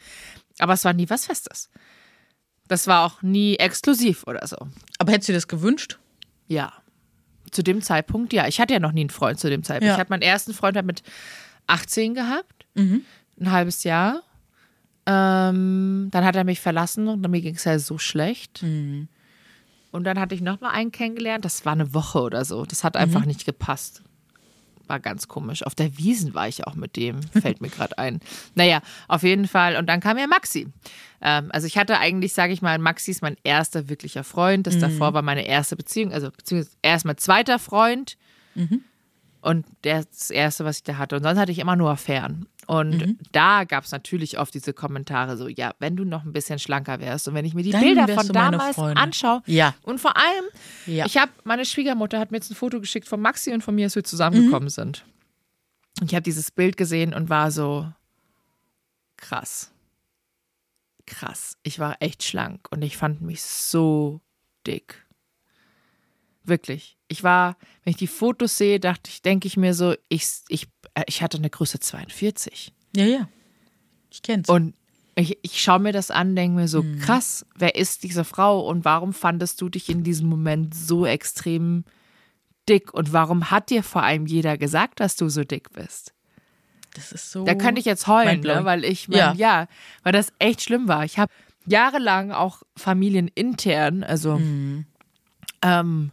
Aber 0.59 0.73
es 0.73 0.85
war 0.85 0.93
nie 0.93 1.09
was 1.09 1.25
Festes. 1.25 1.69
Das 2.67 2.87
war 2.87 3.05
auch 3.05 3.21
nie 3.21 3.57
exklusiv 3.57 4.23
oder 4.27 4.45
so. 4.47 4.57
Aber 4.97 5.11
hättest 5.11 5.29
du 5.29 5.33
dir 5.33 5.37
das 5.37 5.47
gewünscht? 5.47 5.99
Ja. 6.47 6.73
Zu 7.51 7.63
dem 7.63 7.81
Zeitpunkt, 7.81 8.33
ja. 8.33 8.47
Ich 8.47 8.59
hatte 8.59 8.73
ja 8.73 8.79
noch 8.79 8.91
nie 8.91 9.01
einen 9.01 9.09
Freund 9.09 9.39
zu 9.39 9.49
dem 9.49 9.63
Zeitpunkt. 9.63 9.87
Ja. 9.87 9.93
Ich 9.93 9.99
hatte 9.99 10.11
meinen 10.11 10.21
ersten 10.21 10.53
Freund 10.53 10.75
halt 10.75 10.85
mit 10.85 11.03
18 11.67 12.13
gehabt. 12.15 12.65
Mhm. 12.73 13.05
Ein 13.39 13.51
halbes 13.51 13.83
Jahr. 13.83 14.21
Ähm, 15.07 16.09
dann 16.11 16.25
hat 16.25 16.35
er 16.35 16.43
mich 16.43 16.59
verlassen 16.59 17.07
und 17.07 17.21
mir 17.29 17.41
ging 17.41 17.55
es 17.55 17.63
ja 17.63 17.77
so 17.77 17.97
schlecht. 17.97 18.63
Mhm. 18.63 19.07
Und 19.91 20.03
dann 20.03 20.19
hatte 20.19 20.35
ich 20.35 20.41
nochmal 20.41 20.71
einen 20.71 20.91
kennengelernt. 20.91 21.45
Das 21.45 21.65
war 21.65 21.73
eine 21.73 21.93
Woche 21.93 22.21
oder 22.21 22.43
so. 22.43 22.65
Das 22.65 22.83
hat 22.83 22.97
einfach 22.97 23.21
mhm. 23.21 23.27
nicht 23.27 23.45
gepasst. 23.45 24.01
War 24.87 24.99
ganz 24.99 25.27
komisch. 25.27 25.63
Auf 25.63 25.73
der 25.73 25.97
Wiesen 25.97 26.33
war 26.33 26.47
ich 26.47 26.67
auch 26.67 26.75
mit 26.75 26.95
dem, 26.95 27.21
fällt 27.41 27.61
mir 27.61 27.69
gerade 27.69 27.97
ein. 27.97 28.19
Naja, 28.55 28.81
auf 29.07 29.23
jeden 29.23 29.47
Fall. 29.47 29.77
Und 29.77 29.87
dann 29.87 30.01
kam 30.01 30.17
ja 30.17 30.27
Maxi. 30.27 30.67
Ähm, 31.21 31.49
also 31.51 31.65
ich 31.67 31.77
hatte 31.77 31.97
eigentlich, 31.97 32.33
sage 32.33 32.51
ich 32.51 32.61
mal, 32.61 32.77
Maxi 32.77 33.11
ist 33.11 33.21
mein 33.21 33.37
erster 33.43 33.87
wirklicher 33.87 34.23
Freund. 34.23 34.67
Das 34.67 34.75
mhm. 34.75 34.81
davor 34.81 35.13
war 35.13 35.21
meine 35.21 35.47
erste 35.47 35.75
Beziehung. 35.75 36.11
Also 36.11 36.29
beziehungsweise 36.31 36.75
erst 36.81 37.05
mein 37.05 37.17
zweiter 37.17 37.57
Freund. 37.57 38.17
Mhm. 38.55 38.81
Und 39.41 39.65
das 39.83 40.31
erste, 40.31 40.65
was 40.65 40.77
ich 40.77 40.83
da 40.83 40.97
hatte. 40.97 41.15
Und 41.15 41.23
sonst 41.23 41.39
hatte 41.39 41.51
ich 41.51 41.59
immer 41.59 41.75
nur 41.75 41.91
Affären. 41.91 42.47
Und 42.67 42.97
mhm. 42.97 43.17
da 43.31 43.63
gab 43.63 43.83
es 43.83 43.91
natürlich 43.91 44.39
oft 44.39 44.53
diese 44.53 44.73
Kommentare 44.73 45.37
so, 45.37 45.47
ja, 45.47 45.73
wenn 45.79 45.95
du 45.95 46.03
noch 46.03 46.23
ein 46.23 46.33
bisschen 46.33 46.59
schlanker 46.59 46.99
wärst 46.99 47.27
und 47.27 47.35
wenn 47.35 47.45
ich 47.45 47.53
mir 47.53 47.63
die 47.63 47.71
Dann 47.71 47.81
Bilder 47.81 48.07
von 48.07 48.27
damals 48.29 48.77
anschaue. 48.77 49.41
Ja. 49.45 49.75
Und 49.83 49.99
vor 49.99 50.17
allem, 50.17 50.45
ja. 50.85 51.05
ich 51.05 51.17
habe, 51.17 51.31
meine 51.43 51.65
Schwiegermutter 51.65 52.19
hat 52.19 52.31
mir 52.31 52.37
jetzt 52.37 52.51
ein 52.51 52.55
Foto 52.55 52.79
geschickt 52.79 53.07
von 53.07 53.21
Maxi 53.21 53.53
und 53.53 53.61
von 53.61 53.75
mir, 53.75 53.85
als 53.85 53.95
wir 53.95 54.03
zusammengekommen 54.03 54.65
mhm. 54.65 54.69
sind. 54.69 55.05
Und 56.01 56.11
ich 56.11 56.15
habe 56.15 56.23
dieses 56.23 56.51
Bild 56.51 56.77
gesehen 56.77 57.13
und 57.13 57.29
war 57.29 57.51
so 57.51 57.91
krass. 59.17 59.71
Krass. 61.05 61.57
Ich 61.63 61.79
war 61.79 61.97
echt 61.99 62.23
schlank 62.23 62.67
und 62.71 62.81
ich 62.81 62.97
fand 62.97 63.21
mich 63.21 63.43
so 63.43 64.21
dick. 64.65 65.05
Wirklich. 66.43 66.97
Ich 67.07 67.23
war, 67.23 67.57
wenn 67.83 67.91
ich 67.91 67.97
die 67.97 68.07
Fotos 68.07 68.57
sehe, 68.57 68.79
dachte 68.79 69.09
ich, 69.09 69.21
denke 69.21 69.47
ich 69.47 69.57
mir 69.57 69.73
so, 69.73 69.95
ich, 70.09 70.27
ich, 70.47 70.67
ich 71.07 71.21
hatte 71.21 71.37
eine 71.37 71.49
Größe 71.49 71.79
42. 71.79 72.73
Ja, 72.95 73.05
ja. 73.05 73.29
Ich 74.11 74.21
kenn's. 74.21 74.47
Und 74.49 74.73
ich, 75.15 75.37
ich 75.41 75.61
schaue 75.61 75.79
mir 75.79 75.93
das 75.93 76.11
an, 76.11 76.35
denke 76.35 76.55
mir 76.55 76.67
so, 76.67 76.83
mhm. 76.83 76.99
krass, 76.99 77.45
wer 77.55 77.75
ist 77.75 78.03
diese 78.03 78.23
Frau 78.23 78.61
und 78.67 78.85
warum 78.85 79.13
fandest 79.13 79.61
du 79.61 79.69
dich 79.69 79.89
in 79.89 80.03
diesem 80.03 80.27
Moment 80.27 80.75
so 80.75 81.05
extrem 81.05 81.85
dick 82.67 82.93
und 82.93 83.13
warum 83.13 83.51
hat 83.51 83.69
dir 83.69 83.83
vor 83.83 84.03
allem 84.03 84.25
jeder 84.25 84.57
gesagt, 84.57 84.99
dass 84.99 85.15
du 85.15 85.29
so 85.29 85.43
dick 85.43 85.71
bist? 85.71 86.13
Das 86.95 87.11
ist 87.11 87.31
so. 87.31 87.43
Da 87.43 87.55
könnte 87.55 87.79
ich 87.79 87.85
jetzt 87.85 88.07
heulen, 88.07 88.41
ne? 88.41 88.63
weil 88.63 88.83
ich, 88.83 89.07
mein, 89.07 89.17
ja. 89.17 89.33
ja, 89.33 89.67
weil 90.03 90.13
das 90.13 90.31
echt 90.39 90.61
schlimm 90.61 90.87
war. 90.87 91.03
Ich 91.03 91.19
habe 91.19 91.31
jahrelang 91.65 92.31
auch 92.31 92.63
familienintern, 92.75 94.03
also 94.03 94.37
mhm. 94.37 94.85
ähm, 95.61 96.11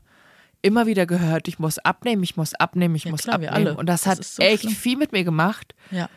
immer 0.62 0.86
wieder 0.86 1.06
gehört, 1.06 1.48
ich 1.48 1.58
muss 1.58 1.78
abnehmen, 1.78 2.22
ich 2.22 2.36
muss 2.36 2.54
abnehmen, 2.54 2.94
ich 2.94 3.04
ja, 3.04 3.10
muss 3.10 3.22
klar, 3.22 3.34
abnehmen. 3.34 3.76
Und 3.76 3.86
das, 3.86 4.02
das 4.02 4.10
hat 4.10 4.24
so 4.24 4.42
echt 4.42 4.62
schlimm. 4.62 4.74
viel 4.74 4.96
mit 4.96 5.12
mir 5.12 5.24
gemacht. 5.24 5.74
Ja. 5.90 6.08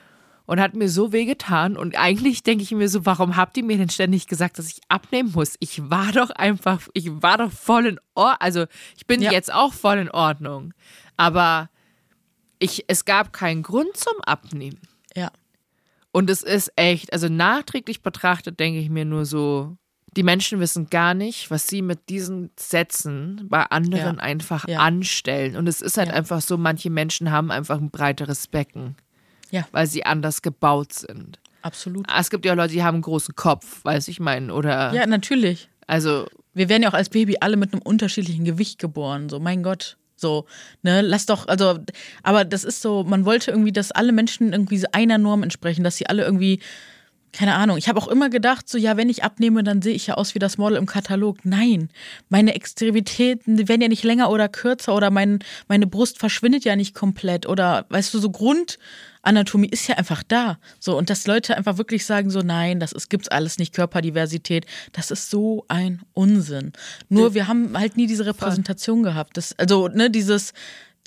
Und 0.48 0.60
hat 0.60 0.76
mir 0.76 0.90
so 0.90 1.12
wehgetan. 1.12 1.76
Und 1.76 1.98
eigentlich 1.98 2.44
denke 2.44 2.64
ich 2.64 2.70
mir 2.70 2.88
so, 2.88 3.04
warum 3.08 3.36
habt 3.36 3.58
ihr 3.58 3.64
mir 3.64 3.78
denn 3.78 3.90
ständig 3.90 4.28
gesagt, 4.28 4.60
dass 4.60 4.70
ich 4.70 4.80
abnehmen 4.90 5.32
muss? 5.32 5.56
Ich 5.60 5.90
war 5.90 6.12
doch 6.12 6.30
einfach, 6.30 6.88
ich 6.94 7.10
war 7.24 7.40
doch 7.40 7.52
voll 7.52 7.88
in 7.88 8.00
Ordnung. 8.14 8.38
Also 8.40 8.66
ich 8.96 9.08
bin 9.08 9.24
ja. 9.24 9.32
jetzt 9.32 9.52
auch 9.52 9.74
voll 9.74 9.98
in 9.98 10.12
Ordnung. 10.12 10.76
Aber 11.18 11.72
ich, 12.60 12.86
es 12.88 13.06
gab 13.06 13.34
keinen 13.34 13.64
Grund 13.64 13.98
zum 13.98 14.22
Abnehmen. 14.22 14.80
Ja. 15.16 15.32
Und 16.12 16.30
es 16.30 16.44
ist 16.44 16.72
echt, 16.76 17.12
also 17.12 17.28
nachträglich 17.28 18.04
betrachtet, 18.04 18.60
denke 18.60 18.80
ich 18.80 18.90
mir 18.90 19.06
nur 19.06 19.26
so, 19.26 19.78
die 20.16 20.24
Menschen 20.24 20.60
wissen 20.60 20.90
gar 20.90 21.14
nicht, 21.14 21.52
was 21.52 21.68
sie 21.68 21.82
mit 21.82 22.10
diesen 22.10 22.52
Sätzen 22.58 23.48
bei 23.50 23.64
anderen 23.64 24.16
ja. 24.16 24.22
einfach 24.22 24.68
ja. 24.68 24.80
anstellen. 24.80 25.56
Und 25.56 25.68
es 25.68 25.82
ist 25.82 25.98
halt 25.98 26.10
ja. 26.10 26.14
einfach 26.14 26.42
so, 26.42 26.58
manche 26.58 26.90
Menschen 26.90 27.32
haben 27.32 27.52
einfach 27.52 27.80
ein 27.80 27.90
breiteres 27.90 28.48
Becken. 28.48 28.96
Ja. 29.52 29.68
Weil 29.72 29.88
sie 29.88 30.06
anders 30.06 30.42
gebaut 30.42 30.94
sind. 30.94 31.40
Absolut. 31.62 32.06
Ah, 32.10 32.20
es 32.20 32.30
gibt 32.30 32.46
ja 32.46 32.54
Leute, 32.54 32.74
die 32.74 32.84
haben 32.84 32.96
einen 32.96 33.02
großen 33.02 33.36
Kopf, 33.36 33.84
weiß 33.84 34.08
ich 34.08 34.20
meinen, 34.20 34.52
oder. 34.52 34.94
Ja, 34.94 35.06
natürlich. 35.06 35.70
Also. 35.88 36.28
Wir 36.54 36.70
werden 36.70 36.84
ja 36.84 36.90
auch 36.90 36.94
als 36.94 37.10
Baby 37.10 37.38
alle 37.42 37.58
mit 37.58 37.74
einem 37.74 37.82
unterschiedlichen 37.82 38.46
Gewicht 38.46 38.80
geboren. 38.80 39.30
So, 39.30 39.40
mein 39.40 39.62
Gott. 39.62 39.98
So, 40.16 40.46
ne, 40.82 41.02
lass 41.02 41.26
doch, 41.26 41.48
also, 41.50 41.80
aber 42.24 42.46
das 42.46 42.64
ist 42.64 42.82
so, 42.82 43.04
man 43.04 43.26
wollte 43.26 43.52
irgendwie, 43.52 43.74
dass 43.74 43.92
alle 43.92 44.14
Menschen 44.14 44.54
irgendwie 44.54 44.82
einer 44.94 45.18
Norm 45.18 45.44
entsprechen, 45.44 45.84
dass 45.84 45.98
sie 45.98 46.08
alle 46.08 46.24
irgendwie 46.24 46.62
keine 47.36 47.56
Ahnung, 47.56 47.78
ich 47.78 47.90
habe 47.90 48.00
auch 48.00 48.08
immer 48.08 48.30
gedacht, 48.30 48.70
so 48.70 48.78
ja, 48.78 48.96
wenn 48.96 49.10
ich 49.10 49.24
abnehme, 49.24 49.62
dann 49.64 49.82
sehe 49.82 49.94
ich 49.94 50.08
ja 50.08 50.14
aus 50.16 50.36
wie 50.36 50.40
das 50.40 50.58
Model 50.58 50.78
im 50.78 50.86
Katalog. 50.86 51.40
Nein, 51.44 51.90
meine 52.30 52.56
Extremitäten 52.56 53.68
werden 53.68 53.82
ja 53.82 53.90
nicht 53.90 54.04
länger 54.04 54.30
oder 54.30 54.48
kürzer 54.48 54.96
oder 54.96 55.12
mein, 55.12 55.40
meine 55.68 55.86
Brust 55.86 56.18
verschwindet 56.18 56.64
ja 56.64 56.76
nicht 56.78 56.96
komplett 56.96 57.46
oder 57.46 57.86
weißt 57.90 58.14
du, 58.14 58.20
so 58.20 58.30
Grundanatomie 58.30 59.68
ist 59.68 59.88
ja 59.88 59.96
einfach 59.96 60.24
da. 60.24 60.58
So 60.80 60.98
und 60.98 61.10
dass 61.10 61.28
Leute 61.28 61.58
einfach 61.58 61.78
wirklich 61.78 62.06
sagen 62.06 62.30
so 62.30 62.40
nein, 62.40 62.80
das 62.80 62.94
ist 62.94 63.10
gibt's 63.10 63.28
alles 63.28 63.58
nicht 63.58 63.74
Körperdiversität, 63.74 64.66
das 64.94 65.12
ist 65.12 65.30
so 65.30 65.66
ein 65.68 66.04
Unsinn. 66.14 66.72
Nur 67.10 67.34
wir 67.34 67.50
haben 67.50 67.78
halt 67.78 67.98
nie 67.98 68.08
diese 68.08 68.26
Repräsentation 68.26 69.04
gehabt. 69.04 69.36
Das 69.36 69.54
also, 69.60 69.90
ne, 69.90 70.10
dieses 70.10 70.54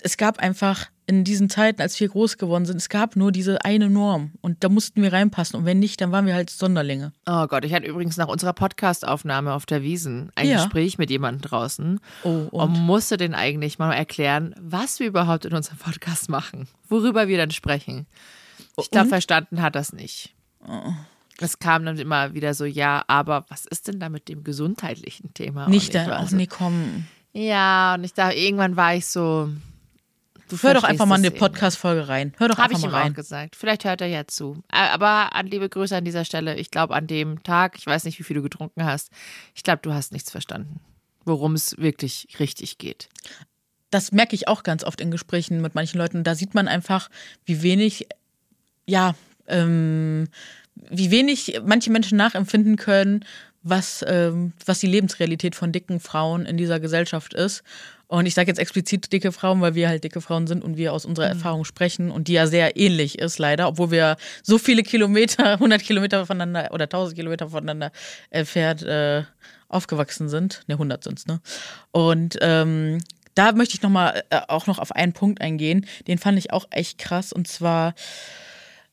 es 0.03 0.17
gab 0.17 0.39
einfach 0.39 0.89
in 1.09 1.25
diesen 1.25 1.49
Zeiten, 1.49 1.81
als 1.81 1.99
wir 1.99 2.09
groß 2.09 2.37
geworden 2.37 2.67
sind, 2.67 2.77
es 2.77 2.91
gab 2.91 3.17
nur 3.17 3.33
diese 3.33 3.65
eine 3.65 3.89
Norm 3.89 4.33
und 4.43 4.63
da 4.63 4.69
mussten 4.69 5.01
wir 5.01 5.11
reinpassen 5.11 5.59
und 5.59 5.65
wenn 5.65 5.79
nicht, 5.79 6.03
dann 6.03 6.13
waren 6.13 6.27
wir 6.27 6.35
halt 6.35 6.51
Sonderlinge. 6.51 7.15
Oh 7.27 7.47
Gott, 7.47 7.65
ich 7.65 7.73
hatte 7.73 7.87
übrigens 7.87 8.19
nach 8.19 8.29
unserer 8.29 8.53
Podcast-Aufnahme 8.53 9.55
auf 9.55 9.65
der 9.65 9.83
Wiesen 9.83 10.31
ein 10.35 10.47
ja. 10.47 10.57
Gespräch 10.57 10.99
mit 10.99 11.09
jemandem 11.09 11.41
draußen 11.49 11.99
oh, 12.25 12.29
und? 12.29 12.53
und 12.53 12.81
musste 12.81 13.17
den 13.17 13.35
eigentlich 13.35 13.79
mal 13.79 13.95
erklären, 13.95 14.55
was 14.61 15.01
wir 15.01 15.07
überhaupt 15.07 15.47
in 15.47 15.55
unserem 15.55 15.79
Podcast 15.79 16.29
machen, 16.29 16.69
worüber 16.91 17.27
wir 17.27 17.39
dann 17.39 17.53
sprechen. 17.53 18.07
Ich 18.77 18.91
glaube, 18.91 19.09
verstanden 19.09 19.63
hat 19.63 19.77
das 19.77 19.95
nicht. 19.95 20.35
Oh. 20.69 20.93
Es 21.41 21.59
kam 21.59 21.87
dann 21.87 21.97
immer 21.97 22.35
wieder 22.35 22.53
so, 22.53 22.67
ja, 22.67 23.03
aber 23.07 23.47
was 23.49 23.65
ist 23.65 23.89
denn 23.89 23.99
da 23.99 24.11
mit 24.11 24.29
dem 24.29 24.45
gesundheitlichen 24.45 25.33
Thema? 25.33 25.69
Nicht 25.69 25.95
da, 25.95 26.19
auch 26.19 26.31
nie 26.33 26.49
kommen. 26.49 27.09
Ja, 27.33 27.95
und 27.95 28.05
ich 28.05 28.13
dachte, 28.13 28.37
irgendwann 28.37 28.77
war 28.77 28.95
ich 28.95 29.07
so, 29.07 29.49
Du 30.49 30.57
Hör 30.57 30.75
doch 30.75 30.85
einfach 30.85 31.05
mal 31.05 31.17
in 31.17 31.23
die 31.23 31.31
Podcast-Folge 31.31 32.09
rein. 32.09 32.33
Hör 32.39 32.49
doch 32.49 32.57
Hab 32.57 32.65
einfach 32.71 32.81
mal 32.81 32.89
rein. 32.89 32.95
Habe 32.95 33.03
ich 33.03 33.09
ihm 33.09 33.13
auch 33.13 33.17
gesagt. 33.17 33.57
Vielleicht 33.57 33.85
hört 33.85 34.01
er 34.01 34.07
ja 34.07 34.27
zu. 34.27 34.63
Aber 34.69 35.35
an 35.35 35.47
liebe 35.47 35.69
Grüße 35.69 35.95
an 35.95 36.05
dieser 36.05 36.25
Stelle. 36.25 36.57
Ich 36.57 36.71
glaube, 36.71 36.95
an 36.95 37.07
dem 37.07 37.43
Tag, 37.43 37.77
ich 37.77 37.87
weiß 37.87 38.05
nicht, 38.05 38.19
wie 38.19 38.23
viel 38.23 38.37
du 38.37 38.43
getrunken 38.43 38.85
hast, 38.85 39.11
ich 39.55 39.63
glaube, 39.63 39.81
du 39.83 39.93
hast 39.93 40.13
nichts 40.13 40.31
verstanden, 40.31 40.81
worum 41.25 41.55
es 41.55 41.77
wirklich 41.77 42.29
richtig 42.41 42.79
geht. 42.79 43.09
Das 43.91 44.11
merke 44.13 44.35
ich 44.35 44.49
auch 44.49 44.63
ganz 44.63 44.85
oft 44.85 45.01
in 45.01 45.11
Gesprächen 45.11 45.61
mit 45.61 45.75
manchen 45.75 45.99
Leuten. 45.99 46.25
Da 46.25 46.35
sieht 46.35 46.55
man 46.55 46.67
einfach, 46.67 47.11
wie 47.45 47.63
wenig, 47.63 48.09
ja, 48.87 49.15
ähm, 49.47 50.29
wie 50.75 51.11
wenig 51.11 51.61
manche 51.65 51.91
Menschen 51.91 52.17
nachempfinden 52.17 52.77
können, 52.77 53.25
was, 53.63 54.05
ähm, 54.07 54.53
was 54.65 54.79
die 54.79 54.87
Lebensrealität 54.87 55.55
von 55.55 55.73
dicken 55.73 56.01
Frauen 56.01 56.47
in 56.47 56.57
dieser 56.57 56.81
Gesellschaft 56.81 57.35
ist 57.35 57.63
Und 58.09 58.25
ich 58.25 58.35
sage 58.35 58.49
jetzt 58.49 58.59
explizit 58.59 59.13
dicke 59.13 59.33
Frauen, 59.33 59.61
weil 59.61 59.75
wir 59.75 59.89
halt 59.89 60.03
dicke 60.03 60.23
Frauen 60.23 60.47
sind 60.47 60.65
und 60.65 60.79
wir 60.79 60.95
aus 60.95 61.05
unserer 61.05 61.27
mhm. 61.27 61.33
Erfahrung 61.33 61.65
sprechen 61.65 62.11
und 62.11 62.27
die 62.27 62.33
ja 62.33 62.47
sehr 62.47 62.77
ähnlich 62.77 63.19
ist, 63.19 63.39
leider, 63.39 63.69
obwohl 63.69 63.91
wir 63.91 64.17
so 64.43 64.59
viele 64.59 64.83
Kilometer, 64.83 65.53
100 65.53 65.83
Kilometer 65.83 66.25
voneinander 66.25 66.73
oder 66.73 66.85
1000 66.85 67.17
Kilometer 67.17 67.51
voneinander 67.51 67.93
entfernt 68.31 68.83
äh, 68.83 69.25
aufgewachsen 69.69 70.31
sind. 70.31 70.63
Ne, 70.67 70.75
100 70.75 71.05
sind 71.05 71.19
es, 71.19 71.27
ne? 71.27 71.41
Und 71.93 72.39
ähm, 72.41 72.99
da 73.35 73.53
möchte 73.53 73.75
ich 73.75 73.83
noch 73.83 73.91
mal 73.91 74.25
äh, 74.31 74.41
auch 74.49 74.67
noch 74.67 74.79
auf 74.79 74.91
einen 74.93 75.13
Punkt 75.13 75.43
eingehen, 75.43 75.87
den 76.07 76.19
fand 76.19 76.39
ich 76.39 76.53
auch 76.53 76.67
echt 76.71 76.99
krass 76.99 77.33
und 77.33 77.47
zwar 77.47 77.95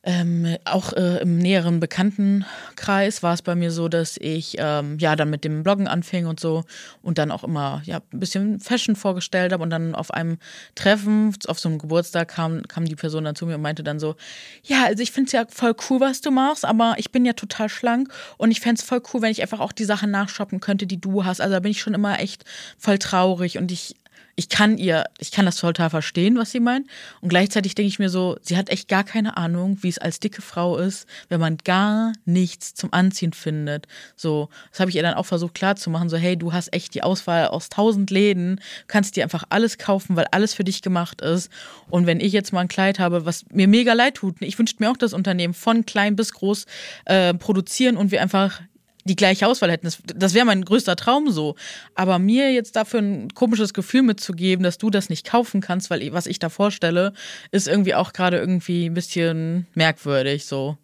ähm, 0.06 0.56
auch 0.64 0.92
äh, 0.92 1.20
im 1.20 1.36
näheren 1.36 1.80
Bekanntenkreis 1.80 3.24
war 3.24 3.34
es 3.34 3.42
bei 3.42 3.56
mir 3.56 3.72
so, 3.72 3.88
dass 3.88 4.16
ich 4.16 4.54
ähm, 4.58 4.98
ja 5.00 5.16
dann 5.16 5.30
mit 5.30 5.42
dem 5.42 5.64
Bloggen 5.64 5.88
anfing 5.88 6.26
und 6.26 6.38
so 6.38 6.62
und 7.02 7.18
dann 7.18 7.32
auch 7.32 7.42
immer 7.42 7.82
ja 7.84 7.96
ein 8.12 8.20
bisschen 8.20 8.60
Fashion 8.60 8.94
vorgestellt 8.94 9.52
habe 9.52 9.64
und 9.64 9.70
dann 9.70 9.96
auf 9.96 10.12
einem 10.12 10.38
Treffen, 10.76 11.34
auf 11.48 11.58
so 11.58 11.68
einem 11.68 11.78
Geburtstag 11.78 12.28
kam, 12.28 12.62
kam 12.68 12.84
die 12.84 12.94
Person 12.94 13.24
dann 13.24 13.34
zu 13.34 13.46
mir 13.46 13.56
und 13.56 13.62
meinte 13.62 13.82
dann 13.82 13.98
so, 13.98 14.14
ja, 14.62 14.84
also 14.84 15.02
ich 15.02 15.10
finde 15.10 15.26
es 15.26 15.32
ja 15.32 15.44
voll 15.48 15.74
cool, 15.90 15.98
was 15.98 16.20
du 16.20 16.30
machst, 16.30 16.64
aber 16.64 16.94
ich 16.98 17.10
bin 17.10 17.24
ja 17.24 17.32
total 17.32 17.68
schlank 17.68 18.08
und 18.36 18.52
ich 18.52 18.60
fände 18.60 18.80
es 18.80 18.86
voll 18.86 19.02
cool, 19.12 19.22
wenn 19.22 19.32
ich 19.32 19.42
einfach 19.42 19.58
auch 19.58 19.72
die 19.72 19.84
Sachen 19.84 20.12
nachshoppen 20.12 20.60
könnte, 20.60 20.86
die 20.86 21.00
du 21.00 21.24
hast. 21.24 21.40
Also 21.40 21.52
da 21.52 21.58
bin 21.58 21.72
ich 21.72 21.80
schon 21.80 21.94
immer 21.94 22.20
echt 22.20 22.44
voll 22.78 22.98
traurig 22.98 23.58
und 23.58 23.72
ich 23.72 23.96
ich 24.36 24.50
kann 24.50 24.76
ihr, 24.76 25.04
ich 25.18 25.32
kann 25.32 25.46
das 25.46 25.56
total 25.56 25.88
verstehen, 25.88 26.36
was 26.36 26.52
sie 26.52 26.60
meint. 26.60 26.86
Und 27.22 27.30
gleichzeitig 27.30 27.74
denke 27.74 27.88
ich 27.88 27.98
mir 27.98 28.10
so, 28.10 28.36
sie 28.42 28.58
hat 28.58 28.68
echt 28.68 28.86
gar 28.86 29.02
keine 29.02 29.38
Ahnung, 29.38 29.78
wie 29.80 29.88
es 29.88 29.96
als 29.96 30.20
dicke 30.20 30.42
Frau 30.42 30.76
ist, 30.76 31.08
wenn 31.30 31.40
man 31.40 31.56
gar 31.64 32.12
nichts 32.26 32.74
zum 32.74 32.92
Anziehen 32.92 33.32
findet. 33.32 33.86
So, 34.14 34.50
das 34.70 34.80
habe 34.80 34.90
ich 34.90 34.96
ihr 34.96 35.02
dann 35.02 35.14
auch 35.14 35.24
versucht 35.24 35.54
klarzumachen. 35.54 36.10
So, 36.10 36.18
hey, 36.18 36.36
du 36.36 36.52
hast 36.52 36.72
echt 36.74 36.94
die 36.94 37.02
Auswahl 37.02 37.48
aus 37.48 37.70
tausend 37.70 38.10
Läden, 38.10 38.60
kannst 38.88 39.16
dir 39.16 39.24
einfach 39.24 39.44
alles 39.48 39.78
kaufen, 39.78 40.16
weil 40.16 40.26
alles 40.30 40.52
für 40.52 40.64
dich 40.64 40.82
gemacht 40.82 41.22
ist. 41.22 41.50
Und 41.88 42.06
wenn 42.06 42.20
ich 42.20 42.32
jetzt 42.32 42.52
mal 42.52 42.60
ein 42.60 42.68
Kleid 42.68 42.98
habe, 42.98 43.24
was 43.24 43.46
mir 43.50 43.68
mega 43.68 43.94
leid 43.94 44.16
tut, 44.16 44.36
ich 44.40 44.58
wünschte 44.58 44.82
mir 44.82 44.90
auch 44.90 44.98
das 44.98 45.14
Unternehmen 45.14 45.54
von 45.54 45.86
klein 45.86 46.14
bis 46.14 46.34
groß 46.34 46.66
äh, 47.06 47.32
produzieren 47.32 47.96
und 47.96 48.10
wir 48.10 48.20
einfach 48.20 48.60
die 49.06 49.16
gleiche 49.16 49.46
Auswahl 49.46 49.70
hätten. 49.70 49.86
Das, 49.86 49.98
das 50.14 50.34
wäre 50.34 50.44
mein 50.44 50.64
größter 50.64 50.96
Traum 50.96 51.30
so. 51.30 51.54
Aber 51.94 52.18
mir 52.18 52.52
jetzt 52.52 52.76
dafür 52.76 53.00
ein 53.00 53.34
komisches 53.34 53.72
Gefühl 53.72 54.02
mitzugeben, 54.02 54.62
dass 54.62 54.78
du 54.78 54.90
das 54.90 55.08
nicht 55.08 55.26
kaufen 55.26 55.60
kannst, 55.60 55.90
weil 55.90 56.12
was 56.12 56.26
ich 56.26 56.38
da 56.38 56.48
vorstelle, 56.48 57.12
ist 57.50 57.68
irgendwie 57.68 57.94
auch 57.94 58.12
gerade 58.12 58.38
irgendwie 58.38 58.86
ein 58.86 58.94
bisschen 58.94 59.66
merkwürdig 59.74 60.44
so. 60.44 60.76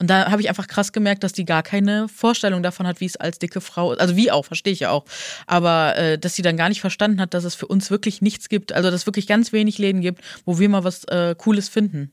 Und 0.00 0.08
da 0.08 0.30
habe 0.30 0.40
ich 0.40 0.48
einfach 0.48 0.68
krass 0.68 0.92
gemerkt, 0.92 1.24
dass 1.24 1.32
die 1.32 1.44
gar 1.44 1.64
keine 1.64 2.08
Vorstellung 2.08 2.62
davon 2.62 2.86
hat, 2.86 3.00
wie 3.00 3.06
es 3.06 3.16
als 3.16 3.40
dicke 3.40 3.60
Frau, 3.60 3.94
also 3.94 4.14
wie 4.14 4.30
auch, 4.30 4.44
verstehe 4.44 4.72
ich 4.72 4.80
ja 4.80 4.90
auch, 4.90 5.04
aber 5.48 5.96
äh, 5.96 6.18
dass 6.18 6.36
sie 6.36 6.42
dann 6.42 6.56
gar 6.56 6.68
nicht 6.68 6.80
verstanden 6.80 7.20
hat, 7.20 7.34
dass 7.34 7.42
es 7.42 7.56
für 7.56 7.66
uns 7.66 7.90
wirklich 7.90 8.22
nichts 8.22 8.48
gibt, 8.48 8.72
also 8.72 8.92
dass 8.92 9.00
es 9.00 9.06
wirklich 9.06 9.26
ganz 9.26 9.52
wenig 9.52 9.78
Läden 9.78 10.00
gibt, 10.00 10.22
wo 10.44 10.60
wir 10.60 10.68
mal 10.68 10.84
was 10.84 11.02
äh, 11.04 11.34
Cooles 11.36 11.68
finden. 11.68 12.12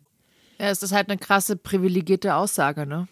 Ja, 0.59 0.69
es 0.69 0.81
ist 0.81 0.93
halt 0.93 1.09
eine 1.09 1.19
krasse 1.19 1.57
privilegierte 1.57 2.33
Aussage, 2.33 2.87
ne? 2.87 3.07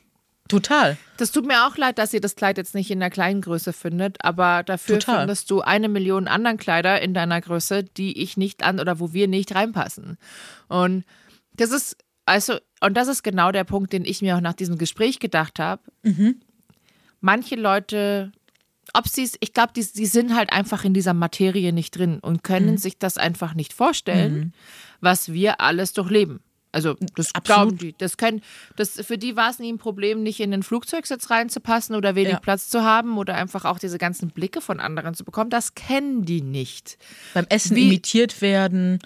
Total. 0.53 0.97
Das 1.17 1.31
tut 1.31 1.47
mir 1.47 1.65
auch 1.65 1.77
leid, 1.77 1.97
dass 1.97 2.13
ihr 2.13 2.21
das 2.21 2.35
Kleid 2.35 2.57
jetzt 2.57 2.75
nicht 2.75 2.91
in 2.91 2.99
der 2.99 3.09
kleinen 3.09 3.41
Größe 3.41 3.73
findet, 3.73 4.23
aber 4.23 4.61
dafür 4.61 4.99
Total. 4.99 5.19
findest 5.19 5.49
du 5.49 5.61
eine 5.61 5.89
Million 5.89 6.27
anderen 6.27 6.57
Kleider 6.57 7.01
in 7.01 7.15
deiner 7.15 7.41
Größe, 7.41 7.83
die 7.83 8.21
ich 8.21 8.37
nicht 8.37 8.63
an 8.63 8.79
oder 8.79 8.99
wo 8.99 9.13
wir 9.13 9.27
nicht 9.27 9.55
reinpassen. 9.55 10.17
Und 10.67 11.05
das 11.53 11.71
ist, 11.71 11.97
also, 12.25 12.57
und 12.81 12.95
das 12.95 13.07
ist 13.07 13.23
genau 13.23 13.51
der 13.51 13.63
Punkt, 13.63 13.93
den 13.93 14.05
ich 14.05 14.21
mir 14.21 14.37
auch 14.37 14.41
nach 14.41 14.53
diesem 14.53 14.77
Gespräch 14.77 15.19
gedacht 15.19 15.57
habe. 15.57 15.81
Mhm. 16.03 16.39
Manche 17.19 17.55
Leute, 17.55 18.31
ob 18.93 19.07
sie 19.07 19.23
es, 19.23 19.35
ich 19.39 19.53
glaube, 19.53 19.73
die, 19.75 19.83
die 19.83 20.05
sind 20.05 20.35
halt 20.35 20.53
einfach 20.53 20.83
in 20.85 20.93
dieser 20.93 21.15
Materie 21.15 21.73
nicht 21.73 21.97
drin 21.97 22.19
und 22.19 22.43
können 22.43 22.71
mhm. 22.71 22.77
sich 22.77 22.99
das 22.99 23.17
einfach 23.17 23.55
nicht 23.55 23.73
vorstellen, 23.73 24.35
mhm. 24.35 24.51
was 25.01 25.33
wir 25.33 25.61
alles 25.61 25.93
durchleben. 25.93 26.41
Also 26.73 26.95
das 27.15 27.33
Absolut. 27.35 27.81
die. 27.81 27.95
Das 27.97 28.17
können, 28.17 28.41
das, 28.75 28.99
für 29.05 29.17
die 29.19 29.35
war 29.35 29.51
es 29.51 29.59
nie 29.59 29.71
ein 29.71 29.77
Problem, 29.77 30.23
nicht 30.23 30.39
in 30.39 30.49
den 30.51 30.63
Flugzeugsitz 30.63 31.29
reinzupassen 31.29 31.95
oder 31.95 32.15
wenig 32.15 32.33
ja. 32.33 32.39
Platz 32.39 32.67
zu 32.67 32.83
haben 32.83 33.17
oder 33.19 33.35
einfach 33.35 33.63
auch 33.63 33.77
diese 33.77 33.99
ganzen 33.99 34.29
Blicke 34.29 34.59
von 34.59 34.79
anderen 34.79 35.13
zu 35.13 35.23
bekommen. 35.23 35.51
Das 35.51 35.75
kennen 35.75 36.25
die 36.25 36.41
nicht. 36.41 36.97
Beim 37.35 37.45
Essen 37.49 37.75
Wie, 37.75 37.87
imitiert 37.87 38.41
werden, 38.41 38.99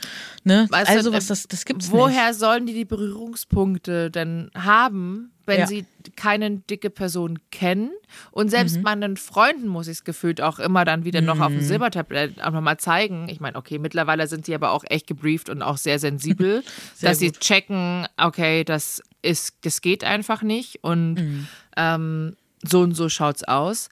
ne? 0.45 0.67
Weißt 0.69 0.89
also 0.89 1.12
was 1.12 1.27
das, 1.27 1.47
das 1.47 1.65
gibt's 1.65 1.91
woher 1.91 2.30
nicht. 2.30 2.39
sollen 2.39 2.65
die 2.65 2.73
die 2.73 2.86
Berührungspunkte 2.86 4.10
denn 4.12 4.49
haben, 4.56 5.34
wenn 5.47 5.60
ja. 5.60 5.67
sie 5.67 5.86
keine 6.15 6.51
dicke 6.51 6.89
Person 6.89 7.39
kennen. 7.51 7.91
Und 8.31 8.49
selbst 8.49 8.77
mhm. 8.77 8.83
meinen 8.83 9.17
Freunden 9.17 9.67
muss 9.67 9.88
ich 9.88 9.93
es 9.93 10.03
gefühlt 10.03 10.41
auch 10.41 10.60
immer 10.60 10.86
dann 10.86 11.05
wieder 11.05 11.21
noch 11.21 11.39
auf 11.39 11.47
dem 11.47 11.57
mhm. 11.57 11.63
Silbertablett 11.65 12.41
auch 12.43 12.51
nochmal 12.51 12.77
zeigen. 12.77 13.27
Ich 13.29 13.39
meine, 13.39 13.57
okay, 13.57 13.79
mittlerweile 13.79 14.27
sind 14.27 14.45
sie 14.45 14.53
aber 14.53 14.71
auch 14.71 14.83
echt 14.88 15.07
gebrieft 15.07 15.49
und 15.49 15.62
auch 15.62 15.77
sehr 15.77 15.99
sensibel, 15.99 16.63
sehr 16.93 17.10
dass 17.10 17.19
gut. 17.19 17.36
sie 17.36 17.39
checken, 17.39 18.07
okay, 18.17 18.63
das 18.63 19.01
ist, 19.21 19.55
das 19.62 19.81
geht 19.81 20.03
einfach 20.03 20.43
nicht 20.43 20.83
und 20.83 21.15
mhm. 21.15 21.47
ähm, 21.75 22.36
so 22.63 22.81
und 22.81 22.93
so 22.93 23.10
schaut's 23.10 23.43
aus. 23.43 23.89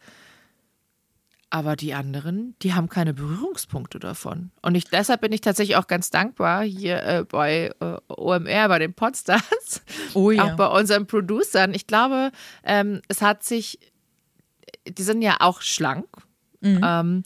Aber 1.55 1.77
die 1.77 1.93
anderen, 1.93 2.53
die 2.61 2.73
haben 2.73 2.89
keine 2.89 3.13
Berührungspunkte 3.13 3.97
davon. 3.97 4.51
Und 4.61 4.75
ich, 4.75 4.89
deshalb 4.89 5.21
bin 5.21 5.31
ich 5.31 5.39
tatsächlich 5.39 5.77
auch 5.77 5.87
ganz 5.87 6.09
dankbar 6.09 6.65
hier 6.65 7.01
äh, 7.01 7.23
bei 7.23 7.71
äh, 7.79 7.95
OMR, 8.09 8.67
bei 8.67 8.77
den 8.77 8.93
Podstars, 8.93 9.81
oh 10.13 10.31
ja. 10.31 10.43
auch 10.43 10.57
bei 10.57 10.67
unseren 10.67 11.07
Producern. 11.07 11.73
Ich 11.73 11.87
glaube, 11.87 12.33
ähm, 12.65 13.01
es 13.07 13.21
hat 13.21 13.45
sich, 13.45 13.79
die 14.85 15.01
sind 15.01 15.21
ja 15.21 15.37
auch 15.39 15.61
schlank. 15.61 16.07
Mhm. 16.59 16.81
Ähm, 16.83 17.23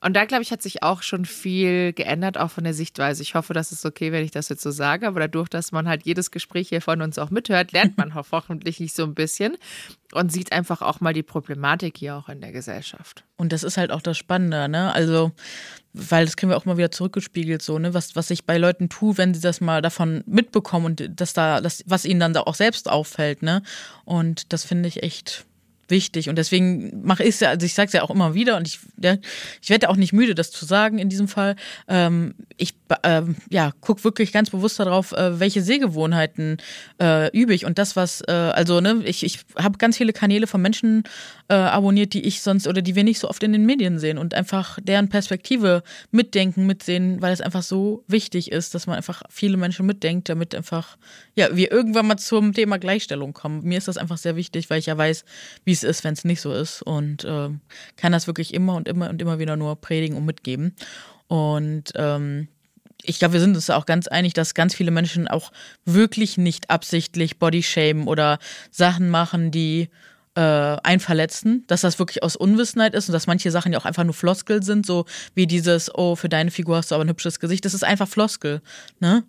und 0.00 0.14
da, 0.14 0.26
glaube 0.26 0.42
ich, 0.42 0.52
hat 0.52 0.62
sich 0.62 0.84
auch 0.84 1.02
schon 1.02 1.24
viel 1.24 1.92
geändert, 1.92 2.38
auch 2.38 2.50
von 2.52 2.62
der 2.62 2.74
Sichtweise. 2.74 3.22
Ich 3.22 3.34
hoffe, 3.34 3.52
das 3.52 3.72
ist 3.72 3.84
okay, 3.84 4.12
wenn 4.12 4.24
ich 4.24 4.30
das 4.30 4.48
jetzt 4.48 4.62
so 4.62 4.70
sage, 4.70 5.08
aber 5.08 5.18
dadurch, 5.20 5.48
dass 5.48 5.72
man 5.72 5.88
halt 5.88 6.04
jedes 6.04 6.30
Gespräch 6.30 6.68
hier 6.68 6.80
von 6.80 7.02
uns 7.02 7.18
auch 7.18 7.30
mithört, 7.30 7.72
lernt 7.72 7.98
man 7.98 8.14
hoffentlich 8.32 8.92
so 8.92 9.02
ein 9.02 9.14
bisschen 9.14 9.56
und 10.12 10.30
sieht 10.30 10.52
einfach 10.52 10.82
auch 10.82 11.00
mal 11.00 11.12
die 11.12 11.24
Problematik 11.24 11.98
hier 11.98 12.14
auch 12.14 12.28
in 12.28 12.40
der 12.40 12.52
Gesellschaft. 12.52 13.24
Und 13.36 13.52
das 13.52 13.64
ist 13.64 13.76
halt 13.76 13.90
auch 13.90 14.00
das 14.00 14.16
Spannende, 14.16 14.68
ne? 14.68 14.92
Also, 14.92 15.32
weil 15.94 16.26
das 16.26 16.36
kriegen 16.36 16.50
wir 16.50 16.56
auch 16.56 16.64
mal 16.64 16.76
wieder 16.76 16.92
zurückgespiegelt, 16.92 17.60
so, 17.60 17.80
ne? 17.80 17.92
Was, 17.92 18.14
was 18.14 18.30
ich 18.30 18.44
bei 18.44 18.56
Leuten 18.56 18.88
tue, 18.88 19.18
wenn 19.18 19.34
sie 19.34 19.40
das 19.40 19.60
mal 19.60 19.82
davon 19.82 20.22
mitbekommen 20.26 20.86
und 20.86 21.10
das 21.20 21.32
da, 21.32 21.60
das, 21.60 21.82
was 21.86 22.04
ihnen 22.04 22.20
dann 22.20 22.36
auch 22.36 22.54
selbst 22.54 22.88
auffällt, 22.88 23.42
ne? 23.42 23.62
Und 24.04 24.52
das 24.52 24.64
finde 24.64 24.88
ich 24.88 25.02
echt 25.02 25.44
wichtig. 25.88 26.28
Und 26.28 26.36
deswegen 26.36 27.02
mache 27.04 27.22
ich 27.22 27.30
es 27.30 27.40
ja, 27.40 27.50
also 27.50 27.64
ich 27.64 27.74
sage 27.74 27.88
es 27.88 27.92
ja 27.92 28.02
auch 28.02 28.10
immer 28.10 28.34
wieder 28.34 28.56
und 28.56 28.66
ich, 28.66 28.78
ja, 29.02 29.16
ich 29.62 29.70
werde 29.70 29.88
auch 29.88 29.96
nicht 29.96 30.12
müde, 30.12 30.34
das 30.34 30.50
zu 30.50 30.64
sagen 30.64 30.98
in 30.98 31.08
diesem 31.08 31.28
Fall. 31.28 31.56
Ähm, 31.88 32.34
ich 32.56 32.74
ähm, 33.02 33.36
ja, 33.50 33.72
gucke 33.80 34.04
wirklich 34.04 34.32
ganz 34.32 34.50
bewusst 34.50 34.80
darauf, 34.80 35.12
äh, 35.12 35.40
welche 35.40 35.62
Sehgewohnheiten 35.62 36.58
äh, 37.00 37.30
übe 37.36 37.54
ich. 37.54 37.64
Und 37.64 37.78
das, 37.78 37.96
was, 37.96 38.22
äh, 38.26 38.32
also, 38.32 38.80
ne, 38.80 39.02
ich, 39.04 39.24
ich 39.24 39.40
habe 39.56 39.78
ganz 39.78 39.96
viele 39.96 40.12
Kanäle 40.12 40.46
von 40.46 40.62
Menschen 40.62 41.04
äh, 41.48 41.54
abonniert, 41.54 42.14
die 42.14 42.24
ich 42.24 42.42
sonst 42.42 42.66
oder 42.66 42.82
die 42.82 42.94
wir 42.94 43.04
nicht 43.04 43.18
so 43.18 43.28
oft 43.28 43.42
in 43.42 43.52
den 43.52 43.66
Medien 43.66 43.98
sehen 43.98 44.18
und 44.18 44.34
einfach 44.34 44.78
deren 44.82 45.08
Perspektive 45.08 45.82
mitdenken, 46.10 46.66
mitsehen, 46.66 47.20
weil 47.22 47.32
es 47.32 47.40
einfach 47.40 47.62
so 47.62 48.04
wichtig 48.06 48.52
ist, 48.52 48.74
dass 48.74 48.86
man 48.86 48.96
einfach 48.96 49.22
viele 49.30 49.56
Menschen 49.56 49.86
mitdenkt, 49.86 50.28
damit 50.28 50.54
einfach, 50.54 50.96
ja, 51.34 51.54
wir 51.54 51.70
irgendwann 51.70 52.06
mal 52.06 52.18
zum 52.18 52.52
Thema 52.52 52.78
Gleichstellung 52.78 53.32
kommen. 53.32 53.62
Mir 53.64 53.78
ist 53.78 53.88
das 53.88 53.96
einfach 53.96 54.18
sehr 54.18 54.36
wichtig, 54.36 54.70
weil 54.70 54.78
ich 54.78 54.86
ja 54.86 54.96
weiß, 54.96 55.24
wie 55.64 55.72
es 55.72 55.77
ist, 55.82 56.04
wenn 56.04 56.14
es 56.14 56.24
nicht 56.24 56.40
so 56.40 56.52
ist 56.52 56.82
und 56.82 57.24
äh, 57.24 57.50
kann 57.96 58.12
das 58.12 58.26
wirklich 58.26 58.54
immer 58.54 58.74
und 58.74 58.88
immer 58.88 59.08
und 59.10 59.20
immer 59.20 59.38
wieder 59.38 59.56
nur 59.56 59.76
predigen 59.76 60.16
und 60.16 60.24
mitgeben. 60.24 60.74
Und 61.28 61.92
ähm, 61.94 62.48
ich 63.02 63.18
glaube, 63.18 63.34
wir 63.34 63.40
sind 63.40 63.54
uns 63.54 63.70
auch 63.70 63.86
ganz 63.86 64.08
einig, 64.08 64.34
dass 64.34 64.54
ganz 64.54 64.74
viele 64.74 64.90
Menschen 64.90 65.28
auch 65.28 65.52
wirklich 65.84 66.36
nicht 66.36 66.70
absichtlich 66.70 67.38
Bodyshamen 67.38 68.08
oder 68.08 68.38
Sachen 68.70 69.08
machen, 69.08 69.50
die 69.50 69.88
äh, 70.34 70.40
einen 70.40 71.00
verletzen, 71.00 71.64
dass 71.66 71.80
das 71.80 71.98
wirklich 71.98 72.22
aus 72.22 72.36
Unwissenheit 72.36 72.94
ist 72.94 73.08
und 73.08 73.12
dass 73.12 73.26
manche 73.26 73.50
Sachen 73.50 73.72
ja 73.72 73.78
auch 73.78 73.84
einfach 73.84 74.04
nur 74.04 74.14
Floskel 74.14 74.62
sind, 74.62 74.86
so 74.86 75.04
wie 75.34 75.46
dieses, 75.46 75.92
oh, 75.94 76.16
für 76.16 76.28
deine 76.28 76.50
Figur 76.50 76.76
hast 76.76 76.90
du 76.90 76.94
aber 76.94 77.04
ein 77.04 77.08
hübsches 77.08 77.40
Gesicht. 77.40 77.64
Das 77.64 77.74
ist 77.74 77.84
einfach 77.84 78.08
Floskel, 78.08 78.62
ne? 79.00 79.24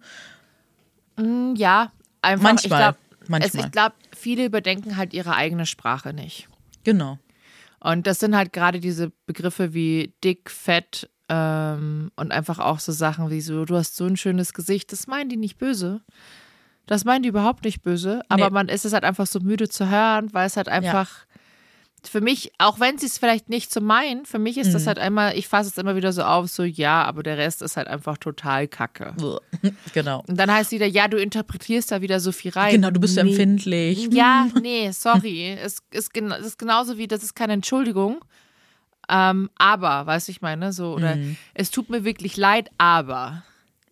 Mm, 1.17 1.55
ja, 1.55 1.91
einfach. 2.21 2.43
Manchmal. 2.43 2.95
Ich 3.29 3.51
glaube, 3.51 3.57
also 3.57 3.69
glaub, 3.71 3.93
viele 4.15 4.45
überdenken 4.45 4.97
halt 4.97 5.13
ihre 5.13 5.35
eigene 5.35 5.65
Sprache 5.65 6.13
nicht. 6.13 6.47
Genau. 6.83 7.19
Und 7.79 8.07
das 8.07 8.19
sind 8.19 8.35
halt 8.35 8.51
gerade 8.51 8.79
diese 8.79 9.11
Begriffe 9.25 9.73
wie 9.73 10.13
dick, 10.23 10.49
fett 10.49 11.09
ähm, 11.29 12.11
und 12.15 12.31
einfach 12.31 12.59
auch 12.59 12.79
so 12.79 12.91
Sachen 12.91 13.29
wie 13.29 13.41
so, 13.41 13.65
du 13.65 13.75
hast 13.75 13.95
so 13.95 14.05
ein 14.05 14.17
schönes 14.17 14.53
Gesicht. 14.53 14.91
Das 14.91 15.07
meinen 15.07 15.29
die 15.29 15.37
nicht 15.37 15.57
böse. 15.57 16.01
Das 16.87 17.05
meinen 17.05 17.21
die 17.21 17.29
überhaupt 17.29 17.63
nicht 17.63 17.83
böse. 17.83 18.21
Aber 18.29 18.45
nee. 18.45 18.53
man 18.53 18.67
ist 18.67 18.83
es 18.83 18.93
halt 18.93 19.03
einfach 19.03 19.27
so 19.27 19.39
müde 19.39 19.69
zu 19.69 19.89
hören, 19.89 20.33
weil 20.33 20.47
es 20.47 20.57
halt 20.57 20.67
einfach. 20.67 21.25
Für 22.07 22.21
mich, 22.21 22.51
auch 22.57 22.79
wenn 22.79 22.97
sie 22.97 23.07
es 23.07 23.17
vielleicht 23.17 23.49
nicht 23.49 23.73
so 23.73 23.81
meinen, 23.81 24.25
für 24.25 24.39
mich 24.39 24.57
ist 24.57 24.67
mhm. 24.67 24.73
das 24.73 24.87
halt 24.87 24.99
einmal, 24.99 25.37
ich 25.37 25.47
fasse 25.47 25.69
es 25.69 25.77
immer 25.77 25.95
wieder 25.95 26.13
so 26.13 26.23
auf, 26.23 26.47
so 26.47 26.63
ja, 26.63 27.03
aber 27.03 27.23
der 27.23 27.37
Rest 27.37 27.61
ist 27.61 27.77
halt 27.77 27.87
einfach 27.87 28.17
total 28.17 28.67
kacke. 28.67 29.13
Genau. 29.93 30.23
Und 30.27 30.37
dann 30.37 30.51
heißt 30.51 30.71
wieder, 30.71 30.85
ja, 30.85 31.07
du 31.07 31.17
interpretierst 31.17 31.91
da 31.91 32.01
wieder 32.01 32.19
so 32.19 32.31
viel 32.31 32.51
rein. 32.51 32.71
Genau, 32.71 32.91
du 32.91 32.99
bist 32.99 33.15
nee. 33.15 33.21
empfindlich. 33.21 34.07
Ja, 34.11 34.47
nee, 34.61 34.91
sorry. 34.91 35.57
es, 35.61 35.79
ist, 35.91 36.15
es 36.15 36.45
ist 36.45 36.59
genauso 36.59 36.97
wie, 36.97 37.07
das 37.07 37.23
ist 37.23 37.35
keine 37.35 37.53
Entschuldigung. 37.53 38.23
Ähm, 39.09 39.49
aber, 39.57 40.05
weißt 40.05 40.27
du, 40.27 40.31
ich 40.31 40.41
meine, 40.41 40.71
so, 40.71 40.93
oder 40.93 41.15
mhm. 41.15 41.35
es 41.55 41.71
tut 41.71 41.89
mir 41.89 42.03
wirklich 42.03 42.37
leid, 42.37 42.69
aber. 42.77 43.43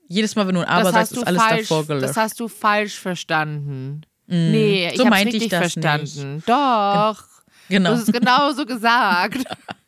Jedes 0.08 0.36
Mal, 0.36 0.48
wenn 0.48 0.56
du 0.56 0.62
ein 0.62 0.68
Aber 0.68 0.92
sagst, 0.92 1.14
ist 1.14 1.28
alles 1.28 1.42
falsch, 1.42 1.68
davor 1.68 1.86
gelöscht. 1.86 2.10
Das 2.10 2.18
hast 2.18 2.40
du 2.40 2.48
falsch 2.48 2.98
verstanden. 2.98 4.04
Mhm. 4.28 4.52
Nee, 4.52 4.90
ich 4.92 4.98
so 4.98 5.06
meinte 5.06 5.36
ich 5.36 5.50
verstanden. 5.50 6.36
Nicht. 6.36 6.50
Doch. 6.50 6.56
Genau. 7.18 7.37
Du 7.70 7.84
hast 7.86 8.08
es 8.08 8.14
genauso 8.14 8.66
gesagt. 8.66 9.38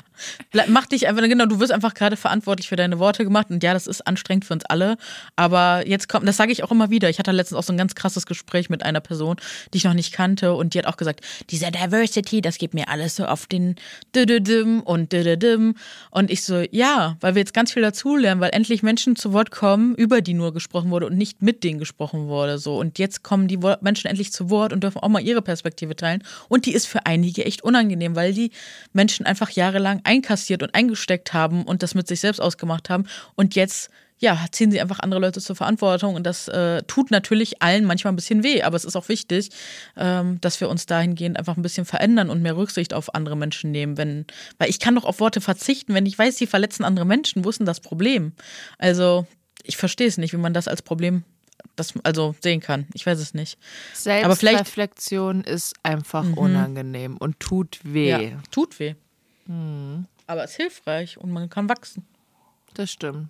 Mach 0.68 0.86
dich 0.86 1.08
einfach, 1.08 1.24
genau, 1.24 1.46
du 1.46 1.60
wirst 1.60 1.72
einfach 1.72 1.94
gerade 1.94 2.18
verantwortlich 2.18 2.68
für 2.70 2.76
deine 2.76 3.00
Worte 3.00 3.24
gemacht 3.24 3.48
und 3.50 3.64
ja, 3.64 3.74
das 3.74 3.88
ist 3.88 4.06
anstrengend 4.08 4.46
für 4.46 4.54
uns 4.54 4.66
alle. 4.66 4.98
Aber 5.36 5.88
jetzt 5.88 6.10
kommt, 6.10 6.28
das 6.28 6.38
sage 6.38 6.52
ich 6.52 6.64
auch 6.64 6.72
immer 6.72 6.90
wieder. 6.90 7.10
Ich 7.10 7.20
hatte 7.20 7.32
letztens 7.32 7.58
auch 7.58 7.64
so 7.64 7.74
ein 7.74 7.78
ganz 7.78 7.96
krasses 7.96 8.26
Gespräch 8.26 8.70
mit 8.70 8.84
einer 8.84 9.00
Person, 9.00 9.38
die 9.74 9.78
ich 9.78 9.84
noch 9.84 9.94
nicht 9.94 10.14
kannte 10.14 10.54
und 10.54 10.74
die 10.74 10.80
hat 10.80 10.86
auch 10.86 10.98
gesagt, 10.98 11.22
dieser 11.50 11.72
Diversity, 11.72 12.42
das 12.42 12.58
geht 12.58 12.74
mir 12.74 12.90
alles 12.90 13.16
so 13.16 13.26
auf 13.26 13.48
den 13.48 13.76
Düdüdüm 14.16 14.82
und 14.82 15.12
Düdüdüm. 15.12 15.76
Und 16.12 16.32
ich 16.32 16.44
so, 16.44 16.64
ja, 16.72 17.18
weil 17.22 17.36
wir 17.36 17.40
jetzt 17.42 17.54
ganz 17.54 17.74
viel 17.74 17.82
dazulernen, 17.82 18.42
weil 18.42 18.52
endlich 18.52 18.84
Menschen 18.84 19.16
zu 19.16 19.34
Wort 19.34 19.52
kommen, 19.52 19.96
über 19.96 20.22
die 20.22 20.34
nur 20.34 20.54
gesprochen 20.54 20.92
wurde 20.92 21.06
und 21.06 21.18
nicht 21.18 21.42
mit 21.42 21.64
denen 21.64 21.80
gesprochen 21.80 22.28
wurde. 22.28 22.58
So. 22.58 22.78
Und 22.78 23.00
jetzt 23.00 23.24
kommen 23.24 23.48
die 23.48 23.60
Menschen 23.82 24.08
endlich 24.08 24.32
zu 24.32 24.50
Wort 24.50 24.74
und 24.74 24.84
dürfen 24.84 25.00
auch 25.00 25.10
mal 25.10 25.22
ihre 25.22 25.42
Perspektive 25.42 25.96
teilen. 25.96 26.24
Und 26.48 26.66
die 26.66 26.74
ist 26.74 26.88
für 26.88 27.06
einige 27.06 27.46
echt 27.46 27.64
unangenehm, 27.64 28.16
weil 28.16 28.34
die 28.34 28.52
Menschen 28.94 29.26
einfach 29.26 29.50
jahrelang 29.52 30.02
einkassiert 30.10 30.64
und 30.64 30.74
eingesteckt 30.74 31.34
haben 31.34 31.64
und 31.64 31.84
das 31.84 31.94
mit 31.94 32.08
sich 32.08 32.20
selbst 32.20 32.42
ausgemacht 32.42 32.90
haben. 32.90 33.06
Und 33.36 33.56
jetzt 33.56 33.92
ja, 34.18 34.46
ziehen 34.52 34.70
sie 34.70 34.82
einfach 34.82 35.00
andere 35.00 35.22
Leute 35.22 35.40
zur 35.40 35.56
Verantwortung 35.56 36.16
und 36.16 36.26
das 36.26 36.50
äh, 36.50 36.84
tut 36.84 37.10
natürlich 37.10 37.62
allen 37.62 37.86
manchmal 37.86 38.12
ein 38.12 38.18
bisschen 38.18 38.44
weh, 38.44 38.64
aber 38.64 38.76
es 38.76 38.84
ist 38.84 38.98
auch 38.98 39.08
wichtig, 39.08 39.50
ähm, 39.96 40.42
dass 40.42 40.60
wir 40.60 40.68
uns 40.68 40.86
dahingehend 40.88 41.38
einfach 41.38 41.56
ein 41.56 41.62
bisschen 41.62 41.86
verändern 41.86 42.30
und 42.30 42.42
mehr 42.42 42.58
Rücksicht 42.58 42.94
auf 42.94 43.16
andere 43.16 43.38
Menschen 43.38 43.72
nehmen, 43.72 43.98
wenn, 43.98 44.26
weil 44.58 44.70
ich 44.70 44.80
kann 44.82 44.96
doch 44.96 45.06
auf 45.06 45.22
Worte 45.22 45.40
verzichten, 45.40 45.94
wenn 45.94 46.06
ich 46.06 46.20
weiß, 46.20 46.38
sie 46.38 46.48
verletzen 46.48 46.84
andere 46.84 47.06
Menschen, 47.06 47.46
wo 47.46 47.50
ist 47.50 47.60
denn 47.60 47.66
das 47.66 47.80
Problem? 47.80 48.34
Also, 48.78 49.26
ich 49.64 49.78
verstehe 49.78 50.08
es 50.08 50.18
nicht, 50.18 50.34
wie 50.34 50.38
man 50.38 50.54
das 50.54 50.68
als 50.68 50.82
Problem 50.82 51.24
das 51.76 51.94
also 52.04 52.36
sehen 52.42 52.60
kann. 52.60 52.88
Ich 52.94 53.06
weiß 53.06 53.20
es 53.20 53.34
nicht. 53.34 53.58
Selbstreflexion 53.94 55.44
ist 55.44 55.76
einfach 55.84 56.24
mhm. 56.24 56.34
unangenehm 56.34 57.18
und 57.18 57.40
tut 57.40 57.80
weh. 57.84 58.10
Ja, 58.10 58.20
tut 58.52 58.80
weh. 58.80 58.96
Mhm. 59.50 60.06
Aber 60.28 60.44
es 60.44 60.52
ist 60.52 60.58
hilfreich 60.58 61.18
und 61.18 61.32
man 61.32 61.50
kann 61.50 61.68
wachsen. 61.68 62.06
Das 62.76 62.92
stimmt. 62.92 63.30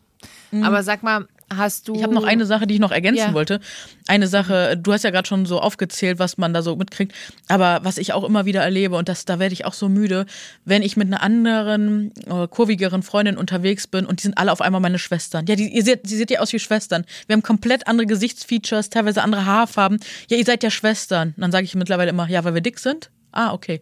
Mhm. 0.51 0.63
Aber 0.63 0.83
sag 0.83 1.01
mal, 1.01 1.27
hast 1.55 1.87
du. 1.87 1.95
Ich 1.95 2.03
habe 2.03 2.13
noch 2.13 2.25
eine 2.25 2.45
Sache, 2.45 2.67
die 2.67 2.73
ich 2.73 2.79
noch 2.79 2.91
ergänzen 2.91 3.29
ja. 3.29 3.33
wollte. 3.33 3.61
Eine 4.07 4.27
Sache, 4.27 4.77
du 4.77 4.91
hast 4.91 5.03
ja 5.03 5.11
gerade 5.11 5.27
schon 5.27 5.45
so 5.45 5.61
aufgezählt, 5.61 6.19
was 6.19 6.37
man 6.37 6.53
da 6.53 6.61
so 6.61 6.75
mitkriegt. 6.75 7.13
Aber 7.47 7.79
was 7.83 7.97
ich 7.97 8.11
auch 8.11 8.25
immer 8.25 8.45
wieder 8.45 8.61
erlebe, 8.61 8.97
und 8.97 9.07
das, 9.07 9.23
da 9.23 9.39
werde 9.39 9.53
ich 9.53 9.63
auch 9.63 9.73
so 9.73 9.87
müde, 9.87 10.25
wenn 10.65 10.81
ich 10.81 10.97
mit 10.97 11.07
einer 11.07 11.21
anderen, 11.21 12.11
äh, 12.27 12.47
kurvigeren 12.47 13.01
Freundin 13.01 13.37
unterwegs 13.37 13.87
bin 13.87 14.05
und 14.05 14.19
die 14.19 14.23
sind 14.23 14.37
alle 14.37 14.51
auf 14.51 14.59
einmal 14.59 14.81
meine 14.81 14.99
Schwestern. 14.99 15.45
Ja, 15.47 15.55
die, 15.55 15.69
ihr 15.69 15.83
seht, 15.83 16.09
die 16.09 16.15
seht 16.15 16.31
ja 16.31 16.41
aus 16.41 16.51
wie 16.51 16.59
Schwestern. 16.59 17.05
Wir 17.27 17.33
haben 17.33 17.43
komplett 17.43 17.87
andere 17.87 18.07
Gesichtsfeatures, 18.07 18.89
teilweise 18.89 19.23
andere 19.23 19.45
Haarfarben. 19.45 19.99
Ja, 20.29 20.37
ihr 20.37 20.45
seid 20.45 20.63
ja 20.63 20.69
Schwestern. 20.69 21.29
Und 21.29 21.41
dann 21.41 21.51
sage 21.51 21.65
ich 21.65 21.75
mittlerweile 21.75 22.09
immer, 22.09 22.27
ja, 22.27 22.43
weil 22.43 22.53
wir 22.53 22.61
dick 22.61 22.79
sind. 22.79 23.09
Ah, 23.39 23.53
okay. 23.53 23.81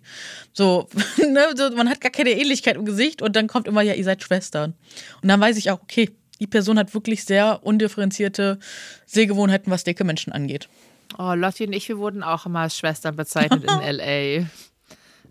So, 0.53 0.87
ne, 1.17 1.47
so, 1.55 1.71
man 1.71 1.89
hat 1.89 1.99
gar 1.99 2.11
keine 2.11 2.29
Ähnlichkeit 2.29 2.75
im 2.75 2.85
Gesicht 2.85 3.23
und 3.23 3.35
dann 3.35 3.47
kommt 3.47 3.67
immer, 3.67 3.81
ja, 3.81 3.93
ihr 3.93 4.03
seid 4.03 4.21
Schwestern. 4.21 4.75
Und 5.23 5.29
dann 5.29 5.41
weiß 5.41 5.57
ich 5.57 5.71
auch, 5.71 5.81
okay, 5.81 6.11
die 6.39 6.45
Person 6.45 6.77
hat 6.77 6.93
wirklich 6.93 7.25
sehr 7.25 7.63
undifferenzierte 7.63 8.59
Sehgewohnheiten, 9.07 9.71
was 9.71 9.83
dicke 9.83 10.03
Menschen 10.03 10.31
angeht. 10.31 10.69
Oh, 11.17 11.33
Lotti 11.33 11.65
und 11.65 11.73
ich, 11.73 11.89
wir 11.89 11.97
wurden 11.97 12.21
auch 12.21 12.45
immer 12.45 12.59
als 12.59 12.77
Schwestern 12.77 13.15
bezeichnet 13.15 13.63
in 13.63 13.81
L.A. 13.99 14.45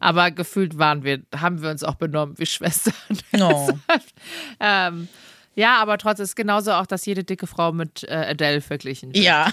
Aber 0.00 0.32
gefühlt 0.32 0.76
waren 0.76 1.04
wir, 1.04 1.22
haben 1.32 1.62
wir 1.62 1.70
uns 1.70 1.84
auch 1.84 1.94
benommen 1.94 2.36
wie 2.38 2.46
Schwestern. 2.46 2.94
Oh. 3.40 3.68
ähm, 4.58 5.08
ja, 5.54 5.76
aber 5.76 5.98
trotzdem 5.98 6.24
ist 6.24 6.34
genauso 6.34 6.72
auch, 6.72 6.86
dass 6.86 7.06
jede 7.06 7.22
dicke 7.22 7.46
Frau 7.46 7.70
mit 7.70 8.02
äh, 8.08 8.14
Adele 8.30 8.60
verglichen 8.60 9.14
wird. 9.14 9.24
Ja, 9.24 9.52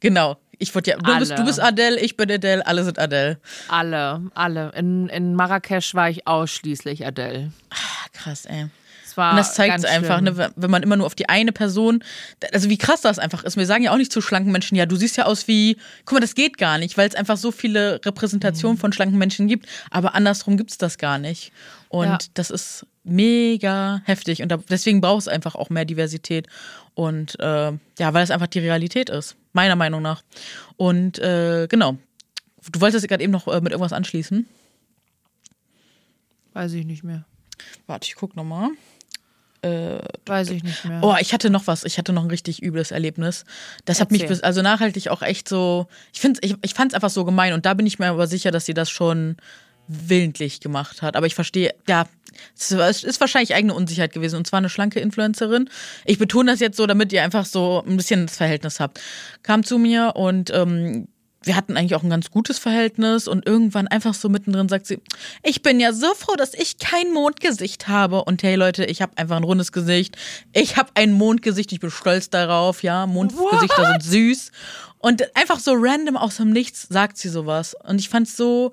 genau. 0.00 0.36
Ich 0.60 0.74
wurde 0.74 0.90
ja, 0.90 0.98
du 0.98 1.18
bist, 1.18 1.32
du 1.36 1.44
bist 1.44 1.60
Adele, 1.60 1.98
ich 1.98 2.16
bin 2.16 2.30
Adele, 2.30 2.64
alle 2.66 2.84
sind 2.84 2.98
Adele. 2.98 3.40
Alle, 3.68 4.30
alle. 4.34 4.70
In, 4.76 5.08
in 5.08 5.34
Marrakesch 5.34 5.94
war 5.94 6.10
ich 6.10 6.26
ausschließlich 6.26 7.06
Adele. 7.06 7.50
Ah, 7.70 8.06
krass, 8.12 8.44
ey. 8.44 8.68
Und 9.16 9.36
das 9.36 9.54
zeigt 9.54 9.78
es 9.78 9.84
einfach, 9.84 10.20
ne, 10.20 10.52
wenn 10.54 10.70
man 10.70 10.82
immer 10.82 10.96
nur 10.96 11.06
auf 11.06 11.14
die 11.14 11.28
eine 11.28 11.52
Person, 11.52 12.02
also 12.52 12.68
wie 12.68 12.78
krass 12.78 13.00
das 13.00 13.18
einfach 13.18 13.44
ist. 13.44 13.56
Wir 13.56 13.66
sagen 13.66 13.82
ja 13.82 13.92
auch 13.92 13.96
nicht 13.96 14.12
zu 14.12 14.20
schlanken 14.20 14.52
Menschen, 14.52 14.76
ja, 14.76 14.86
du 14.86 14.96
siehst 14.96 15.16
ja 15.16 15.26
aus 15.26 15.48
wie, 15.48 15.76
guck 16.04 16.14
mal, 16.14 16.20
das 16.20 16.34
geht 16.34 16.58
gar 16.58 16.78
nicht, 16.78 16.96
weil 16.96 17.08
es 17.08 17.14
einfach 17.14 17.36
so 17.36 17.50
viele 17.52 18.00
Repräsentationen 18.04 18.76
mhm. 18.76 18.80
von 18.80 18.92
schlanken 18.92 19.18
Menschen 19.18 19.48
gibt, 19.48 19.66
aber 19.90 20.14
andersrum 20.14 20.56
gibt 20.56 20.70
es 20.70 20.78
das 20.78 20.98
gar 20.98 21.18
nicht. 21.18 21.52
Und 21.88 22.06
ja. 22.06 22.18
das 22.34 22.50
ist 22.50 22.86
mega 23.02 24.02
heftig 24.04 24.42
und 24.42 24.50
da, 24.50 24.58
deswegen 24.68 25.00
braucht 25.00 25.22
es 25.22 25.28
einfach 25.28 25.54
auch 25.54 25.70
mehr 25.70 25.84
Diversität. 25.84 26.46
Und 26.94 27.38
äh, 27.40 27.72
ja, 27.98 28.14
weil 28.14 28.22
es 28.22 28.30
einfach 28.30 28.46
die 28.46 28.58
Realität 28.60 29.10
ist, 29.10 29.36
meiner 29.52 29.76
Meinung 29.76 30.02
nach. 30.02 30.22
Und 30.76 31.18
äh, 31.18 31.66
genau, 31.68 31.96
du 32.70 32.80
wolltest 32.80 33.06
gerade 33.08 33.22
eben 33.22 33.32
noch 33.32 33.46
äh, 33.48 33.60
mit 33.60 33.72
irgendwas 33.72 33.92
anschließen. 33.92 34.46
Weiß 36.52 36.72
ich 36.72 36.84
nicht 36.84 37.04
mehr. 37.04 37.24
Warte, 37.86 38.08
ich 38.08 38.14
guck 38.14 38.36
nochmal. 38.36 38.70
Äh, 39.62 39.98
Weiß 40.24 40.50
ich 40.50 40.62
nicht 40.62 40.84
mehr. 40.86 41.00
Oh, 41.02 41.14
ich 41.20 41.34
hatte 41.34 41.50
noch 41.50 41.66
was. 41.66 41.84
Ich 41.84 41.98
hatte 41.98 42.12
noch 42.12 42.24
ein 42.24 42.30
richtig 42.30 42.62
übles 42.62 42.90
Erlebnis. 42.90 43.44
Das 43.84 43.98
Erzähl. 43.98 44.00
hat 44.00 44.10
mich 44.10 44.26
bis, 44.26 44.40
also 44.40 44.62
nachhaltig 44.62 45.08
auch 45.08 45.22
echt 45.22 45.48
so. 45.48 45.86
Ich 46.14 46.24
ich, 46.40 46.56
ich 46.62 46.74
fand 46.74 46.92
es 46.92 46.94
einfach 46.94 47.10
so 47.10 47.24
gemein 47.24 47.52
und 47.52 47.66
da 47.66 47.74
bin 47.74 47.86
ich 47.86 47.98
mir 47.98 48.08
aber 48.08 48.26
sicher, 48.26 48.50
dass 48.50 48.64
sie 48.64 48.74
das 48.74 48.88
schon 48.90 49.36
willentlich 49.90 50.60
gemacht 50.60 51.02
hat. 51.02 51.16
Aber 51.16 51.26
ich 51.26 51.34
verstehe, 51.34 51.74
ja, 51.88 52.06
es 52.56 52.70
ist 53.04 53.20
wahrscheinlich 53.20 53.54
eigene 53.54 53.74
Unsicherheit 53.74 54.12
gewesen. 54.12 54.36
Und 54.36 54.46
zwar 54.46 54.58
eine 54.58 54.68
schlanke 54.68 55.00
Influencerin. 55.00 55.68
Ich 56.04 56.18
betone 56.18 56.52
das 56.52 56.60
jetzt 56.60 56.76
so, 56.76 56.86
damit 56.86 57.12
ihr 57.12 57.22
einfach 57.22 57.44
so 57.44 57.82
ein 57.86 57.96
bisschen 57.96 58.26
das 58.26 58.36
Verhältnis 58.36 58.80
habt. 58.80 59.00
Kam 59.42 59.64
zu 59.64 59.78
mir 59.78 60.12
und 60.14 60.50
ähm, 60.54 61.08
wir 61.42 61.56
hatten 61.56 61.76
eigentlich 61.76 61.94
auch 61.94 62.02
ein 62.02 62.10
ganz 62.10 62.30
gutes 62.30 62.58
Verhältnis 62.58 63.26
und 63.26 63.46
irgendwann 63.46 63.88
einfach 63.88 64.12
so 64.12 64.28
mittendrin 64.28 64.68
sagt 64.68 64.86
sie, 64.86 65.00
ich 65.42 65.62
bin 65.62 65.80
ja 65.80 65.92
so 65.92 66.12
froh, 66.14 66.36
dass 66.36 66.52
ich 66.52 66.78
kein 66.78 67.12
Mondgesicht 67.12 67.88
habe. 67.88 68.24
Und 68.24 68.42
hey 68.42 68.56
Leute, 68.56 68.84
ich 68.84 69.00
habe 69.00 69.16
einfach 69.16 69.36
ein 69.36 69.44
rundes 69.44 69.72
Gesicht. 69.72 70.16
Ich 70.52 70.76
habe 70.76 70.90
ein 70.94 71.12
Mondgesicht, 71.12 71.72
ich 71.72 71.80
bin 71.80 71.90
stolz 71.90 72.28
darauf, 72.28 72.82
ja. 72.82 73.06
Mondgesichter 73.06 73.82
What? 73.82 74.02
sind 74.02 74.34
süß. 74.34 74.52
Und 74.98 75.34
einfach 75.34 75.58
so 75.60 75.72
random 75.74 76.18
aus 76.18 76.36
dem 76.36 76.50
Nichts 76.50 76.86
sagt 76.90 77.16
sie 77.16 77.30
sowas. 77.30 77.74
Und 77.84 77.98
ich 77.98 78.10
fand 78.10 78.26
es 78.26 78.36
so, 78.36 78.72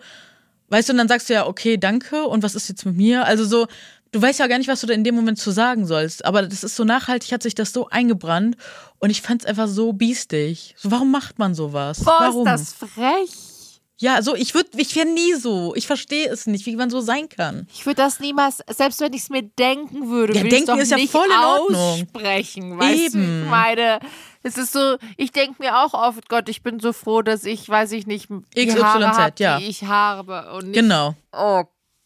weißt 0.70 0.90
du, 0.90 0.94
und 0.94 0.98
dann 0.98 1.08
sagst 1.08 1.30
du 1.30 1.34
ja, 1.34 1.48
okay, 1.48 1.78
danke. 1.78 2.24
Und 2.26 2.44
was 2.44 2.56
ist 2.56 2.70
jetzt 2.70 2.86
mit 2.86 2.96
mir? 2.96 3.26
Also 3.26 3.46
so, 3.46 3.68
du 4.12 4.22
weißt 4.22 4.40
ja 4.40 4.48
gar 4.48 4.58
nicht, 4.58 4.68
was 4.68 4.82
du 4.82 4.88
da 4.88 4.94
in 4.94 5.04
dem 5.04 5.16
Moment 5.16 5.40
zu 5.40 5.52
sagen 5.52 5.86
sollst. 5.86 6.26
Aber 6.26 6.44
das 6.44 6.64
ist 6.64 6.76
so 6.76 6.84
nachhaltig, 6.84 7.32
hat 7.32 7.44
sich 7.44 7.56
das 7.56 7.74
so 7.74 7.90
eingebrannt. 7.90 8.58
Und 9.00 9.10
ich 9.10 9.22
fand 9.22 9.42
es 9.44 9.48
einfach 9.48 9.68
so 9.68 9.94
biestig. 9.94 10.76
So, 10.78 10.92
warum 10.92 11.12
macht 11.12 11.40
man 11.40 11.56
sowas? 11.56 12.04
Boah, 12.04 12.18
warum? 12.20 12.48
ist 12.48 12.82
das 12.82 12.90
frech. 12.90 13.57
Ja, 14.00 14.22
so 14.22 14.36
ich 14.36 14.54
würde, 14.54 14.70
ich 14.78 14.96
wäre 14.96 15.08
nie 15.08 15.34
so. 15.34 15.74
Ich 15.76 15.88
verstehe 15.88 16.30
es 16.30 16.46
nicht, 16.46 16.66
wie 16.68 16.76
man 16.76 16.90
so 16.90 17.02
sein 17.02 17.30
kann. 17.30 17.68
Ich 17.74 17.86
würde 17.86 17.96
das 17.96 18.20
niemals, 18.20 18.64
selbst 18.70 19.00
wenn 19.02 19.12
ich 19.14 19.24
es 19.24 19.30
mir 19.30 19.42
denken 19.42 20.10
würde, 20.10 20.34
ja, 20.34 20.42
würde 20.42 20.50
denken 20.50 20.68
doch 20.68 20.78
ist 20.78 20.92
ja 20.92 20.98
nicht 20.98 21.12
voll 21.12 21.26
in 21.26 21.32
Ordnung. 21.32 22.02
aussprechen. 22.04 22.78
Weißt 22.78 23.16
Eben. 23.16 23.24
Du, 23.24 23.44
ich 23.44 23.50
meine, 23.50 24.00
es 24.44 24.58
ist 24.58 24.72
so, 24.72 24.98
ich 25.18 25.32
denke 25.32 25.62
mir 25.62 25.80
auch 25.80 25.94
oft, 25.94 26.30
Gott, 26.30 26.48
ich 26.48 26.62
bin 26.62 26.80
so 26.80 26.94
froh, 26.94 27.24
dass 27.24 27.44
ich, 27.44 27.68
weiß 27.68 27.92
ich 27.94 28.06
nicht, 28.06 28.30
die 28.30 28.68
XYZ, 28.68 28.84
Haare 28.84 29.18
hab, 29.18 29.40
ja. 29.40 29.58
die 29.58 29.66
ich 29.66 29.84
habe 29.84 30.52
und 30.54 30.68
nicht, 30.68 30.80
genau. 30.80 31.16
Oh 31.32 31.64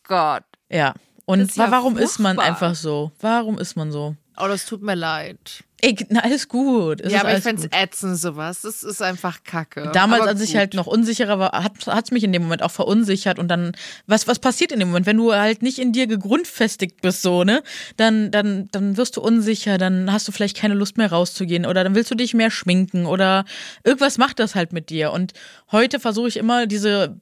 Gott. 0.07 0.43
Ja. 0.69 0.93
Und 1.25 1.55
ja 1.55 1.71
warum 1.71 1.93
furchtbar. 1.93 2.03
ist 2.03 2.19
man 2.19 2.39
einfach 2.39 2.75
so? 2.75 3.11
Warum 3.19 3.57
ist 3.57 3.75
man 3.75 3.91
so? 3.91 4.15
Oh, 4.37 4.47
das 4.47 4.65
tut 4.65 4.81
mir 4.81 4.95
leid. 4.95 5.63
Ey, 5.83 5.95
na, 6.09 6.19
alles 6.21 6.47
gut. 6.47 7.01
Es 7.01 7.11
ja, 7.11 7.21
aber 7.21 7.35
ich 7.35 7.43
fände 7.43 7.63
es 7.63 7.67
ätzend, 7.71 8.17
sowas. 8.17 8.61
Das 8.61 8.83
ist 8.83 9.01
einfach 9.01 9.43
kacke. 9.43 9.89
Damals, 9.93 10.21
aber 10.21 10.29
als 10.29 10.39
gut. 10.39 10.49
ich 10.49 10.55
halt 10.55 10.73
noch 10.75 10.85
unsicherer 10.85 11.39
war, 11.39 11.51
hat 11.53 12.05
es 12.05 12.11
mich 12.11 12.23
in 12.23 12.31
dem 12.31 12.43
Moment 12.43 12.61
auch 12.61 12.71
verunsichert. 12.71 13.39
Und 13.39 13.47
dann, 13.47 13.71
was, 14.05 14.27
was 14.27 14.37
passiert 14.37 14.71
in 14.71 14.79
dem 14.79 14.89
Moment? 14.89 15.07
Wenn 15.07 15.17
du 15.17 15.33
halt 15.33 15.63
nicht 15.63 15.79
in 15.79 15.91
dir 15.91 16.05
gegrundfestigt 16.05 17.01
bist, 17.01 17.23
so, 17.23 17.43
ne? 17.43 17.63
Dann, 17.97 18.29
dann, 18.29 18.67
dann 18.71 18.95
wirst 18.95 19.17
du 19.17 19.21
unsicher, 19.21 19.79
dann 19.79 20.11
hast 20.11 20.27
du 20.27 20.31
vielleicht 20.31 20.55
keine 20.55 20.75
Lust 20.75 20.97
mehr 20.97 21.11
rauszugehen 21.11 21.65
oder 21.65 21.83
dann 21.83 21.95
willst 21.95 22.11
du 22.11 22.15
dich 22.15 22.35
mehr 22.35 22.51
schminken 22.51 23.07
oder 23.07 23.45
irgendwas 23.83 24.19
macht 24.19 24.37
das 24.37 24.53
halt 24.53 24.73
mit 24.73 24.91
dir. 24.91 25.11
Und 25.11 25.33
heute 25.71 25.99
versuche 25.99 26.27
ich 26.27 26.37
immer 26.37 26.67
diese 26.67 27.19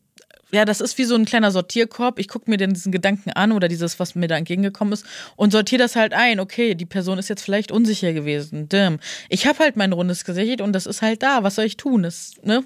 ja, 0.52 0.66
das 0.66 0.82
ist 0.82 0.98
wie 0.98 1.04
so 1.04 1.16
ein 1.16 1.26
kleiner 1.26 1.52
Sortierkorb. 1.52 2.20
Ich 2.20 2.28
gucke 2.28 2.50
mir 2.50 2.58
denn 2.58 2.74
diesen 2.74 2.92
Gedanken 2.92 3.32
an 3.32 3.52
oder 3.52 3.68
dieses, 3.68 4.00
was 4.00 4.16
mir 4.16 4.28
da 4.28 4.36
entgegengekommen 4.36 4.94
ist 4.94 5.06
und 5.36 5.52
sortiere 5.52 5.82
das 5.82 5.96
halt 5.96 6.14
ein. 6.14 6.40
Okay, 6.40 6.76
die 6.76 6.86
Person 6.86 7.20
ist 7.20 7.30
jetzt 7.30 7.44
vielleicht 7.44 7.72
unsicher 7.72 8.14
gewesen. 8.14 8.68
Damn. 8.70 9.00
Ich 9.30 9.46
habe 9.46 9.60
halt 9.60 9.76
mein 9.76 9.94
rundes 9.94 10.26
Gesicht 10.26 10.62
und 10.62 10.74
das 10.74 10.86
ist 10.86 11.02
halt 11.02 11.22
da. 11.22 11.44
Was 11.44 11.56
soll 11.56 11.66
ich 11.66 11.78
tun? 11.78 12.04
Das, 12.04 12.34
ne? 12.44 12.64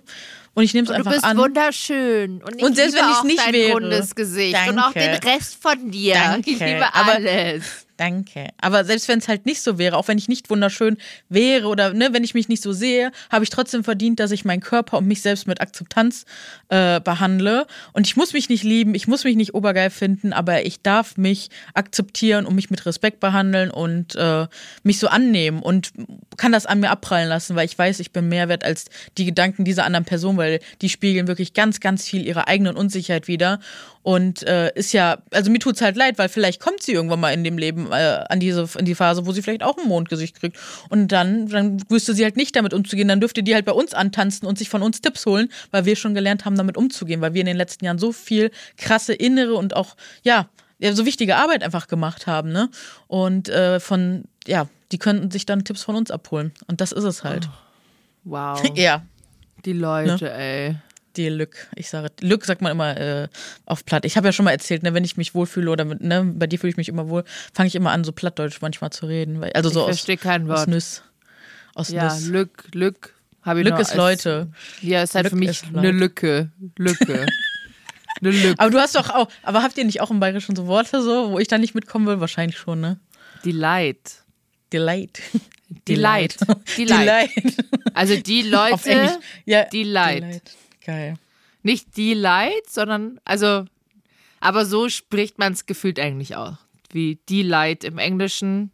Und 0.53 0.63
ich 0.63 0.73
nehme 0.73 0.85
es 0.85 0.91
einfach 0.91 1.11
an. 1.11 1.13
Du 1.13 1.21
bist 1.21 1.25
an. 1.25 1.37
wunderschön. 1.37 2.43
Und, 2.43 2.57
ich 2.57 2.63
und 2.63 2.75
selbst 2.75 2.95
wenn 2.95 3.09
ich 3.09 3.23
nicht 3.23 3.39
dein 3.39 3.53
wäre. 3.53 3.73
rundes 3.73 4.15
Gesicht 4.15 4.55
Danke. 4.55 4.71
und 4.71 4.79
auch 4.79 4.93
den 4.93 5.15
Rest 5.15 5.61
von 5.61 5.91
dir. 5.91 6.13
Danke. 6.13 6.51
Ich 6.51 6.59
liebe 6.59 6.93
alles. 6.93 7.85
Danke. 8.03 8.49
Aber 8.59 8.83
selbst 8.83 9.07
wenn 9.07 9.19
es 9.19 9.29
halt 9.29 9.45
nicht 9.45 9.61
so 9.61 9.77
wäre, 9.77 9.95
auch 9.95 10.09
wenn 10.09 10.17
ich 10.17 10.27
nicht 10.27 10.49
wunderschön 10.49 10.97
wäre 11.29 11.67
oder 11.69 11.93
ne, 11.93 12.09
wenn 12.11 12.25
ich 12.25 12.33
mich 12.33 12.49
nicht 12.49 12.61
so 12.61 12.73
sehe, 12.73 13.13
habe 13.31 13.45
ich 13.45 13.49
trotzdem 13.49 13.85
verdient, 13.85 14.19
dass 14.19 14.31
ich 14.31 14.43
meinen 14.43 14.59
Körper 14.59 14.97
und 14.97 15.07
mich 15.07 15.21
selbst 15.21 15.47
mit 15.47 15.61
Akzeptanz 15.61 16.25
äh, 16.67 16.99
behandle. 16.99 17.65
Und 17.93 18.05
ich 18.05 18.17
muss 18.17 18.33
mich 18.33 18.49
nicht 18.49 18.65
lieben, 18.65 18.93
ich 18.93 19.07
muss 19.07 19.23
mich 19.23 19.37
nicht 19.37 19.53
obergeil 19.53 19.89
finden, 19.89 20.33
aber 20.33 20.65
ich 20.65 20.81
darf 20.81 21.15
mich 21.15 21.49
akzeptieren 21.75 22.45
und 22.45 22.55
mich 22.55 22.69
mit 22.69 22.85
Respekt 22.85 23.21
behandeln 23.21 23.71
und 23.71 24.15
äh, 24.15 24.47
mich 24.83 24.99
so 24.99 25.07
annehmen 25.07 25.61
und 25.61 25.93
kann 26.35 26.51
das 26.51 26.65
an 26.65 26.81
mir 26.81 26.89
abprallen 26.89 27.29
lassen, 27.29 27.55
weil 27.55 27.65
ich 27.65 27.77
weiß, 27.77 28.01
ich 28.01 28.11
bin 28.11 28.27
mehr 28.27 28.49
wert 28.49 28.65
als 28.65 28.87
die 29.17 29.23
Gedanken 29.23 29.63
dieser 29.63 29.85
anderen 29.85 30.03
Person, 30.03 30.35
weil 30.35 30.59
die 30.81 30.89
spiegeln 30.89 31.27
wirklich 31.29 31.53
ganz, 31.53 31.79
ganz 31.79 32.05
viel 32.05 32.27
ihre 32.27 32.49
eigenen 32.49 32.75
Unsicherheit 32.75 33.29
wieder. 33.29 33.61
Und 34.03 34.43
äh, 34.43 34.73
ist 34.75 34.91
ja, 34.91 35.19
also 35.31 35.49
mir 35.49 35.59
tut's 35.59 35.81
halt 35.81 35.95
leid, 35.95 36.17
weil 36.17 36.27
vielleicht 36.27 36.59
kommt 36.59 36.83
sie 36.83 36.91
irgendwann 36.91 37.21
mal 37.21 37.33
in 37.33 37.45
dem 37.45 37.57
Leben 37.57 37.87
äh, 37.93 38.23
an 38.29 38.39
diese 38.39 38.67
in 38.77 38.85
die 38.85 38.95
Phase, 38.95 39.25
wo 39.25 39.31
sie 39.31 39.41
vielleicht 39.41 39.63
auch 39.63 39.77
ein 39.77 39.87
Mondgesicht 39.87 40.39
kriegt. 40.39 40.57
Und 40.89 41.11
dann, 41.11 41.47
dann 41.47 41.81
wüsste 41.89 42.13
sie 42.13 42.23
halt 42.23 42.37
nicht 42.37 42.55
damit 42.55 42.73
umzugehen. 42.73 43.07
Dann 43.07 43.19
dürfte 43.19 43.43
die 43.43 43.53
halt 43.53 43.65
bei 43.65 43.71
uns 43.71 43.93
antanzen 43.93 44.47
und 44.47 44.57
sich 44.57 44.69
von 44.69 44.81
uns 44.81 45.01
Tipps 45.01 45.25
holen, 45.25 45.49
weil 45.71 45.85
wir 45.85 45.95
schon 45.95 46.13
gelernt 46.13 46.45
haben, 46.45 46.57
damit 46.57 46.77
umzugehen, 46.77 47.21
weil 47.21 47.33
wir 47.33 47.41
in 47.41 47.47
den 47.47 47.57
letzten 47.57 47.85
Jahren 47.85 47.99
so 47.99 48.11
viel 48.11 48.51
krasse 48.77 49.13
innere 49.13 49.55
und 49.55 49.75
auch, 49.75 49.95
ja, 50.23 50.47
so 50.91 51.05
wichtige 51.05 51.37
Arbeit 51.37 51.63
einfach 51.63 51.87
gemacht 51.87 52.27
haben, 52.27 52.51
ne? 52.51 52.69
Und 53.07 53.47
äh, 53.47 53.79
von, 53.79 54.25
ja, 54.45 54.67
die 54.91 54.97
könnten 54.97 55.31
sich 55.31 55.45
dann 55.45 55.63
Tipps 55.63 55.83
von 55.83 55.95
uns 55.95 56.11
abholen. 56.11 56.51
Und 56.67 56.81
das 56.81 56.91
ist 56.91 57.05
es 57.05 57.23
halt. 57.23 57.47
Oh, 58.25 58.31
wow. 58.31 58.63
ja. 58.75 59.03
Die 59.63 59.73
Leute, 59.73 60.25
ne? 60.25 60.31
ey 60.33 60.75
die 61.17 61.29
Lück. 61.29 61.67
Ich 61.75 61.89
sage, 61.89 62.09
Lück 62.21 62.45
sagt 62.45 62.61
man 62.61 62.71
immer 62.71 62.97
äh, 62.97 63.27
auf 63.65 63.85
Platt. 63.85 64.05
Ich 64.05 64.17
habe 64.17 64.27
ja 64.27 64.31
schon 64.31 64.45
mal 64.45 64.51
erzählt, 64.51 64.83
ne, 64.83 64.93
wenn 64.93 65.03
ich 65.03 65.17
mich 65.17 65.35
wohlfühle 65.35 65.71
oder 65.71 65.85
mit, 65.85 66.01
ne, 66.01 66.23
bei 66.23 66.47
dir 66.47 66.59
fühle 66.59 66.71
ich 66.71 66.77
mich 66.77 66.89
immer 66.89 67.09
wohl, 67.09 67.23
fange 67.53 67.67
ich 67.67 67.75
immer 67.75 67.91
an, 67.91 68.03
so 68.03 68.11
plattdeutsch 68.11 68.61
manchmal 68.61 68.91
zu 68.91 69.05
reden. 69.05 69.41
Weil, 69.41 69.51
also 69.53 69.69
so 69.69 69.81
ich 69.81 69.85
verstehe 69.85 70.17
kein 70.17 70.47
Wort. 70.47 70.59
Aus 70.59 70.67
Nüss. 70.67 71.03
Aus 71.75 71.89
ja, 71.89 72.05
Nüss. 72.05 72.27
Lück, 72.27 72.67
Lück. 72.73 73.13
Ich 73.45 73.53
Lück 73.53 73.79
ist 73.79 73.89
als, 73.89 73.95
Leute. 73.95 74.47
Ja, 74.81 75.03
ist 75.03 75.15
halt 75.15 75.25
Lück 75.25 75.31
für 75.31 75.39
mich 75.39 75.63
eine 75.73 75.91
Lücke. 75.91 76.51
Lücke. 76.77 77.25
eine 78.21 78.31
Lücke. 78.31 78.55
Aber 78.57 78.69
du 78.69 78.79
hast 78.79 78.95
doch 78.95 79.09
auch, 79.09 79.27
aber 79.43 79.63
habt 79.63 79.77
ihr 79.77 79.83
nicht 79.83 79.99
auch 79.99 80.11
im 80.11 80.19
Bayerischen 80.19 80.55
so 80.55 80.67
Worte 80.67 81.01
so, 81.01 81.31
wo 81.31 81.39
ich 81.39 81.49
da 81.49 81.57
nicht 81.57 81.75
mitkommen 81.75 82.05
will? 82.07 82.19
Wahrscheinlich 82.21 82.57
schon, 82.57 82.79
ne? 82.79 82.99
Delight. 83.43 84.23
Delight. 84.71 85.21
Delight. 85.87 86.37
Delight. 86.77 87.29
Also 87.93 88.15
die 88.15 88.43
Leute, 88.43 89.19
ja, 89.45 89.65
Delight. 89.65 90.23
Delight. 90.23 90.41
Geil. 90.85 91.15
Nicht 91.61 91.95
die 91.97 92.13
Light, 92.13 92.69
sondern, 92.69 93.19
also, 93.23 93.65
aber 94.39 94.65
so 94.65 94.89
spricht 94.89 95.39
man 95.39 95.53
es 95.53 95.65
gefühlt 95.65 95.99
eigentlich 95.99 96.35
auch. 96.35 96.57
Wie 96.91 97.19
die 97.29 97.43
Light 97.43 97.83
im 97.83 97.97
Englischen. 97.97 98.71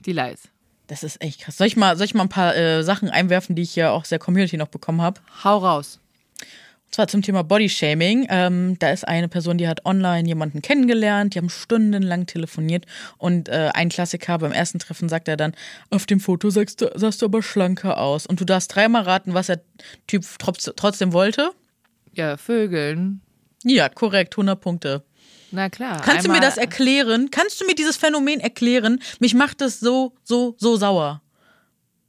Die 0.00 0.12
Light. 0.12 0.38
Das 0.86 1.02
ist 1.02 1.20
echt 1.22 1.40
krass. 1.40 1.56
Soll 1.56 1.66
ich 1.66 1.76
mal, 1.76 1.96
soll 1.96 2.06
ich 2.06 2.14
mal 2.14 2.22
ein 2.22 2.28
paar 2.28 2.56
äh, 2.56 2.82
Sachen 2.82 3.10
einwerfen, 3.10 3.56
die 3.56 3.62
ich 3.62 3.76
ja 3.76 3.90
auch 3.90 4.06
der 4.06 4.18
Community 4.18 4.56
noch 4.56 4.68
bekommen 4.68 5.02
habe? 5.02 5.20
Hau 5.42 5.58
raus. 5.58 6.00
Zwar 6.90 7.06
zum 7.06 7.22
Thema 7.22 7.44
Bodyshaming. 7.44 8.26
Ähm, 8.30 8.78
da 8.78 8.90
ist 8.90 9.06
eine 9.06 9.28
Person, 9.28 9.58
die 9.58 9.68
hat 9.68 9.84
online 9.84 10.26
jemanden 10.26 10.62
kennengelernt, 10.62 11.34
die 11.34 11.38
haben 11.38 11.50
stundenlang 11.50 12.26
telefoniert 12.26 12.86
und 13.18 13.48
äh, 13.48 13.70
ein 13.74 13.90
Klassiker 13.90 14.38
beim 14.38 14.52
ersten 14.52 14.78
Treffen 14.78 15.08
sagt 15.08 15.28
er 15.28 15.36
dann, 15.36 15.54
auf 15.90 16.06
dem 16.06 16.20
Foto 16.20 16.50
sahst 16.50 16.80
du, 16.80 16.90
sahst 16.94 17.20
du 17.20 17.26
aber 17.26 17.42
schlanker 17.42 17.98
aus. 17.98 18.26
Und 18.26 18.40
du 18.40 18.44
darfst 18.44 18.74
dreimal 18.74 19.02
raten, 19.02 19.34
was 19.34 19.48
der 19.48 19.60
Typ 20.06 20.24
trotzdem 20.38 21.12
wollte. 21.12 21.52
Ja, 22.14 22.36
Vögeln. 22.36 23.20
Ja, 23.64 23.88
korrekt, 23.88 24.34
100 24.34 24.60
Punkte. 24.60 25.02
Na 25.50 25.68
klar. 25.70 26.00
Kannst 26.02 26.26
du 26.26 26.30
mir 26.30 26.40
das 26.40 26.56
erklären? 26.56 27.30
Kannst 27.30 27.60
du 27.60 27.66
mir 27.66 27.74
dieses 27.74 27.96
Phänomen 27.96 28.40
erklären? 28.40 29.00
Mich 29.18 29.34
macht 29.34 29.60
das 29.60 29.80
so, 29.80 30.12
so, 30.24 30.54
so 30.58 30.76
sauer. 30.76 31.22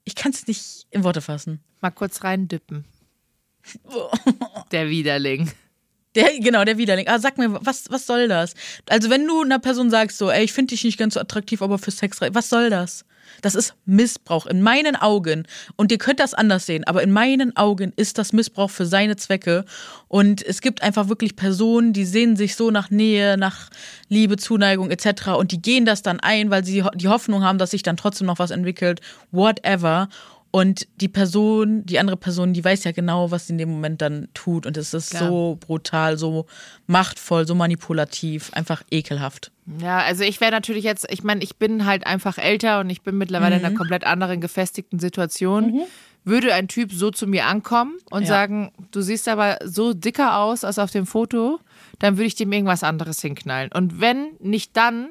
Ich 0.04 0.16
kann 0.16 0.32
es 0.32 0.48
nicht 0.48 0.88
in 0.92 1.04
Worte 1.04 1.22
fassen. 1.22 1.62
Mal 1.82 1.92
kurz 1.92 2.24
reindippen. 2.24 2.86
Der 4.72 4.90
Widerling. 4.90 5.52
Der, 6.16 6.40
genau, 6.40 6.64
der 6.64 6.78
Widerling. 6.78 7.08
Ah, 7.08 7.20
sag 7.20 7.38
mir, 7.38 7.60
was, 7.64 7.86
was 7.90 8.06
soll 8.08 8.28
das? 8.28 8.56
Also, 8.90 9.10
wenn 9.10 9.28
du 9.28 9.42
einer 9.42 9.60
Person 9.60 9.90
sagst, 9.92 10.18
so, 10.18 10.30
ey, 10.32 10.44
ich 10.44 10.54
finde 10.54 10.72
dich 10.72 10.84
nicht 10.84 10.98
ganz 10.98 11.14
so 11.14 11.20
attraktiv, 11.20 11.62
aber 11.62 11.78
für 11.78 11.92
Sex, 11.92 12.20
was 12.22 12.50
soll 12.50 12.70
das? 12.70 13.06
Das 13.42 13.56
ist 13.56 13.76
Missbrauch 13.86 14.46
in 14.46 14.62
meinen 14.62 14.96
Augen. 14.96 15.46
Und 15.76 15.92
ihr 15.92 15.98
könnt 15.98 16.20
das 16.20 16.34
anders 16.34 16.66
sehen, 16.66 16.84
aber 16.86 17.04
in 17.04 17.12
meinen 17.12 17.56
Augen 17.56 17.94
ist 17.96 18.18
das 18.18 18.34
Missbrauch 18.34 18.70
für 18.70 18.86
seine 18.86 19.16
Zwecke. 19.16 19.66
Und 20.08 20.46
es 20.46 20.62
gibt 20.62 20.82
einfach 20.82 21.10
wirklich 21.10 21.36
Personen, 21.36 21.94
die 21.94 22.06
sehen 22.06 22.36
sich 22.36 22.56
so 22.56 22.72
nach 22.72 22.90
Nähe, 22.90 23.38
nach 23.38 23.70
Liebe, 24.08 24.38
Zuneigung 24.38 24.90
etc. 24.92 25.30
Und 25.38 25.52
die 25.52 25.62
gehen 25.62 25.86
das 25.86 26.02
dann 26.02 26.20
ein, 26.20 26.50
weil 26.50 26.66
sie 26.66 26.84
die 26.96 27.08
Hoffnung 27.08 27.44
haben, 27.44 27.60
dass 27.60 27.72
sich 27.72 27.84
dann 27.84 27.98
trotzdem 27.98 28.28
noch 28.28 28.40
was 28.40 28.52
entwickelt. 28.52 29.02
Whatever. 29.32 30.10
Und 30.52 30.88
die 31.00 31.08
Person, 31.08 31.86
die 31.86 32.00
andere 32.00 32.18
Person, 32.18 32.54
die 32.54 32.64
weiß 32.64 32.84
ja 32.84 32.92
genau, 32.92 33.30
was 33.30 33.48
sie 33.48 33.54
in 33.54 33.60
dem 33.60 33.70
Moment 33.70 34.02
dann 34.02 34.30
tut. 34.34 34.66
Und 34.66 34.78
es 34.78 34.96
ist 34.96 35.14
ja. 35.14 35.20
so 35.20 35.58
brutal, 35.60 36.18
so 36.18 36.48
machtvoll, 36.88 37.46
so 37.46 37.54
manipulativ, 37.54 38.52
einfach 38.54 38.82
ekelhaft. 38.90 39.52
Ja, 39.80 40.00
also 40.00 40.24
ich 40.24 40.42
wäre 40.42 40.52
natürlich 40.52 40.84
jetzt, 40.84 41.06
ich 41.12 41.24
meine, 41.24 41.44
ich 41.44 41.58
bin 41.58 41.86
halt 41.86 42.08
einfach 42.08 42.40
älter 42.40 42.80
und 42.80 42.90
ich 42.90 43.04
bin 43.04 43.18
mittlerweile 43.18 43.56
mhm. 43.56 43.60
in 43.60 43.66
einer 43.66 43.74
mhm. 43.74 43.78
komplett 43.78 44.06
anderen 44.06 44.42
gefestigten 44.42 45.00
Situation. 45.00 45.74
Mhm. 45.74 45.82
Würde 46.26 46.54
ein 46.54 46.68
Typ 46.68 46.92
so 46.92 47.12
zu 47.12 47.28
mir 47.28 47.46
ankommen 47.46 47.98
und 48.10 48.24
ja. 48.24 48.28
sagen, 48.28 48.72
du 48.92 49.02
siehst 49.02 49.28
aber 49.30 49.60
so 49.64 49.94
dicker 49.94 50.38
aus 50.38 50.64
als 50.64 50.80
auf 50.80 50.92
dem 50.92 51.06
Foto, 51.06 51.60
dann 52.00 52.18
würde 52.18 52.26
ich 52.26 52.36
dem 52.36 52.52
irgendwas 52.52 52.84
anderes 52.84 53.22
hinknallen. 53.22 53.72
Und 53.72 54.02
wenn 54.02 54.32
nicht 54.40 54.76
dann, 54.76 55.10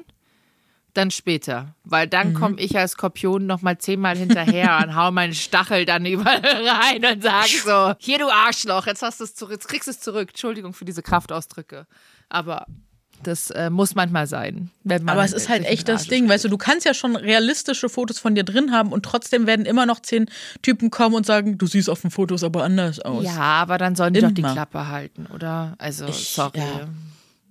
dann 0.93 1.11
später, 1.11 1.75
weil 1.83 2.07
dann 2.07 2.29
mhm. 2.29 2.33
komme 2.33 2.59
ich 2.59 2.77
als 2.77 2.91
Skorpion 2.91 3.45
nochmal 3.45 3.77
zehnmal 3.77 4.17
hinterher 4.17 4.79
und 4.83 4.95
hau 4.95 5.11
meinen 5.11 5.33
Stachel 5.33 5.85
dann 5.85 6.05
überall 6.05 6.41
rein 6.43 7.05
und 7.05 7.23
sage 7.23 7.61
so, 7.63 7.93
hier 7.99 8.19
du 8.19 8.29
Arschloch, 8.29 8.87
jetzt 8.87 9.01
hast 9.01 9.19
du 9.19 9.23
es 9.23 9.35
zurück, 9.35 9.53
jetzt 9.53 9.67
kriegst 9.67 9.87
du 9.87 9.91
es 9.91 9.99
zurück. 9.99 10.29
Entschuldigung 10.29 10.73
für 10.73 10.85
diese 10.85 11.01
Kraftausdrücke, 11.01 11.87
aber 12.29 12.65
das 13.23 13.49
äh, 13.51 13.69
muss 13.69 13.95
manchmal 13.95 14.27
sein. 14.27 14.71
Aber 15.05 15.23
es 15.23 15.33
ist 15.33 15.49
halt 15.49 15.65
echt 15.65 15.87
das 15.89 16.07
Ding, 16.07 16.29
weißt 16.29 16.45
du, 16.45 16.49
du 16.49 16.57
kannst 16.57 16.85
ja 16.85 16.93
schon 16.93 17.15
realistische 17.15 17.89
Fotos 17.89 18.19
von 18.19 18.35
dir 18.35 18.43
drin 18.43 18.71
haben 18.71 18.91
und 18.91 19.03
trotzdem 19.03 19.45
werden 19.45 19.65
immer 19.65 19.85
noch 19.85 19.99
zehn 19.99 20.29
Typen 20.61 20.89
kommen 20.89 21.15
und 21.15 21.25
sagen, 21.25 21.57
du 21.57 21.67
siehst 21.67 21.89
auf 21.89 22.01
den 22.01 22.11
Fotos 22.11 22.43
aber 22.43 22.63
anders 22.63 22.99
aus. 22.99 23.25
Ja, 23.25 23.37
aber 23.37 23.77
dann 23.77 23.95
sollen 23.95 24.13
die 24.13 24.19
immer. 24.19 24.29
doch 24.29 24.35
die 24.35 24.41
Klappe 24.41 24.87
halten, 24.87 25.27
oder? 25.33 25.75
Also, 25.77 26.07
ich, 26.07 26.29
sorry. 26.29 26.59
Ja. 26.59 26.87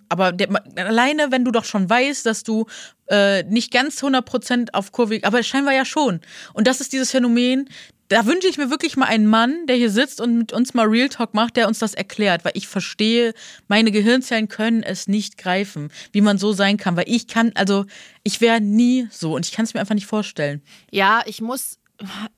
Aber 0.08 0.32
der, 0.32 0.48
alleine, 0.76 1.30
wenn 1.30 1.44
du 1.44 1.50
doch 1.50 1.64
schon 1.64 1.88
weißt, 1.88 2.26
dass 2.26 2.42
du 2.42 2.66
äh, 3.08 3.42
nicht 3.44 3.72
ganz 3.72 4.02
100% 4.02 4.68
auf 4.72 4.92
Kurve, 4.92 5.20
aber 5.22 5.42
scheinbar 5.42 5.74
ja 5.74 5.84
schon. 5.84 6.20
Und 6.54 6.66
das 6.66 6.80
ist 6.80 6.92
dieses 6.92 7.10
Phänomen, 7.10 7.68
da 8.08 8.24
wünsche 8.24 8.48
ich 8.48 8.56
mir 8.56 8.70
wirklich 8.70 8.96
mal 8.96 9.06
einen 9.06 9.26
Mann, 9.26 9.66
der 9.66 9.76
hier 9.76 9.90
sitzt 9.90 10.20
und 10.20 10.38
mit 10.38 10.52
uns 10.52 10.72
mal 10.72 10.86
Real 10.86 11.08
Talk 11.08 11.34
macht, 11.34 11.56
der 11.56 11.68
uns 11.68 11.78
das 11.78 11.94
erklärt, 11.94 12.44
weil 12.44 12.52
ich 12.54 12.66
verstehe, 12.66 13.34
meine 13.68 13.92
Gehirnzellen 13.92 14.48
können 14.48 14.82
es 14.82 15.08
nicht 15.08 15.36
greifen, 15.36 15.90
wie 16.12 16.22
man 16.22 16.38
so 16.38 16.52
sein 16.52 16.78
kann, 16.78 16.96
weil 16.96 17.04
ich 17.06 17.26
kann, 17.26 17.52
also 17.54 17.84
ich 18.22 18.40
wäre 18.40 18.60
nie 18.60 19.08
so 19.10 19.34
und 19.34 19.46
ich 19.46 19.52
kann 19.52 19.64
es 19.64 19.74
mir 19.74 19.80
einfach 19.80 19.94
nicht 19.94 20.06
vorstellen. 20.06 20.62
Ja, 20.90 21.22
ich 21.26 21.42
muss, 21.42 21.78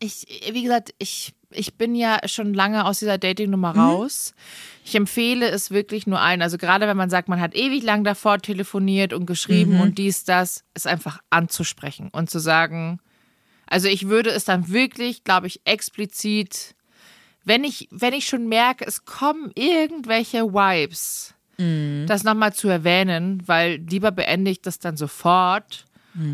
ich, 0.00 0.26
wie 0.52 0.62
gesagt, 0.62 0.92
ich 0.98 1.34
ich 1.50 1.74
bin 1.74 1.94
ja 1.94 2.18
schon 2.26 2.54
lange 2.54 2.84
aus 2.84 3.00
dieser 3.00 3.18
Dating-Nummer 3.18 3.74
mhm. 3.74 3.80
raus. 3.80 4.34
Ich 4.84 4.94
empfehle 4.94 5.48
es 5.48 5.70
wirklich 5.70 6.06
nur 6.06 6.20
allen. 6.20 6.42
Also 6.42 6.58
gerade 6.58 6.86
wenn 6.86 6.96
man 6.96 7.10
sagt, 7.10 7.28
man 7.28 7.40
hat 7.40 7.54
ewig 7.54 7.82
lang 7.82 8.04
davor 8.04 8.38
telefoniert 8.38 9.12
und 9.12 9.26
geschrieben 9.26 9.74
mhm. 9.74 9.80
und 9.80 9.98
dies, 9.98 10.24
das, 10.24 10.64
es 10.74 10.86
einfach 10.86 11.20
anzusprechen 11.30 12.08
und 12.12 12.30
zu 12.30 12.38
sagen, 12.38 13.00
also 13.66 13.88
ich 13.88 14.08
würde 14.08 14.30
es 14.30 14.44
dann 14.44 14.68
wirklich, 14.68 15.24
glaube 15.24 15.46
ich, 15.46 15.60
explizit, 15.64 16.74
wenn 17.44 17.64
ich, 17.64 17.88
wenn 17.90 18.12
ich 18.12 18.26
schon 18.26 18.48
merke, 18.48 18.84
es 18.84 19.04
kommen 19.04 19.50
irgendwelche 19.54 20.52
Vibes, 20.52 21.34
mhm. 21.56 22.04
das 22.06 22.24
nochmal 22.24 22.52
zu 22.52 22.68
erwähnen, 22.68 23.42
weil 23.46 23.76
lieber 23.76 24.10
beende 24.10 24.50
ich 24.50 24.60
das 24.60 24.78
dann 24.78 24.96
sofort 24.96 25.84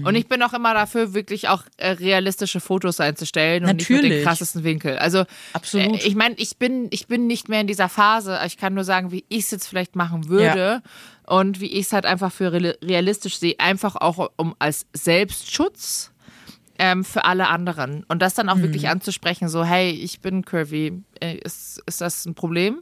und 0.05 0.14
ich 0.14 0.28
bin 0.28 0.43
auch 0.43 0.53
immer 0.53 0.74
dafür, 0.74 1.14
wirklich 1.14 1.49
auch 1.49 1.62
äh, 1.76 1.91
realistische 1.91 2.61
Fotos 2.61 3.01
einzustellen 3.01 3.64
und 3.64 3.76
Natürlich. 3.76 3.89
nicht 3.89 4.03
mit 4.03 4.12
den 4.18 4.24
krassesten 4.24 4.64
Winkel. 4.64 4.99
Also 4.99 5.24
absolut. 5.53 6.03
Äh, 6.03 6.07
ich 6.07 6.14
meine, 6.14 6.34
ich 6.37 6.57
bin, 6.57 6.89
ich 6.91 7.07
bin 7.07 7.26
nicht 7.26 7.49
mehr 7.49 7.61
in 7.61 7.66
dieser 7.66 7.89
Phase. 7.89 8.39
Ich 8.47 8.57
kann 8.57 8.74
nur 8.74 8.84
sagen, 8.84 9.12
wie 9.12 9.24
ich 9.28 9.45
es 9.45 9.51
jetzt 9.51 9.68
vielleicht 9.68 9.97
machen 9.97 10.28
würde. 10.28 10.82
Ja. 10.82 10.82
Und 11.28 11.61
wie 11.61 11.66
ich 11.66 11.87
es 11.87 11.93
halt 11.93 12.07
einfach 12.07 12.32
für 12.32 12.53
realistisch 12.53 13.39
sehe, 13.39 13.57
einfach 13.59 13.97
auch 13.97 14.30
um 14.37 14.55
als 14.61 14.87
Selbstschutz 14.93 16.12
ähm, 16.78 17.05
für 17.05 17.24
alle 17.24 17.49
anderen. 17.49 18.05
Und 18.09 18.22
das 18.22 18.34
dann 18.34 18.49
auch 18.49 18.57
mhm. 18.57 18.62
wirklich 18.62 18.89
anzusprechen, 18.89 19.49
so, 19.49 19.64
hey, 19.64 19.91
ich 19.91 20.20
bin 20.20 20.45
curvy. 20.45 21.03
Äh, 21.20 21.39
ist, 21.39 21.82
ist 21.87 22.01
das 22.01 22.26
ein 22.26 22.34
Problem? 22.34 22.80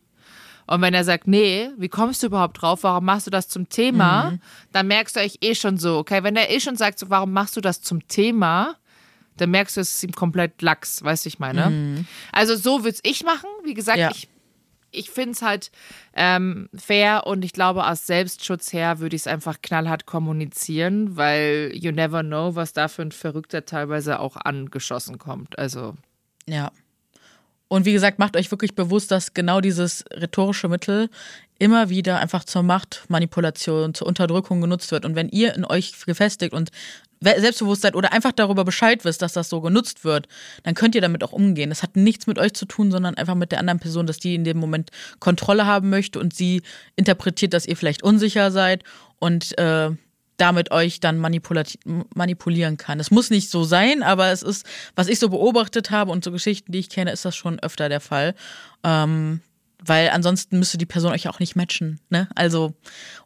Und 0.67 0.81
wenn 0.81 0.95
er 0.95 1.05
sagt, 1.05 1.27
nee, 1.27 1.69
wie 1.77 1.89
kommst 1.89 2.23
du 2.23 2.29
überhaupt 2.29 2.61
drauf? 2.61 2.83
Warum 2.83 3.05
machst 3.05 3.27
du 3.27 3.31
das 3.31 3.49
zum 3.49 3.69
Thema? 3.69 4.31
Mhm. 4.31 4.41
Dann 4.73 4.87
merkst 4.87 5.17
du 5.17 5.21
euch 5.21 5.39
eh 5.43 5.55
schon 5.55 5.77
so, 5.79 5.99
okay, 5.99 6.23
wenn 6.23 6.37
er 6.37 6.51
eh 6.51 6.61
schon 6.61 6.77
sagt, 6.77 6.99
so, 6.99 7.11
warum 7.11 7.33
machst 7.33 7.57
du 7.57 7.61
das 7.61 7.83
zum 7.83 8.07
Thema? 8.09 8.77
Dann 9.37 9.51
merkst 9.51 9.77
du, 9.77 9.81
es 9.81 9.95
ist 9.95 10.05
ihm 10.05 10.13
komplett 10.13 10.63
lax, 10.63 11.03
weißt 11.03 11.25
du, 11.25 11.29
ich 11.29 11.39
meine. 11.39 11.71
Mhm. 11.71 12.07
Also 12.33 12.57
so 12.57 12.85
würde 12.85 12.99
ich 13.03 13.25
machen. 13.25 13.49
Wie 13.65 13.75
gesagt, 13.75 13.99
ja. 13.99 14.11
ich, 14.11 14.29
ich 14.91 15.11
finde 15.11 15.33
es 15.33 15.43
halt 15.43 15.71
ähm, 16.15 16.69
fair 16.75 17.27
und 17.27 17.45
ich 17.45 17.53
glaube, 17.53 17.87
aus 17.87 18.07
Selbstschutz 18.07 18.73
her 18.73 19.01
würde 19.01 19.17
ich 19.17 19.23
es 19.23 19.27
einfach 19.27 19.61
knallhart 19.61 20.07
kommunizieren, 20.07 21.17
weil 21.17 21.73
you 21.75 21.91
never 21.91 22.23
know, 22.23 22.55
was 22.55 22.73
da 22.73 22.89
für 22.89 23.03
ein 23.03 23.13
Verrückter 23.13 23.67
teilweise 23.67 24.21
auch 24.21 24.37
angeschossen 24.37 25.19
kommt. 25.19 25.59
Also. 25.59 25.95
Ja. 26.47 26.71
Und 27.69 27.87
wie 27.87 27.93
gesagt, 27.93 28.19
macht 28.19 28.37
euch 28.37 28.51
wirklich 28.51 28.75
bewusst, 28.75 29.11
dass 29.11 29.35
genau 29.35 29.61
dieses 29.61 30.05
rhetorische 30.13 30.69
Mittel 30.69 31.09
immer 31.59 31.89
wieder 31.89 32.19
einfach 32.19 32.45
zur 32.45 32.63
Machtmanipulation, 32.63 33.95
zur 33.95 34.07
Unterdrückung 34.07 34.61
genutzt 34.61 34.91
wird. 34.91 35.05
Und 35.05 35.15
wenn 35.15 35.29
ihr 35.29 35.55
in 35.55 35.65
euch 35.65 36.05
gefestigt 36.05 36.53
und 36.53 36.71
selbstbewusst 37.21 37.83
seid 37.83 37.97
oder 37.97 38.13
einfach 38.13 38.33
darüber 38.33 38.65
Bescheid 38.65 39.05
wisst, 39.05 39.23
dass 39.23 39.33
das 39.33 39.49
so 39.49 39.61
genutzt 39.61 40.05
wird, 40.05 40.29
dann 40.63 40.75
könnt 40.75 40.95
ihr 40.95 41.01
damit 41.01 41.25
auch 41.25 41.33
umgehen. 41.33 41.71
Das 41.71 41.83
hat 41.83 41.97
nichts 41.97 42.27
mit 42.27 42.39
euch 42.39 42.53
zu 42.53 42.67
tun, 42.67 42.91
sondern 42.91 43.15
einfach 43.15 43.35
mit 43.35 43.51
der 43.51 43.61
anderen 43.61 43.81
Person, 43.81 44.07
dass 44.07 44.19
die 44.19 44.35
in 44.35 44.45
dem 44.45 44.59
Moment 44.59 44.91
Kontrolle 45.21 45.65
haben 45.65 45.91
möchte 45.91 46.19
und 46.19 46.35
sie 46.35 46.63
interpretiert, 46.97 47.55
dass 47.55 47.67
ihr 47.67 47.77
vielleicht 47.77 48.03
unsicher 48.03 48.51
seid 48.51 48.85
und 49.19 49.57
äh, 49.59 49.91
damit 50.37 50.71
euch 50.71 51.01
dann 51.01 51.19
manipulieren 51.19 52.77
kann. 52.77 53.01
Es 53.01 53.11
muss 53.11 53.31
nicht 53.31 53.51
so 53.51 53.65
sein, 53.65 54.03
aber 54.03 54.33
es 54.33 54.43
ist, 54.43 54.67
was 54.97 55.09
ich 55.09 55.19
so 55.19 55.29
beobachtet 55.29 55.91
habe 55.91 56.11
und 56.11 56.25
so 56.25 56.33
Geschichten, 56.33 56.73
die 56.73 56.81
ich 56.81 56.91
kenne, 56.91 57.13
ist 57.13 57.25
das 57.25 57.37
schon 57.37 57.61
öfter 57.61 57.89
der 57.89 58.01
Fall. 58.01 58.35
Ähm, 58.83 59.41
weil 59.87 60.11
ansonsten 60.11 60.59
müsste 60.59 60.79
die 60.79 60.87
Person 60.87 61.13
euch 61.13 61.29
auch 61.29 61.41
nicht 61.41 61.57
matchen. 61.57 62.01
Ne? 62.09 62.29
Also, 62.35 62.75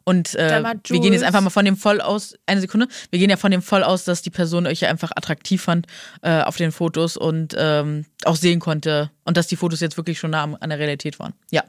und 0.03 0.35
äh, 0.35 0.63
wir 0.87 0.99
gehen 0.99 1.13
jetzt 1.13 1.23
einfach 1.23 1.41
mal 1.41 1.49
von 1.49 1.65
dem 1.65 1.77
voll 1.77 2.01
aus, 2.01 2.35
eine 2.45 2.61
Sekunde, 2.61 2.87
wir 3.11 3.19
gehen 3.19 3.29
ja 3.29 3.37
von 3.37 3.51
dem 3.51 3.61
voll 3.61 3.83
aus, 3.83 4.03
dass 4.03 4.21
die 4.21 4.29
Person 4.29 4.67
euch 4.67 4.81
ja 4.81 4.89
einfach 4.89 5.11
attraktiv 5.15 5.61
fand 5.61 5.87
äh, 6.21 6.41
auf 6.41 6.57
den 6.57 6.71
Fotos 6.71 7.17
und 7.17 7.55
ähm, 7.57 8.05
auch 8.25 8.35
sehen 8.35 8.59
konnte 8.59 9.11
und 9.23 9.37
dass 9.37 9.47
die 9.47 9.55
Fotos 9.55 9.79
jetzt 9.79 9.97
wirklich 9.97 10.19
schon 10.19 10.31
nah 10.31 10.43
an 10.59 10.69
der 10.69 10.79
Realität 10.79 11.19
waren. 11.19 11.33
Ja. 11.51 11.63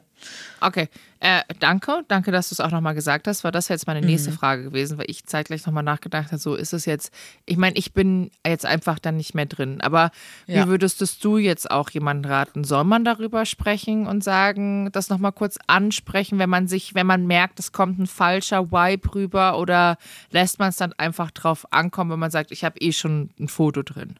Okay, 0.59 0.89
äh, 1.19 1.41
danke. 1.59 2.03
Danke, 2.07 2.31
dass 2.31 2.49
du 2.49 2.53
es 2.55 2.59
auch 2.59 2.71
nochmal 2.71 2.95
gesagt 2.95 3.27
hast, 3.27 3.43
weil 3.43 3.51
das 3.51 3.67
jetzt 3.67 3.85
meine 3.85 4.01
nächste 4.01 4.31
mhm. 4.31 4.35
Frage 4.35 4.63
gewesen, 4.63 4.97
weil 4.97 5.05
ich 5.07 5.25
zeitgleich 5.25 5.65
nochmal 5.65 5.83
nachgedacht 5.83 6.27
habe, 6.27 6.39
so 6.39 6.55
ist 6.55 6.73
es 6.73 6.85
jetzt, 6.85 7.13
ich 7.45 7.57
meine, 7.57 7.77
ich 7.77 7.93
bin 7.93 8.31
jetzt 8.45 8.65
einfach 8.65 8.97
dann 8.97 9.17
nicht 9.17 9.35
mehr 9.35 9.45
drin, 9.45 9.81
aber 9.81 10.11
ja. 10.47 10.63
wie 10.63 10.69
würdest 10.69 11.23
du 11.23 11.37
jetzt 11.37 11.69
auch 11.69 11.91
jemanden 11.91 12.25
raten? 12.25 12.63
Soll 12.63 12.83
man 12.85 13.05
darüber 13.05 13.45
sprechen 13.45 14.07
und 14.07 14.23
sagen, 14.23 14.91
das 14.91 15.09
nochmal 15.09 15.31
kurz 15.31 15.59
ansprechen, 15.67 16.39
wenn 16.39 16.49
man 16.49 16.67
sich, 16.67 16.95
wenn 16.95 17.07
man 17.07 17.27
merkt, 17.27 17.59
es 17.59 17.71
kommt 17.71 17.99
ein 17.99 18.07
falscher 18.07 18.71
Vibe 18.71 19.13
rüber 19.13 19.59
oder 19.59 19.97
lässt 20.31 20.57
man 20.57 20.69
es 20.69 20.77
dann 20.77 20.93
einfach 20.93 21.29
drauf 21.29 21.71
ankommen, 21.71 22.11
wenn 22.11 22.19
man 22.19 22.31
sagt, 22.31 22.51
ich 22.51 22.63
habe 22.63 22.79
eh 22.79 22.91
schon 22.91 23.29
ein 23.39 23.47
Foto 23.47 23.83
drin? 23.83 24.15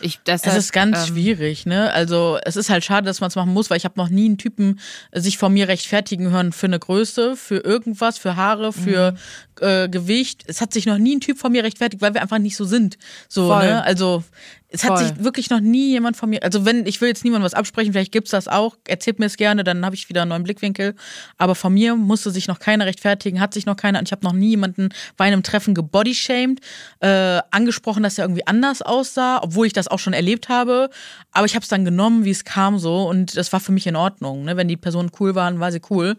Ich, 0.00 0.20
das 0.24 0.44
es 0.44 0.54
ist 0.54 0.72
ganz 0.72 0.98
ähm, 0.98 1.14
schwierig, 1.14 1.66
ne? 1.66 1.92
Also 1.92 2.38
es 2.44 2.56
ist 2.56 2.70
halt 2.70 2.84
schade, 2.84 3.06
dass 3.06 3.20
man 3.20 3.28
es 3.28 3.36
machen 3.36 3.52
muss, 3.52 3.70
weil 3.70 3.76
ich 3.76 3.84
habe 3.84 3.94
noch 3.96 4.08
nie 4.08 4.26
einen 4.26 4.38
Typen 4.38 4.80
sich 5.12 5.38
vor 5.38 5.48
mir 5.48 5.68
rechtfertigen 5.68 6.30
hören 6.30 6.52
für 6.52 6.66
eine 6.66 6.78
Größe, 6.78 7.36
für 7.36 7.58
irgendwas, 7.58 8.18
für 8.18 8.36
Haare, 8.36 8.72
für 8.72 9.12
mhm. 9.12 9.16
Äh, 9.60 9.88
Gewicht. 9.88 10.44
Es 10.46 10.60
hat 10.60 10.72
sich 10.72 10.86
noch 10.86 10.98
nie 10.98 11.16
ein 11.16 11.20
Typ 11.20 11.38
vor 11.38 11.50
mir 11.50 11.64
rechtfertigt, 11.64 12.02
weil 12.02 12.14
wir 12.14 12.22
einfach 12.22 12.38
nicht 12.38 12.56
so 12.56 12.64
sind. 12.64 12.98
So, 13.28 13.48
Voll. 13.48 13.64
ne? 13.64 13.84
Also 13.84 14.24
es 14.70 14.84
hat 14.84 14.98
Voll. 14.98 15.08
sich 15.08 15.24
wirklich 15.24 15.48
noch 15.48 15.60
nie 15.60 15.88
jemand 15.88 16.16
von 16.16 16.28
mir, 16.28 16.42
also 16.42 16.66
wenn, 16.66 16.84
ich 16.84 17.00
will 17.00 17.08
jetzt 17.08 17.24
niemandem 17.24 17.46
was 17.46 17.54
absprechen, 17.54 17.92
vielleicht 17.92 18.12
gibt's 18.12 18.32
das 18.32 18.48
auch, 18.48 18.76
erzählt 18.86 19.18
mir 19.18 19.24
es 19.24 19.38
gerne, 19.38 19.64
dann 19.64 19.84
habe 19.84 19.94
ich 19.94 20.10
wieder 20.10 20.22
einen 20.22 20.28
neuen 20.28 20.42
Blickwinkel. 20.42 20.94
Aber 21.38 21.54
von 21.54 21.72
mir 21.72 21.96
musste 21.96 22.30
sich 22.30 22.48
noch 22.48 22.58
keiner 22.58 22.84
rechtfertigen, 22.84 23.40
hat 23.40 23.54
sich 23.54 23.64
noch 23.64 23.76
keiner, 23.76 23.98
und 23.98 24.08
ich 24.08 24.12
habe 24.12 24.26
noch 24.26 24.34
nie 24.34 24.50
jemanden 24.50 24.90
bei 25.16 25.24
einem 25.24 25.42
Treffen 25.42 25.74
gebodyshamed, 25.74 26.60
äh, 27.00 27.40
angesprochen, 27.50 28.02
dass 28.02 28.18
er 28.18 28.24
irgendwie 28.24 28.46
anders 28.46 28.82
aussah, 28.82 29.42
obwohl 29.42 29.66
ich 29.66 29.72
das 29.72 29.88
auch 29.88 29.98
schon 29.98 30.12
erlebt 30.12 30.50
habe. 30.50 30.90
Aber 31.32 31.46
ich 31.46 31.54
habe 31.54 31.62
es 31.62 31.68
dann 31.68 31.86
genommen, 31.86 32.26
wie 32.26 32.30
es 32.30 32.44
kam 32.44 32.78
so 32.78 33.08
und 33.08 33.36
das 33.38 33.52
war 33.54 33.60
für 33.60 33.72
mich 33.72 33.86
in 33.86 33.96
Ordnung. 33.96 34.44
Ne? 34.44 34.58
Wenn 34.58 34.68
die 34.68 34.76
Personen 34.76 35.10
cool 35.18 35.34
waren, 35.34 35.60
war 35.60 35.72
sie 35.72 35.80
cool. 35.88 36.16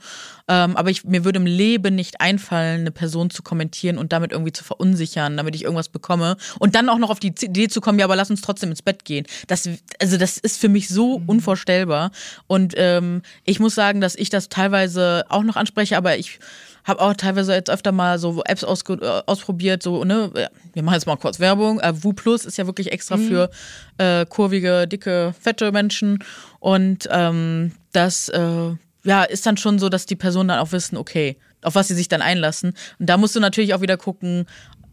Ähm, 0.48 0.76
aber 0.76 0.90
ich, 0.90 1.04
mir 1.04 1.24
würde 1.24 1.38
im 1.38 1.46
Leben 1.46 1.94
nicht 1.94 2.20
einfallen, 2.20 2.82
eine 2.82 2.92
Person 2.92 3.28
zu 3.30 3.43
kommentieren 3.43 3.97
und 3.97 4.13
damit 4.13 4.32
irgendwie 4.32 4.51
zu 4.51 4.63
verunsichern, 4.63 5.38
damit 5.38 5.55
ich 5.55 5.63
irgendwas 5.63 5.89
bekomme. 5.89 6.38
Und 6.59 6.75
dann 6.75 6.89
auch 6.89 6.97
noch 6.97 7.09
auf 7.09 7.19
die 7.19 7.34
Idee 7.41 7.67
zu 7.67 7.82
kommen, 7.82 7.99
ja, 7.99 8.05
aber 8.05 8.15
lass 8.15 8.30
uns 8.30 8.41
trotzdem 8.41 8.69
ins 8.69 8.82
Bett 8.82 9.05
gehen. 9.05 9.25
Das, 9.47 9.67
also 9.99 10.17
das 10.17 10.38
ist 10.38 10.59
für 10.59 10.69
mich 10.69 10.89
so 10.89 11.19
mhm. 11.19 11.30
unvorstellbar. 11.30 12.11
Und 12.47 12.73
ähm, 12.77 13.21
ich 13.45 13.59
muss 13.59 13.75
sagen, 13.75 14.01
dass 14.01 14.15
ich 14.15 14.30
das 14.30 14.49
teilweise 14.49 15.25
auch 15.30 15.43
noch 15.43 15.55
anspreche, 15.55 15.97
aber 15.97 16.17
ich 16.17 16.39
habe 16.84 17.01
auch 17.01 17.13
teilweise 17.13 17.53
jetzt 17.53 17.69
öfter 17.69 17.91
mal 17.91 18.19
so 18.19 18.41
Apps 18.45 18.63
aus, 18.63 18.82
äh, 18.89 19.21
ausprobiert, 19.25 19.84
so, 19.84 20.03
ne, 20.03 20.32
wir 20.73 20.84
machen 20.84 20.95
jetzt 20.95 21.05
mal 21.05 21.17
kurz 21.17 21.39
Werbung. 21.39 21.80
Äh, 21.80 22.03
Wu 22.03 22.13
Plus 22.13 22.45
ist 22.45 22.57
ja 22.57 22.65
wirklich 22.65 22.91
extra 22.91 23.17
mhm. 23.17 23.27
für 23.27 23.49
äh, 23.97 24.25
kurvige, 24.25 24.88
dicke, 24.88 25.34
fette 25.39 25.71
Menschen. 25.71 26.23
Und 26.59 27.07
ähm, 27.11 27.73
das 27.91 28.30
äh, 28.30 28.71
ja, 29.03 29.23
ist 29.23 29.45
dann 29.45 29.57
schon 29.57 29.80
so, 29.80 29.89
dass 29.89 30.05
die 30.05 30.15
Personen 30.15 30.49
dann 30.49 30.59
auch 30.59 30.71
wissen, 30.71 30.97
okay, 30.97 31.38
auf 31.62 31.76
was 31.76 31.88
sie 31.88 31.95
sich 31.95 32.07
dann 32.07 32.22
einlassen. 32.22 32.74
Und 32.99 33.10
da 33.10 33.18
musst 33.18 33.36
du 33.36 33.39
natürlich 33.39 33.74
auch 33.74 33.82
wieder 33.82 33.97
gucken, 33.97 34.45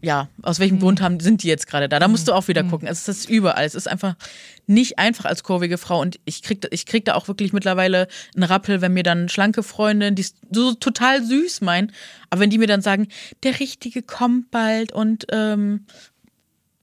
ja, 0.03 0.29
aus 0.43 0.61
welchem 0.61 0.77
mhm. 0.77 0.81
Grund 0.81 1.01
haben, 1.01 1.21
sind 1.21 1.43
die 1.43 1.49
jetzt 1.49 1.67
gerade 1.67 1.89
da? 1.89 1.99
Da 1.99 2.07
musst 2.07 2.29
du 2.29 2.33
auch 2.33 2.49
wieder 2.49 2.63
mhm. 2.63 2.71
gucken. 2.71 2.89
Es 2.89 3.09
ist 3.09 3.29
überall. 3.29 3.65
Es 3.65 3.75
ist 3.75 3.89
einfach 3.89 4.15
nicht 4.67 4.99
einfach 4.99 5.25
als 5.25 5.43
kurvige 5.43 5.79
Frau. 5.79 6.01
Und 6.01 6.21
ich 6.25 6.43
krieg, 6.43 6.67
ich 6.71 6.87
krieg 6.87 7.05
da 7.05 7.15
auch 7.15 7.29
wirklich 7.29 7.53
mittlerweile 7.53 8.09
einen 8.35 8.45
Rappel, 8.45 8.81
wenn 8.81 8.93
mir 8.93 9.03
dann 9.03 9.29
schlanke 9.29 9.63
Freundinnen, 9.63 10.15
die 10.15 10.27
so 10.51 10.75
total 10.75 11.25
süß 11.25 11.61
meinen, 11.63 11.93
aber 12.31 12.43
wenn 12.43 12.51
die 12.51 12.59
mir 12.59 12.67
dann 12.67 12.83
sagen, 12.83 13.09
der 13.43 13.59
Richtige 13.59 14.03
kommt 14.03 14.51
bald 14.51 14.93
und 14.93 15.27
ähm, 15.33 15.87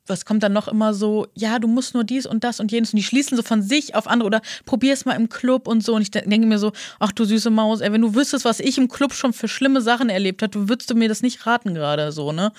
was 0.08 0.26
kommt 0.26 0.44
dann 0.44 0.54
noch 0.54 0.68
immer 0.68 0.94
so, 0.94 1.28
ja, 1.34 1.60
du 1.60 1.68
musst 1.68 1.94
nur 1.94 2.04
dies 2.04 2.26
und 2.26 2.44
das 2.44 2.60
und 2.60 2.72
jenes 2.72 2.92
und 2.92 2.98
die 2.98 3.04
schließen 3.04 3.38
so 3.38 3.44
von 3.44 3.62
sich 3.62 3.96
auf 3.96 4.08
andere 4.08 4.28
oder 4.28 4.42
probier 4.66 4.94
es 4.94 5.06
mal 5.06 5.14
im 5.14 5.30
Club 5.30 5.68
und 5.68 5.84
so 5.84 5.96
und 5.96 6.02
ich 6.02 6.12
denke 6.12 6.46
mir 6.46 6.60
so, 6.60 6.72
ach 7.00 7.12
du 7.12 7.24
süße 7.26 7.50
Maus, 7.50 7.82
ey, 7.82 7.92
wenn 7.92 8.02
du 8.02 8.14
wüsstest, 8.14 8.46
was 8.46 8.60
ich 8.60 8.78
im 8.78 8.90
Club 8.90 9.14
schon 9.14 9.34
für 9.34 9.48
schlimme 9.48 9.82
Sachen 9.82 10.10
erlebt 10.10 10.42
habe, 10.42 10.52
du 10.52 10.68
würdest 10.68 10.90
du 10.90 10.96
mir 10.96 11.08
das 11.08 11.22
nicht 11.22 11.46
raten 11.46 11.74
gerade 11.74 12.12
so, 12.12 12.32
ne? 12.32 12.52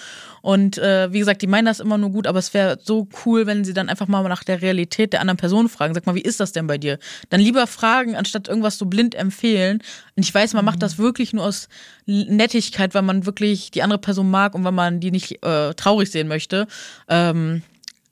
Und 0.44 0.76
äh, 0.76 1.10
wie 1.10 1.20
gesagt, 1.20 1.40
die 1.40 1.46
meinen 1.46 1.64
das 1.64 1.80
immer 1.80 1.96
nur 1.96 2.10
gut, 2.10 2.26
aber 2.26 2.38
es 2.38 2.52
wäre 2.52 2.78
so 2.82 3.08
cool, 3.24 3.46
wenn 3.46 3.64
sie 3.64 3.72
dann 3.72 3.88
einfach 3.88 4.08
mal 4.08 4.22
nach 4.28 4.44
der 4.44 4.60
Realität 4.60 5.14
der 5.14 5.22
anderen 5.22 5.38
Person 5.38 5.70
fragen. 5.70 5.94
Sag 5.94 6.04
mal, 6.04 6.14
wie 6.14 6.20
ist 6.20 6.38
das 6.38 6.52
denn 6.52 6.66
bei 6.66 6.76
dir? 6.76 6.98
Dann 7.30 7.40
lieber 7.40 7.66
fragen, 7.66 8.14
anstatt 8.14 8.48
irgendwas 8.48 8.76
so 8.76 8.84
blind 8.84 9.14
empfehlen. 9.14 9.82
Und 10.16 10.22
ich 10.22 10.34
weiß, 10.34 10.52
man 10.52 10.66
macht 10.66 10.82
das 10.82 10.98
wirklich 10.98 11.32
nur 11.32 11.46
aus 11.46 11.68
Nettigkeit, 12.04 12.94
weil 12.94 13.00
man 13.00 13.24
wirklich 13.24 13.70
die 13.70 13.82
andere 13.82 13.98
Person 13.98 14.30
mag 14.30 14.54
und 14.54 14.64
weil 14.64 14.72
man 14.72 15.00
die 15.00 15.10
nicht 15.10 15.42
äh, 15.42 15.72
traurig 15.72 16.10
sehen 16.10 16.28
möchte. 16.28 16.66
Ähm, 17.08 17.33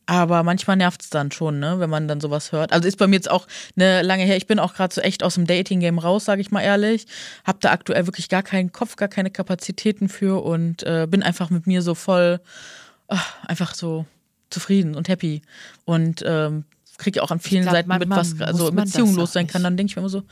aber 0.06 0.42
manchmal 0.42 0.76
nervt 0.76 1.02
es 1.02 1.10
dann 1.10 1.30
schon, 1.30 1.58
ne, 1.60 1.78
wenn 1.78 1.88
man 1.88 2.08
dann 2.08 2.20
sowas 2.20 2.52
hört. 2.52 2.72
Also 2.72 2.88
ist 2.88 2.98
bei 2.98 3.06
mir 3.06 3.16
jetzt 3.16 3.30
auch 3.30 3.46
eine 3.76 4.02
lange 4.02 4.24
her. 4.24 4.36
Ich 4.36 4.46
bin 4.46 4.58
auch 4.58 4.74
gerade 4.74 4.92
so 4.92 5.00
echt 5.00 5.22
aus 5.22 5.34
dem 5.34 5.46
Dating-Game 5.46 5.98
raus, 5.98 6.24
sage 6.24 6.40
ich 6.40 6.50
mal 6.50 6.60
ehrlich. 6.60 7.06
Hab 7.44 7.60
da 7.60 7.70
aktuell 7.70 8.06
wirklich 8.06 8.28
gar 8.28 8.42
keinen 8.42 8.72
Kopf, 8.72 8.96
gar 8.96 9.08
keine 9.08 9.30
Kapazitäten 9.30 10.08
für 10.08 10.42
und 10.44 10.82
äh, 10.82 11.06
bin 11.08 11.22
einfach 11.22 11.50
mit 11.50 11.66
mir 11.66 11.82
so 11.82 11.94
voll, 11.94 12.40
ach, 13.08 13.44
einfach 13.46 13.74
so 13.74 14.04
zufrieden 14.50 14.96
und 14.96 15.08
happy. 15.08 15.42
Und 15.84 16.24
ähm, 16.26 16.64
kriege 17.02 17.22
auch 17.22 17.30
an 17.30 17.40
vielen 17.40 17.62
glaub, 17.62 17.74
Seiten 17.74 17.98
mit, 17.98 18.10
was 18.10 18.40
also 18.40 18.68
in 18.68 18.76
Beziehungen 18.76 19.16
los 19.16 19.32
sein 19.32 19.46
kann. 19.46 19.62
Dann 19.62 19.76
denke 19.76 19.90
ich 19.90 19.96
mir 19.96 20.00
immer 20.00 20.08
so, 20.08 20.22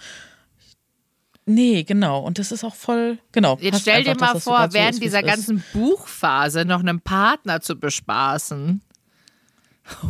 Nee, 1.50 1.82
genau. 1.82 2.20
Und 2.20 2.38
das 2.38 2.52
ist 2.52 2.62
auch 2.62 2.76
voll, 2.76 3.18
genau. 3.32 3.58
Jetzt 3.60 3.80
stell 3.80 4.04
dir 4.04 4.14
mal 4.14 4.38
vor, 4.38 4.72
während 4.72 4.94
so 4.94 5.00
dieser 5.00 5.22
ganzen 5.22 5.64
Buchphase 5.72 6.64
noch 6.64 6.80
einen 6.80 7.00
Partner 7.00 7.60
zu 7.60 7.76
bespaßen. 7.76 8.80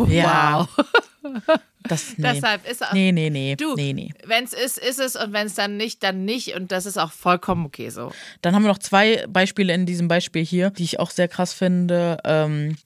Ja. 0.09 0.69
Wow. 0.69 0.85
Das, 1.83 2.19
nee. 2.19 2.31
Deshalb 2.35 2.71
ist 2.71 2.85
auch, 2.85 2.93
nee, 2.93 3.11
nee, 3.11 3.31
nee, 3.31 3.57
du, 3.57 3.75
nee, 3.75 3.95
nee. 3.95 4.13
Wenn 4.27 4.45
es 4.45 4.53
ist, 4.53 4.77
ist 4.77 5.01
es 5.01 5.17
und 5.17 5.33
wenn 5.33 5.47
es 5.47 5.55
dann 5.55 5.79
nicht, 5.79 6.03
dann 6.03 6.27
nicht 6.27 6.55
und 6.55 6.71
das 6.73 6.85
ist 6.85 6.99
auch 6.99 7.11
vollkommen 7.11 7.65
okay 7.65 7.89
so. 7.89 8.13
Dann 8.43 8.55
haben 8.55 8.63
wir 8.65 8.69
noch 8.69 8.79
zwei 8.79 9.25
Beispiele 9.27 9.73
in 9.73 9.87
diesem 9.87 10.07
Beispiel 10.07 10.45
hier, 10.45 10.69
die 10.69 10.85
ich 10.85 11.01
auch 11.01 11.11
sehr 11.11 11.27
krass 11.27 11.55
finde. 11.55 12.19
Ähm, 12.25 12.77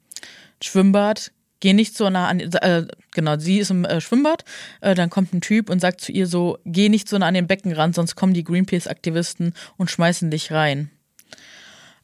Schwimmbad, 0.63 1.33
geh 1.65 1.73
nicht 1.73 1.97
so 1.97 2.11
nah 2.11 2.29
an, 2.29 2.41
äh, 2.41 2.87
genau, 3.13 3.39
sie 3.39 3.59
ist 3.59 3.71
im 3.71 3.87
äh, 3.87 3.99
Schwimmbad, 4.03 4.45
äh, 4.83 4.95
dann 4.95 5.09
kommt 5.09 5.33
ein 5.33 5.41
Typ 5.41 5.71
und 5.71 5.81
sagt 5.81 6.03
zu 6.03 6.13
ihr 6.13 6.27
so, 6.27 6.59
geh 6.67 6.91
nicht 6.91 7.09
so 7.09 7.17
nah 7.17 7.29
an 7.29 7.33
den 7.33 7.47
Beckenrand, 7.47 7.95
sonst 7.95 8.17
kommen 8.17 8.35
die 8.35 8.45
Greenpeace-Aktivisten 8.45 9.55
und 9.79 9.91
schmeißen 9.91 10.31
dich 10.31 10.53
rein. 10.53 10.91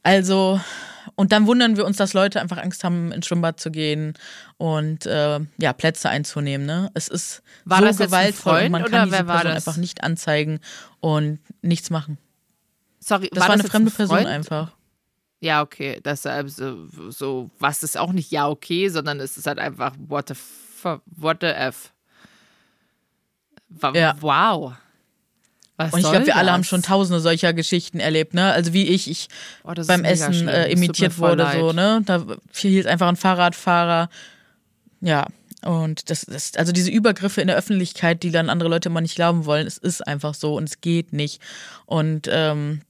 Also, 0.03 0.59
und 1.15 1.33
dann 1.33 1.47
wundern 1.47 1.77
wir 1.77 1.85
uns, 1.85 1.99
dass 1.99 2.15
Leute 2.15 2.41
einfach 2.41 2.57
Angst 2.57 2.85
haben, 2.85 3.13
ins 3.13 3.27
Schwimmbad 3.27 3.61
zu 3.61 3.71
gehen 3.71 4.15
und 4.57 5.05
äh, 5.05 5.41
ja, 5.59 5.73
Plätze 5.75 6.09
einzunehmen. 6.09 6.67
Ne? 6.67 6.91
Es 6.95 7.09
ist 7.09 7.43
war 7.67 7.81
so 7.81 7.85
das 7.85 7.99
gewaltvoll 7.99 8.53
Freund, 8.53 8.65
und 8.65 8.73
man 8.73 8.85
kann 8.91 9.11
diese 9.11 9.25
Person 9.25 9.53
einfach 9.53 9.77
nicht 9.77 10.03
anzeigen 10.03 10.61
und 11.01 11.39
nichts 11.61 11.91
machen. 11.91 12.17
Sorry, 12.99 13.29
das 13.31 13.41
war, 13.41 13.49
war 13.51 13.57
das 13.57 13.65
eine 13.65 13.71
fremde 13.71 13.91
ein 13.91 13.95
Person 13.95 14.27
einfach. 14.27 14.73
Ja, 15.41 15.63
okay. 15.63 16.01
Deshalb 16.05 16.51
so, 16.51 16.87
so, 17.11 17.51
was 17.59 17.83
ist 17.83 17.99
auch 17.99 18.13
nicht 18.13 18.31
ja, 18.31 18.49
okay, 18.49 18.89
sondern 18.89 19.21
es 19.21 19.37
ist 19.37 19.47
halt 19.47 19.59
einfach 19.59 19.95
what 20.09 20.29
the, 20.29 20.35
f 20.35 21.01
what 21.07 21.39
the 21.41 21.47
F. 21.47 21.93
Ja. 23.95 24.17
Wow. 24.21 24.75
Was 25.77 25.95
und 25.95 26.01
ich 26.01 26.11
glaube, 26.11 26.27
wir 26.27 26.37
alle 26.37 26.53
haben 26.53 26.65
schon 26.65 26.83
tausende 26.83 27.21
solcher 27.21 27.55
Geschichten 27.55 28.01
erlebt, 28.01 28.35
ne? 28.35 28.53
Also 28.53 28.75
wie 28.75 28.87
ich, 28.89 29.11
ich 29.11 29.29
oh, 29.65 29.73
beim 29.87 30.05
Essen 30.05 30.47
äh, 30.47 30.71
imitiert 30.71 31.19
wurde, 31.19 31.45
leid. 31.45 31.59
so, 31.59 31.73
ne? 31.73 32.03
Da 32.05 32.23
hielt 32.55 32.87
einfach 32.87 33.09
ein 33.09 33.17
Fahrradfahrer. 33.17 34.11
Ja, 35.01 35.27
Und 35.65 36.11
das 36.11 36.23
ist, 36.23 36.59
also 36.59 36.73
diese 36.73 36.91
Übergriffe 36.91 37.41
in 37.41 37.47
der 37.47 37.57
Öffentlichkeit, 37.57 38.23
die 38.23 38.31
dann 38.31 38.51
andere 38.51 38.69
Leute 38.69 38.91
immer 38.91 39.01
nicht 39.01 39.15
glauben 39.15 39.47
wollen, 39.47 39.67
es 39.67 39.79
ist 39.79 40.07
einfach 40.07 40.35
so 40.35 40.55
und 40.55 40.65
es 40.65 40.83
geht 40.83 41.15
nicht. 41.15 41.41
Und 41.87 42.29
ähm, 42.31 42.83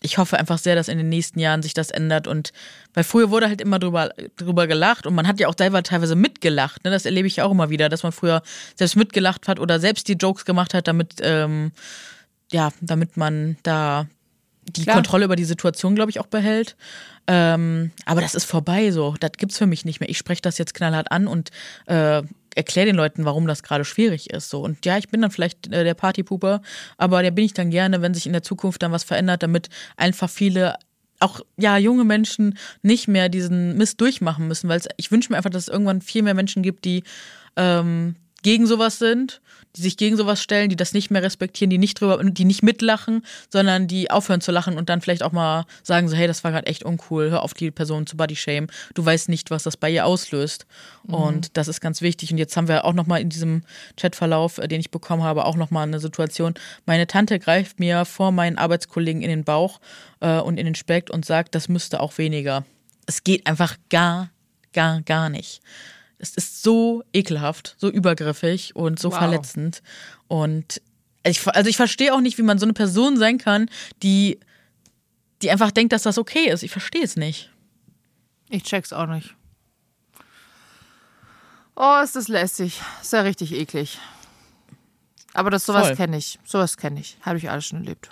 ich 0.00 0.18
hoffe 0.18 0.38
einfach 0.38 0.58
sehr, 0.58 0.76
dass 0.76 0.88
in 0.88 0.98
den 0.98 1.08
nächsten 1.08 1.40
Jahren 1.40 1.62
sich 1.62 1.74
das 1.74 1.90
ändert 1.90 2.26
und 2.26 2.52
weil 2.94 3.04
früher 3.04 3.30
wurde 3.30 3.48
halt 3.48 3.60
immer 3.60 3.78
drüber, 3.78 4.10
drüber 4.36 4.66
gelacht 4.66 5.06
und 5.06 5.14
man 5.14 5.26
hat 5.26 5.40
ja 5.40 5.48
auch 5.48 5.54
selber 5.56 5.82
teilweise 5.82 6.14
mitgelacht, 6.14 6.84
ne? 6.84 6.90
Das 6.90 7.04
erlebe 7.04 7.26
ich 7.26 7.42
auch 7.42 7.50
immer 7.50 7.70
wieder, 7.70 7.88
dass 7.88 8.02
man 8.02 8.12
früher 8.12 8.42
selbst 8.76 8.96
mitgelacht 8.96 9.48
hat 9.48 9.58
oder 9.58 9.80
selbst 9.80 10.08
die 10.08 10.14
Jokes 10.14 10.44
gemacht 10.44 10.74
hat, 10.74 10.86
damit, 10.86 11.16
ähm, 11.20 11.72
ja, 12.52 12.70
damit 12.80 13.16
man 13.16 13.56
da 13.62 14.06
die 14.76 14.82
Klar. 14.82 14.96
Kontrolle 14.96 15.24
über 15.24 15.36
die 15.36 15.44
Situation, 15.44 15.94
glaube 15.94 16.10
ich, 16.10 16.20
auch 16.20 16.26
behält. 16.26 16.76
Ähm, 17.26 17.90
aber 18.06 18.20
das 18.20 18.34
ist 18.34 18.44
vorbei 18.44 18.90
so. 18.90 19.14
Das 19.20 19.32
gibt's 19.36 19.58
für 19.58 19.66
mich 19.66 19.84
nicht 19.84 20.00
mehr. 20.00 20.08
Ich 20.08 20.18
spreche 20.18 20.42
das 20.42 20.58
jetzt 20.58 20.74
knallhart 20.74 21.10
an 21.10 21.26
und 21.26 21.50
äh, 21.86 22.22
erkläre 22.58 22.86
den 22.86 22.96
Leuten, 22.96 23.24
warum 23.24 23.46
das 23.46 23.62
gerade 23.62 23.84
schwierig 23.84 24.30
ist. 24.30 24.50
So. 24.50 24.60
Und 24.60 24.84
ja, 24.84 24.98
ich 24.98 25.08
bin 25.08 25.22
dann 25.22 25.30
vielleicht 25.30 25.72
äh, 25.72 25.84
der 25.84 25.94
Partypuper, 25.94 26.60
aber 26.98 27.22
der 27.22 27.30
bin 27.30 27.44
ich 27.44 27.54
dann 27.54 27.70
gerne, 27.70 28.02
wenn 28.02 28.14
sich 28.14 28.26
in 28.26 28.32
der 28.32 28.42
Zukunft 28.42 28.82
dann 28.82 28.92
was 28.92 29.04
verändert, 29.04 29.42
damit 29.42 29.68
einfach 29.96 30.28
viele 30.28 30.74
auch 31.20 31.40
ja 31.56 31.78
junge 31.78 32.04
Menschen 32.04 32.58
nicht 32.82 33.08
mehr 33.08 33.28
diesen 33.28 33.76
Mist 33.76 34.00
durchmachen 34.00 34.46
müssen, 34.46 34.68
weil 34.68 34.80
ich 34.96 35.10
wünsche 35.10 35.32
mir 35.32 35.36
einfach, 35.36 35.50
dass 35.50 35.62
es 35.62 35.68
irgendwann 35.68 36.00
viel 36.00 36.22
mehr 36.22 36.34
Menschen 36.34 36.62
gibt, 36.62 36.84
die 36.84 37.02
ähm, 37.56 38.16
gegen 38.42 38.66
sowas 38.66 38.98
sind, 38.98 39.40
die 39.76 39.82
sich 39.82 39.96
gegen 39.96 40.16
sowas 40.16 40.42
stellen, 40.42 40.70
die 40.70 40.76
das 40.76 40.92
nicht 40.92 41.10
mehr 41.10 41.22
respektieren, 41.22 41.70
die 41.70 41.78
nicht 41.78 42.00
drüber, 42.00 42.22
die 42.22 42.44
nicht 42.44 42.62
mitlachen, 42.62 43.24
sondern 43.50 43.86
die 43.86 44.10
aufhören 44.10 44.40
zu 44.40 44.50
lachen 44.52 44.76
und 44.76 44.88
dann 44.88 45.00
vielleicht 45.00 45.22
auch 45.22 45.32
mal 45.32 45.66
sagen 45.82 46.08
so, 46.08 46.16
hey, 46.16 46.26
das 46.26 46.44
war 46.44 46.50
gerade 46.50 46.66
echt 46.66 46.84
uncool, 46.84 47.30
hör 47.30 47.42
auf 47.42 47.54
die 47.54 47.70
Person 47.70 48.06
zu 48.06 48.16
Body 48.16 48.36
Shame. 48.36 48.68
Du 48.94 49.04
weißt 49.04 49.28
nicht, 49.28 49.50
was 49.50 49.62
das 49.62 49.76
bei 49.76 49.90
ihr 49.90 50.06
auslöst. 50.06 50.66
Mhm. 51.06 51.14
Und 51.14 51.56
das 51.56 51.68
ist 51.68 51.80
ganz 51.80 52.02
wichtig. 52.02 52.32
Und 52.32 52.38
jetzt 52.38 52.56
haben 52.56 52.68
wir 52.68 52.84
auch 52.84 52.92
nochmal 52.92 53.20
in 53.20 53.28
diesem 53.28 53.62
Chatverlauf, 53.96 54.58
äh, 54.58 54.68
den 54.68 54.80
ich 54.80 54.90
bekommen 54.90 55.22
habe, 55.22 55.44
auch 55.44 55.56
nochmal 55.56 55.86
eine 55.86 56.00
Situation. 56.00 56.54
Meine 56.86 57.06
Tante 57.06 57.38
greift 57.38 57.78
mir 57.78 58.04
vor 58.04 58.32
meinen 58.32 58.58
Arbeitskollegen 58.58 59.22
in 59.22 59.28
den 59.28 59.44
Bauch 59.44 59.80
äh, 60.20 60.38
und 60.38 60.58
in 60.58 60.66
den 60.66 60.74
Speck 60.74 61.10
und 61.10 61.24
sagt, 61.24 61.54
das 61.54 61.68
müsste 61.68 62.00
auch 62.00 62.18
weniger. 62.18 62.64
Es 63.06 63.24
geht 63.24 63.46
einfach 63.46 63.76
gar, 63.90 64.30
gar, 64.72 65.02
gar 65.02 65.28
nicht. 65.28 65.60
Es 66.18 66.34
ist 66.34 66.62
so 66.62 67.04
ekelhaft, 67.12 67.76
so 67.78 67.88
übergriffig 67.88 68.74
und 68.74 68.98
so 68.98 69.10
wow. 69.10 69.18
verletzend. 69.18 69.82
Und 70.26 70.80
ich, 71.24 71.46
also 71.46 71.70
ich 71.70 71.76
verstehe 71.76 72.12
auch 72.14 72.20
nicht, 72.20 72.38
wie 72.38 72.42
man 72.42 72.58
so 72.58 72.66
eine 72.66 72.72
Person 72.72 73.16
sein 73.16 73.38
kann, 73.38 73.70
die, 74.02 74.40
die 75.42 75.50
einfach 75.50 75.70
denkt, 75.70 75.92
dass 75.92 76.02
das 76.02 76.18
okay 76.18 76.48
ist. 76.50 76.62
Ich 76.62 76.72
verstehe 76.72 77.04
es 77.04 77.16
nicht. 77.16 77.50
Ich 78.48 78.64
check's 78.64 78.92
auch 78.92 79.06
nicht. 79.06 79.34
Oh, 81.76 82.00
ist 82.02 82.16
das 82.16 82.26
lästig. 82.26 82.80
Ist 83.00 83.12
ja 83.12 83.20
richtig 83.20 83.52
eklig. 83.52 83.98
Aber 85.34 85.50
das 85.50 85.64
sowas 85.64 85.96
kenne 85.96 86.16
ich. 86.16 86.40
Sowas 86.44 86.76
kenne 86.76 86.98
ich. 86.98 87.16
Habe 87.20 87.38
ich 87.38 87.48
alles 87.50 87.66
schon 87.66 87.78
erlebt. 87.78 88.08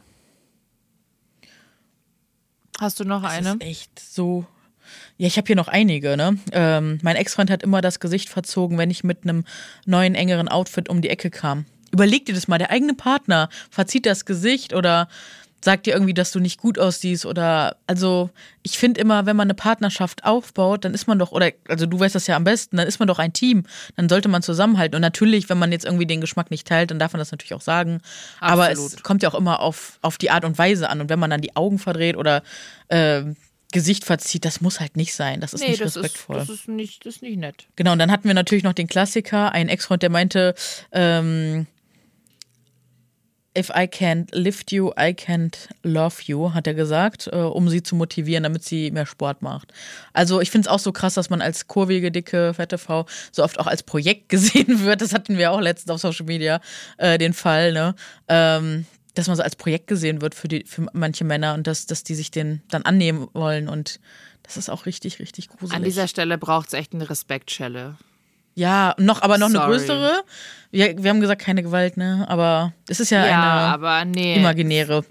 Hast 2.79 3.01
du 3.01 3.05
noch 3.05 3.23
das 3.23 3.33
eine? 3.33 3.53
Ist 3.55 3.63
echt 3.63 3.99
so 3.99 4.47
ja, 5.19 5.27
ich 5.27 5.37
habe 5.37 5.47
hier 5.47 5.57
noch 5.57 5.69
einige. 5.69 6.17
Ne? 6.17 6.39
Ähm, 6.53 6.99
mein 7.03 7.17
Ex-Freund 7.17 7.51
hat 7.51 7.63
immer 7.63 7.81
das 7.81 8.01
Gesicht 8.01 8.29
verzogen, 8.29 8.79
wenn 8.79 8.91
ich 8.91 9.05
mit 9.05 9.25
einem 9.25 9.45
neuen, 9.85 10.15
engeren 10.15 10.49
Outfit 10.49 10.89
um 10.89 11.01
die 11.01 11.11
Ecke 11.11 11.31
kam. 11.31 11.65
Überleg 11.93 12.27
dir 12.27 12.35
das 12.35 12.49
mal, 12.49 12.59
der 12.59 12.71
eigene 12.71 12.95
Partner 12.95 13.49
verzieht 13.71 14.07
das 14.07 14.25
Gesicht 14.25 14.75
oder 14.75 15.09
sagt 15.67 15.87
dir 15.87 15.95
irgendwie, 15.95 16.15
dass 16.15 16.31
du 16.31 16.39
nicht 16.39 16.61
gut 16.61 16.79
aussiehst 16.79 17.27
oder 17.27 17.77
also 17.87 18.31
ich 18.63 18.79
finde 18.79 19.01
immer, 19.01 19.27
wenn 19.27 19.37
man 19.37 19.47
eine 19.47 19.55
Partnerschaft 19.55 20.25
aufbaut, 20.25 20.85
dann 20.85 20.95
ist 20.95 21.09
man 21.09 21.19
doch 21.19 21.33
oder 21.33 21.51
also 21.69 21.87
du 21.87 21.99
weißt 21.99 22.15
das 22.15 22.27
ja 22.27 22.37
am 22.37 22.45
besten, 22.45 22.77
dann 22.77 22.87
ist 22.87 22.99
man 22.99 23.09
doch 23.09 23.19
ein 23.19 23.33
Team, 23.33 23.65
dann 23.97 24.09
sollte 24.09 24.29
man 24.29 24.43
zusammenhalten 24.43 24.95
und 24.95 25.03
natürlich, 25.03 25.49
wenn 25.49 25.59
man 25.59 25.73
jetzt 25.73 25.85
irgendwie 25.85 26.07
den 26.07 26.21
Geschmack 26.21 26.51
nicht 26.51 26.69
teilt, 26.69 26.91
dann 26.91 26.99
darf 26.99 27.13
man 27.13 27.19
das 27.19 27.33
natürlich 27.33 27.55
auch 27.55 27.61
sagen, 27.61 28.01
Absolut. 28.39 28.53
aber 28.53 28.71
es 28.71 29.03
kommt 29.03 29.23
ja 29.23 29.31
auch 29.31 29.35
immer 29.35 29.61
auf 29.61 29.99
auf 30.03 30.19
die 30.19 30.31
Art 30.31 30.45
und 30.45 30.57
Weise 30.57 30.89
an 30.89 31.01
und 31.01 31.11
wenn 31.11 31.19
man 31.19 31.31
dann 31.31 31.41
die 31.41 31.57
Augen 31.57 31.79
verdreht 31.79 32.17
oder 32.17 32.43
äh, 32.89 33.23
Gesicht 33.77 34.07
verzieht, 34.07 34.47
das 34.47 34.63
muss 34.63 34.81
halt 34.81 34.97
nicht 34.97 35.15
sein. 35.15 35.43
Das 35.43 35.53
ist 35.53 35.61
nee, 35.61 35.69
nicht 35.69 35.83
das 35.83 35.99
respektvoll. 35.99 36.39
Ist, 36.39 36.49
das, 36.49 36.57
ist 36.61 36.69
nicht, 36.69 37.05
das 37.05 37.17
ist 37.17 37.23
nicht 37.23 37.37
nett. 37.37 37.67
Genau, 37.77 37.93
und 37.93 37.99
dann 37.99 38.11
hatten 38.11 38.27
wir 38.27 38.33
natürlich 38.33 38.65
noch 38.65 38.73
den 38.73 38.87
Klassiker, 38.87 39.53
ein 39.53 39.69
Ex-Freund, 39.69 40.03
der 40.03 40.09
meinte, 40.09 40.55
ähm, 40.93 41.67
If 43.57 43.69
I 43.69 43.87
can't 43.87 44.35
lift 44.35 44.73
you, 44.73 44.93
I 44.99 45.13
can't 45.13 45.57
love 45.83 46.23
you, 46.25 46.55
hat 46.55 46.67
er 46.67 46.73
gesagt, 46.73 47.27
äh, 47.31 47.37
um 47.37 47.69
sie 47.69 47.83
zu 47.83 47.97
motivieren, 47.97 48.45
damit 48.45 48.65
sie 48.65 48.91
mehr 48.91 49.05
Sport 49.05 49.43
macht. 49.43 49.75
Also 50.15 50.41
ich 50.41 50.51
finde 50.51 50.69
es 50.69 50.73
auch 50.73 50.79
so 50.79 50.91
krass, 50.91 51.13
dass 51.13 51.29
man 51.29 51.43
als 51.43 51.67
kurvige, 51.67 52.11
dicke, 52.11 52.55
fette 52.55 52.79
Frau 52.79 53.05
so 53.31 53.45
oft 53.45 53.59
auch 53.61 53.67
als 53.67 53.83
Projekt 53.83 54.29
gesehen 54.31 54.85
wird. 54.85 55.03
Das 55.03 55.13
hatten 55.13 55.37
wir 55.37 55.53
auch 55.53 55.61
letztens 55.61 55.91
auf 55.91 56.01
Social 56.01 56.25
Media, 56.25 56.63
äh, 56.97 57.19
den 57.19 57.35
Fall, 57.35 57.73
ne? 57.75 57.95
Ähm, 58.29 58.87
dass 59.17 59.27
man 59.27 59.37
so 59.37 59.43
als 59.43 59.57
Projekt 59.57 59.87
gesehen 59.87 60.21
wird 60.21 60.35
für, 60.35 60.47
die, 60.47 60.65
für 60.65 60.87
manche 60.93 61.25
Männer 61.25 61.55
und 61.55 61.67
dass, 61.67 61.87
dass 61.87 62.05
die 62.05 62.15
sich 62.15 62.31
den 62.31 62.63
dann 62.69 62.83
annehmen 62.83 63.29
wollen. 63.33 63.69
Und 63.69 63.99
das 64.43 64.57
ist 64.57 64.69
auch 64.69 64.87
richtig, 64.87 65.19
richtig 65.19 65.49
gruselig. 65.49 65.75
An 65.75 65.83
dieser 65.83 66.07
Stelle 66.07 66.39
braucht 66.39 66.69
es 66.69 66.75
echt 66.75 66.95
eine 66.95 67.09
Respektschelle. 67.09 67.97
Ja, 68.59 68.95
noch, 68.99 69.21
aber 69.21 69.37
noch 69.37 69.51
Sorry. 69.51 69.65
eine 69.65 69.71
größere. 69.71 70.13
Wir, 70.71 71.03
wir 71.03 71.11
haben 71.11 71.21
gesagt, 71.21 71.43
keine 71.43 71.63
Gewalt, 71.63 71.99
ne? 71.99 72.25
Aber 72.29 72.73
es 72.89 73.01
ist 73.01 73.11
ja, 73.11 73.27
ja 73.27 73.79
eine 73.79 74.11
nee. 74.11 74.37
imaginäre. 74.37 75.05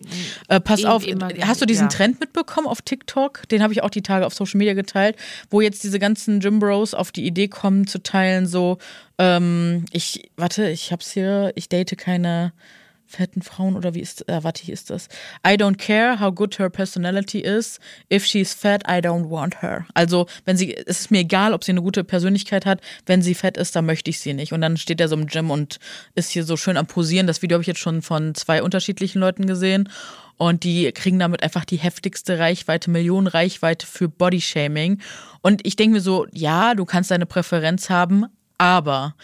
Äh, 0.48 0.60
pass 0.60 0.82
Im, 0.82 0.88
auf, 0.88 1.04
hast 1.42 1.62
du 1.62 1.68
diesen 1.68 1.86
ja. 1.86 1.90
Trend 1.90 2.20
mitbekommen 2.20 2.66
auf 2.68 2.82
TikTok? 2.82 3.48
Den 3.50 3.62
habe 3.62 3.72
ich 3.72 3.84
auch 3.84 3.92
die 3.92 4.02
Tage 4.02 4.26
auf 4.26 4.34
Social 4.34 4.58
Media 4.58 4.74
geteilt, 4.74 5.16
wo 5.52 5.62
jetzt 5.62 5.84
diese 5.84 6.00
ganzen 6.00 6.40
Gym 6.40 6.60
Bros 6.60 6.96
auf 6.96 7.12
die 7.12 7.26
Idee 7.26 7.48
kommen 7.48 7.86
zu 7.86 8.02
teilen, 8.02 8.48
so, 8.48 8.80
ähm, 9.20 9.86
ich, 9.92 10.32
warte, 10.38 10.68
ich 10.70 10.92
hab's 10.92 11.12
hier, 11.12 11.52
ich 11.56 11.70
date 11.70 11.96
keine 12.00 12.52
fetten 13.16 13.42
Frauen 13.42 13.76
oder 13.76 13.94
wie 13.94 14.02
ist, 14.02 14.28
äh, 14.30 14.44
warte, 14.44 14.64
hier 14.64 14.74
ist 14.74 14.90
das. 14.90 15.08
I 15.46 15.52
don't 15.52 15.78
care 15.78 16.20
how 16.20 16.34
good 16.34 16.60
her 16.60 16.70
personality 16.70 17.40
is. 17.40 17.80
If 18.12 18.26
she's 18.26 18.54
fat, 18.54 18.84
I 18.88 19.00
don't 19.00 19.30
want 19.30 19.62
her. 19.62 19.86
Also, 19.94 20.28
wenn 20.46 20.58
sie, 20.58 20.76
es 20.76 21.02
ist 21.02 21.12
mir 21.12 21.20
egal, 21.20 21.54
ob 21.54 21.64
sie 21.64 21.72
eine 21.72 21.82
gute 21.82 22.04
Persönlichkeit 22.04 22.66
hat. 22.66 22.82
Wenn 23.06 23.22
sie 23.22 23.34
fett 23.34 23.58
ist, 23.58 23.76
dann 23.76 23.86
möchte 23.86 24.10
ich 24.10 24.20
sie 24.20 24.34
nicht. 24.34 24.54
Und 24.54 24.62
dann 24.62 24.78
steht 24.78 25.02
er 25.02 25.08
so 25.08 25.16
im 25.16 25.28
Gym 25.28 25.52
und 25.52 25.80
ist 26.16 26.32
hier 26.32 26.44
so 26.44 26.58
schön 26.58 26.78
am 26.78 26.88
Posieren. 26.88 27.28
Das 27.28 27.42
Video 27.42 27.56
habe 27.56 27.62
ich 27.62 27.68
jetzt 27.68 27.80
schon 27.80 28.02
von 28.02 28.36
zwei 28.36 28.62
unterschiedlichen 28.62 29.20
Leuten 29.20 29.46
gesehen. 29.48 29.90
Und 30.38 30.64
die 30.64 30.92
kriegen 30.92 31.20
damit 31.20 31.44
einfach 31.44 31.64
die 31.64 31.78
heftigste 31.78 32.40
Reichweite, 32.40 32.90
Millionen 32.90 33.28
Reichweite 33.28 33.88
für 33.88 34.10
Bodyshaming. 34.10 35.00
Und 35.42 35.66
ich 35.66 35.76
denke 35.76 35.96
mir 35.96 36.02
so, 36.02 36.28
ja, 36.32 36.76
du 36.76 36.86
kannst 36.86 37.12
deine 37.12 37.26
Präferenz 37.26 37.90
haben, 37.90 38.26
aber 38.58 39.16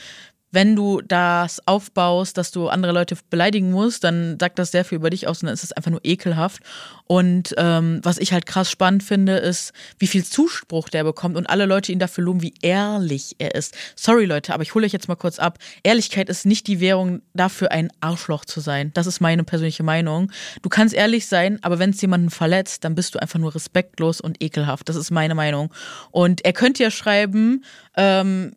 wenn 0.52 0.76
du 0.76 1.02
das 1.02 1.66
aufbaust, 1.66 2.38
dass 2.38 2.52
du 2.52 2.68
andere 2.68 2.92
Leute 2.92 3.18
beleidigen 3.30 3.72
musst, 3.72 4.04
dann 4.04 4.38
sagt 4.40 4.60
das 4.60 4.72
sehr 4.72 4.86
viel 4.86 4.98
über 4.98 5.10
dich 5.10 5.28
aus 5.28 5.42
und 5.42 5.48
dann 5.48 5.54
ist 5.54 5.64
es 5.64 5.72
einfach 5.72 5.92
nur 5.92 6.02
ekelhaft. 6.04 6.62
Und 7.08 7.54
ähm, 7.58 8.00
was 8.04 8.18
ich 8.18 8.34
halt 8.34 8.46
krass 8.46 8.70
spannend 8.70 9.04
finde, 9.04 9.38
ist, 9.38 9.74
wie 10.00 10.08
viel 10.08 10.24
Zuspruch 10.24 10.90
der 10.90 11.04
bekommt 11.04 11.36
und 11.36 11.50
alle 11.50 11.66
Leute 11.66 11.92
ihn 11.92 12.00
dafür 12.00 12.24
loben, 12.24 12.42
wie 12.42 12.54
ehrlich 12.62 13.36
er 13.40 13.56
ist. 13.56 13.76
Sorry 13.96 14.26
Leute, 14.26 14.54
aber 14.54 14.64
ich 14.64 14.76
hole 14.76 14.86
euch 14.86 14.94
jetzt 14.94 15.08
mal 15.08 15.16
kurz 15.16 15.40
ab. 15.40 15.58
Ehrlichkeit 15.84 16.30
ist 16.30 16.46
nicht 16.46 16.68
die 16.68 16.80
Währung 16.80 17.22
dafür, 17.34 17.72
ein 17.72 17.90
Arschloch 18.02 18.46
zu 18.46 18.60
sein. 18.60 18.92
Das 18.94 19.08
ist 19.08 19.20
meine 19.22 19.44
persönliche 19.44 19.84
Meinung. 19.84 20.32
Du 20.62 20.70
kannst 20.70 20.94
ehrlich 20.94 21.28
sein, 21.28 21.60
aber 21.62 21.80
wenn 21.80 21.92
es 21.92 22.02
jemanden 22.02 22.30
verletzt, 22.30 22.84
dann 22.84 22.96
bist 22.96 23.16
du 23.16 23.20
einfach 23.20 23.40
nur 23.40 23.56
respektlos 23.56 24.22
und 24.22 24.42
ekelhaft. 24.44 24.88
Das 24.90 24.96
ist 24.96 25.12
meine 25.12 25.36
Meinung. 25.36 25.74
Und 26.12 26.46
er 26.46 26.54
könnte 26.54 26.84
ja 26.84 26.92
schreiben, 26.92 27.64
ähm, 27.96 28.54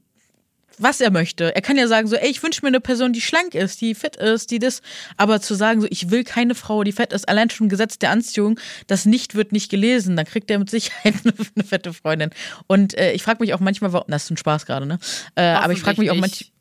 was 0.79 1.01
er 1.01 1.11
möchte. 1.11 1.55
Er 1.55 1.63
kann 1.63 1.77
ja 1.77 1.87
sagen 1.89 2.09
so, 2.09 2.17
ey, 2.17 2.31
ich 2.31 2.43
wünsche 2.43 2.61
mir 2.63 2.69
eine 2.69 2.81
Person, 2.81 3.13
die 3.13 3.21
schlank 3.21 3.55
ist, 3.55 3.81
die 3.81 3.95
fit 3.95 4.17
ist, 4.17 4.51
die 4.51 4.59
das, 4.59 4.83
aber 5.17 5.41
zu 5.41 5.55
sagen 5.55 5.81
so, 5.81 5.87
ich 5.91 6.11
will 6.11 6.25
keine 6.25 6.55
Frau, 6.55 6.85
die 6.85 6.93
fett 6.93 7.13
ist, 7.13 7.29
allein 7.29 7.51
schon 7.51 7.69
Gesetz 7.69 7.99
der 7.99 8.11
Anziehung, 8.11 8.59
das 8.87 9.07
nicht 9.07 9.35
wird 9.35 9.53
nicht 9.53 9.71
gelesen, 9.71 10.17
dann 10.17 10.27
kriegt 10.27 10.51
er 10.51 10.59
mit 10.59 10.71
Sicherheit 10.71 11.15
eine, 11.25 11.35
eine 11.55 11.65
fette 11.65 11.93
Freundin. 11.93 12.31
Und 12.67 12.97
äh, 12.99 13.13
ich 13.13 13.23
frage 13.23 13.39
mich 13.41 13.55
auch 13.55 13.61
manchmal, 13.61 13.93
warum, 13.93 14.07
das 14.09 14.25
ist 14.25 14.31
ein 14.31 14.37
Spaß 14.37 14.67
gerade, 14.67 14.87
ne? 14.87 14.99
Äh, 15.35 15.43
aber 15.43 15.73
ich 15.73 15.81
frage 15.81 16.01
mich 16.01 16.11
auch 16.11 16.17
manchmal, 16.17 16.54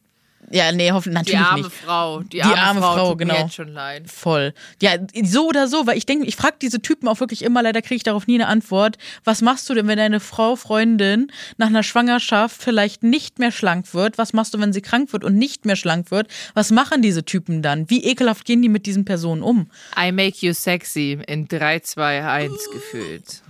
ja, 0.53 0.71
nee, 0.71 0.91
hoffentlich 0.91 1.15
natürlich 1.15 1.39
nicht. 1.39 1.49
Die 1.49 1.51
arme 1.51 1.63
nicht. 1.63 1.75
Frau, 1.75 2.19
die, 2.19 2.27
die 2.29 2.43
arme, 2.43 2.61
arme, 2.61 2.81
Frau, 2.81 2.93
Frau 2.93 3.15
genau. 3.15 3.33
jetzt 3.33 3.55
schon 3.55 3.69
leid. 3.69 4.09
Voll. 4.09 4.53
Ja, 4.79 4.97
so 5.23 5.47
oder 5.47 5.67
so, 5.67 5.87
weil 5.87 5.97
ich 5.97 6.05
denke, 6.05 6.27
ich 6.27 6.35
frage 6.35 6.57
diese 6.61 6.79
Typen 6.79 7.07
auch 7.07 7.19
wirklich 7.19 7.41
immer, 7.41 7.63
leider 7.63 7.81
kriege 7.81 7.95
ich 7.95 8.03
darauf 8.03 8.27
nie 8.27 8.35
eine 8.35 8.47
Antwort. 8.47 8.97
Was 9.23 9.41
machst 9.41 9.67
du 9.67 9.73
denn, 9.73 9.87
wenn 9.87 9.97
deine 9.97 10.19
Frau, 10.19 10.55
Freundin 10.55 11.31
nach 11.57 11.67
einer 11.67 11.81
Schwangerschaft 11.81 12.61
vielleicht 12.61 13.01
nicht 13.01 13.39
mehr 13.39 13.51
schlank 13.51 13.95
wird? 13.95 14.19
Was 14.19 14.33
machst 14.33 14.53
du, 14.53 14.59
wenn 14.59 14.73
sie 14.73 14.81
krank 14.81 15.11
wird 15.11 15.23
und 15.23 15.35
nicht 15.35 15.65
mehr 15.65 15.75
schlank 15.75 16.11
wird? 16.11 16.27
Was 16.53 16.69
machen 16.69 17.01
diese 17.01 17.25
Typen 17.25 17.63
dann? 17.63 17.89
Wie 17.89 18.03
ekelhaft 18.03 18.45
gehen 18.45 18.61
die 18.61 18.69
mit 18.69 18.85
diesen 18.85 19.05
Personen 19.05 19.41
um? 19.41 19.71
I 19.99 20.11
make 20.11 20.45
you 20.45 20.53
sexy 20.53 21.19
in 21.25 21.47
3, 21.47 21.79
2, 21.79 22.25
1 22.25 22.53
gefühlt. 22.71 23.41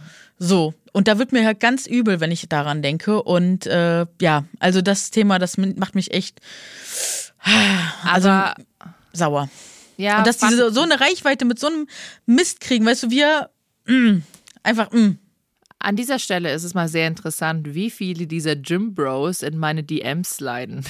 So, 0.45 0.73
und 0.91 1.07
da 1.07 1.19
wird 1.19 1.31
mir 1.31 1.45
halt 1.45 1.61
ganz 1.61 1.87
übel, 1.87 2.19
wenn 2.19 2.29
ich 2.29 2.49
daran 2.49 2.81
denke. 2.81 3.23
Und 3.23 3.65
äh, 3.65 4.05
ja, 4.19 4.43
also 4.59 4.81
das 4.81 5.09
Thema, 5.09 5.39
das 5.39 5.57
macht 5.57 5.95
mich 5.95 6.13
echt 6.13 6.41
also 8.03 8.27
Aber, 8.27 8.55
sauer. 9.13 9.49
Ja, 9.95 10.17
und 10.17 10.27
dass 10.27 10.39
die 10.39 10.53
so, 10.53 10.69
so 10.69 10.81
eine 10.81 10.99
Reichweite 10.99 11.45
mit 11.45 11.59
so 11.59 11.67
einem 11.67 11.87
Mist 12.25 12.59
kriegen, 12.59 12.85
weißt 12.85 13.03
du, 13.03 13.09
wir 13.09 13.51
mh, 13.85 13.95
mm, 13.95 14.23
einfach 14.63 14.91
mh. 14.91 14.99
Mm. 14.99 15.17
An 15.79 15.95
dieser 15.95 16.19
Stelle 16.19 16.53
ist 16.53 16.63
es 16.63 16.73
mal 16.73 16.89
sehr 16.89 17.07
interessant, 17.07 17.73
wie 17.73 17.89
viele 17.89 18.27
dieser 18.27 18.55
Gym 18.57 18.95
Bros 18.95 19.43
in 19.43 19.57
meine 19.57 19.83
DMs 19.83 20.41
leiden. 20.41 20.85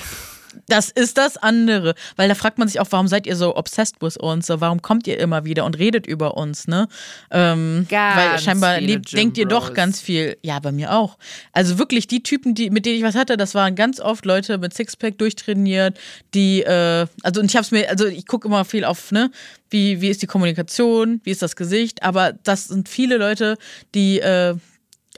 Das 0.68 0.89
ist 0.89 1.18
das 1.18 1.38
andere, 1.38 1.95
weil 2.16 2.30
da 2.30 2.36
fragt 2.36 2.58
man 2.58 2.68
sich 2.68 2.80
auch, 2.80 2.88
warum 2.91 3.08
seid 3.08 3.28
ihr 3.28 3.36
so 3.36 3.56
obsessed 3.56 4.01
with 4.01 4.18
uns? 4.18 4.47
So, 4.47 4.62
warum 4.62 4.82
kommt 4.82 5.08
ihr 5.08 5.20
immer 5.20 5.45
wieder 5.45 5.66
und 5.66 5.78
redet 5.78 6.08
über 6.08 6.38
uns, 6.38 6.68
ne? 6.68 6.88
Ähm, 7.32 7.86
weil 7.89 8.39
scheinbar 8.39 8.80
denkt 8.80 9.38
ihr 9.38 9.45
doch 9.45 9.74
ganz 9.74 9.99
viel. 9.99 10.38
Ja, 10.43 10.60
bei 10.60 10.72
mir 10.72 10.93
auch. 10.93 11.18
Also 11.51 11.78
wirklich 11.80 12.08
die 12.08 12.24
Typen, 12.24 12.56
die 12.56 12.70
mit 12.70 12.86
denen 12.86 12.97
ich 12.97 13.04
was 13.04 13.16
hatte, 13.16 13.38
das 13.38 13.56
waren 13.56 13.76
ganz 13.76 13.99
oft 13.99 14.26
Leute 14.26 14.58
mit 14.58 14.74
Sixpack 14.74 15.18
durchtrainiert, 15.18 15.99
die 16.34 16.64
äh, 16.64 17.08
also 17.24 17.41
und 17.41 17.49
ich 17.49 17.56
hab's 17.56 17.72
mir 17.72 17.89
also 17.89 18.06
ich 18.06 18.28
gucke 18.28 18.47
immer 18.47 18.66
viel 18.66 18.86
auf, 18.86 19.12
ne? 19.12 19.32
Wie 19.70 20.01
wie 20.01 20.10
ist 20.10 20.22
die 20.22 20.28
Kommunikation, 20.28 21.22
wie 21.24 21.32
ist 21.32 21.41
das 21.41 21.56
Gesicht, 21.56 22.04
aber 22.04 22.34
das 22.43 22.66
sind 22.66 22.89
viele 22.89 23.18
Leute, 23.18 23.58
die 23.95 24.20
äh, 24.20 24.56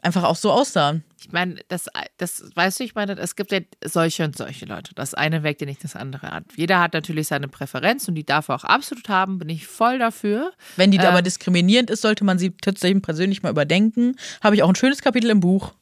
einfach 0.02 0.24
auch 0.24 0.36
so 0.36 0.52
aussahen. 0.52 1.04
Ich 1.26 1.32
meine, 1.32 1.56
das, 1.70 1.88
das 2.18 2.44
weißt 2.54 2.80
du, 2.80 2.84
ich 2.84 2.94
meine, 2.94 3.14
es 3.18 3.36
gibt 3.36 3.52
ja 3.52 3.60
solche 3.84 4.24
und 4.24 4.38
solche 4.38 4.66
Leute. 4.66 4.94
Das 4.94 5.16
eine 5.16 5.42
weckt 5.42 5.60
ja 5.62 5.66
nicht 5.66 5.84
das 5.84 5.96
andere 5.96 6.32
an. 6.32 6.46
Jeder 6.56 6.80
hat 6.80 6.94
natürlich 6.94 7.28
seine 7.28 7.48
Präferenz 7.48 8.08
und 8.08 8.14
die 8.14 8.26
darf 8.26 8.50
er 8.50 8.56
auch 8.56 8.64
absolut 8.64 9.10
haben, 9.10 9.40
bin 9.40 9.50
ich 9.50 9.66
voll 9.66 9.98
dafür. 9.98 10.52
Wenn 10.76 10.92
die 10.92 10.98
ähm, 10.98 11.06
aber 11.06 11.24
diskriminierend 11.24 11.90
ist, 11.90 12.02
sollte 12.02 12.24
man 12.24 12.38
sie 12.38 12.52
tatsächlich 12.52 13.02
persönlich 13.02 13.42
mal 13.42 13.50
überdenken. 13.50 14.16
Habe 14.44 14.56
ich 14.56 14.62
auch 14.62 14.70
ein 14.70 14.76
schönes 14.76 15.02
Kapitel 15.02 15.32
im 15.32 15.40
Buch. 15.40 15.74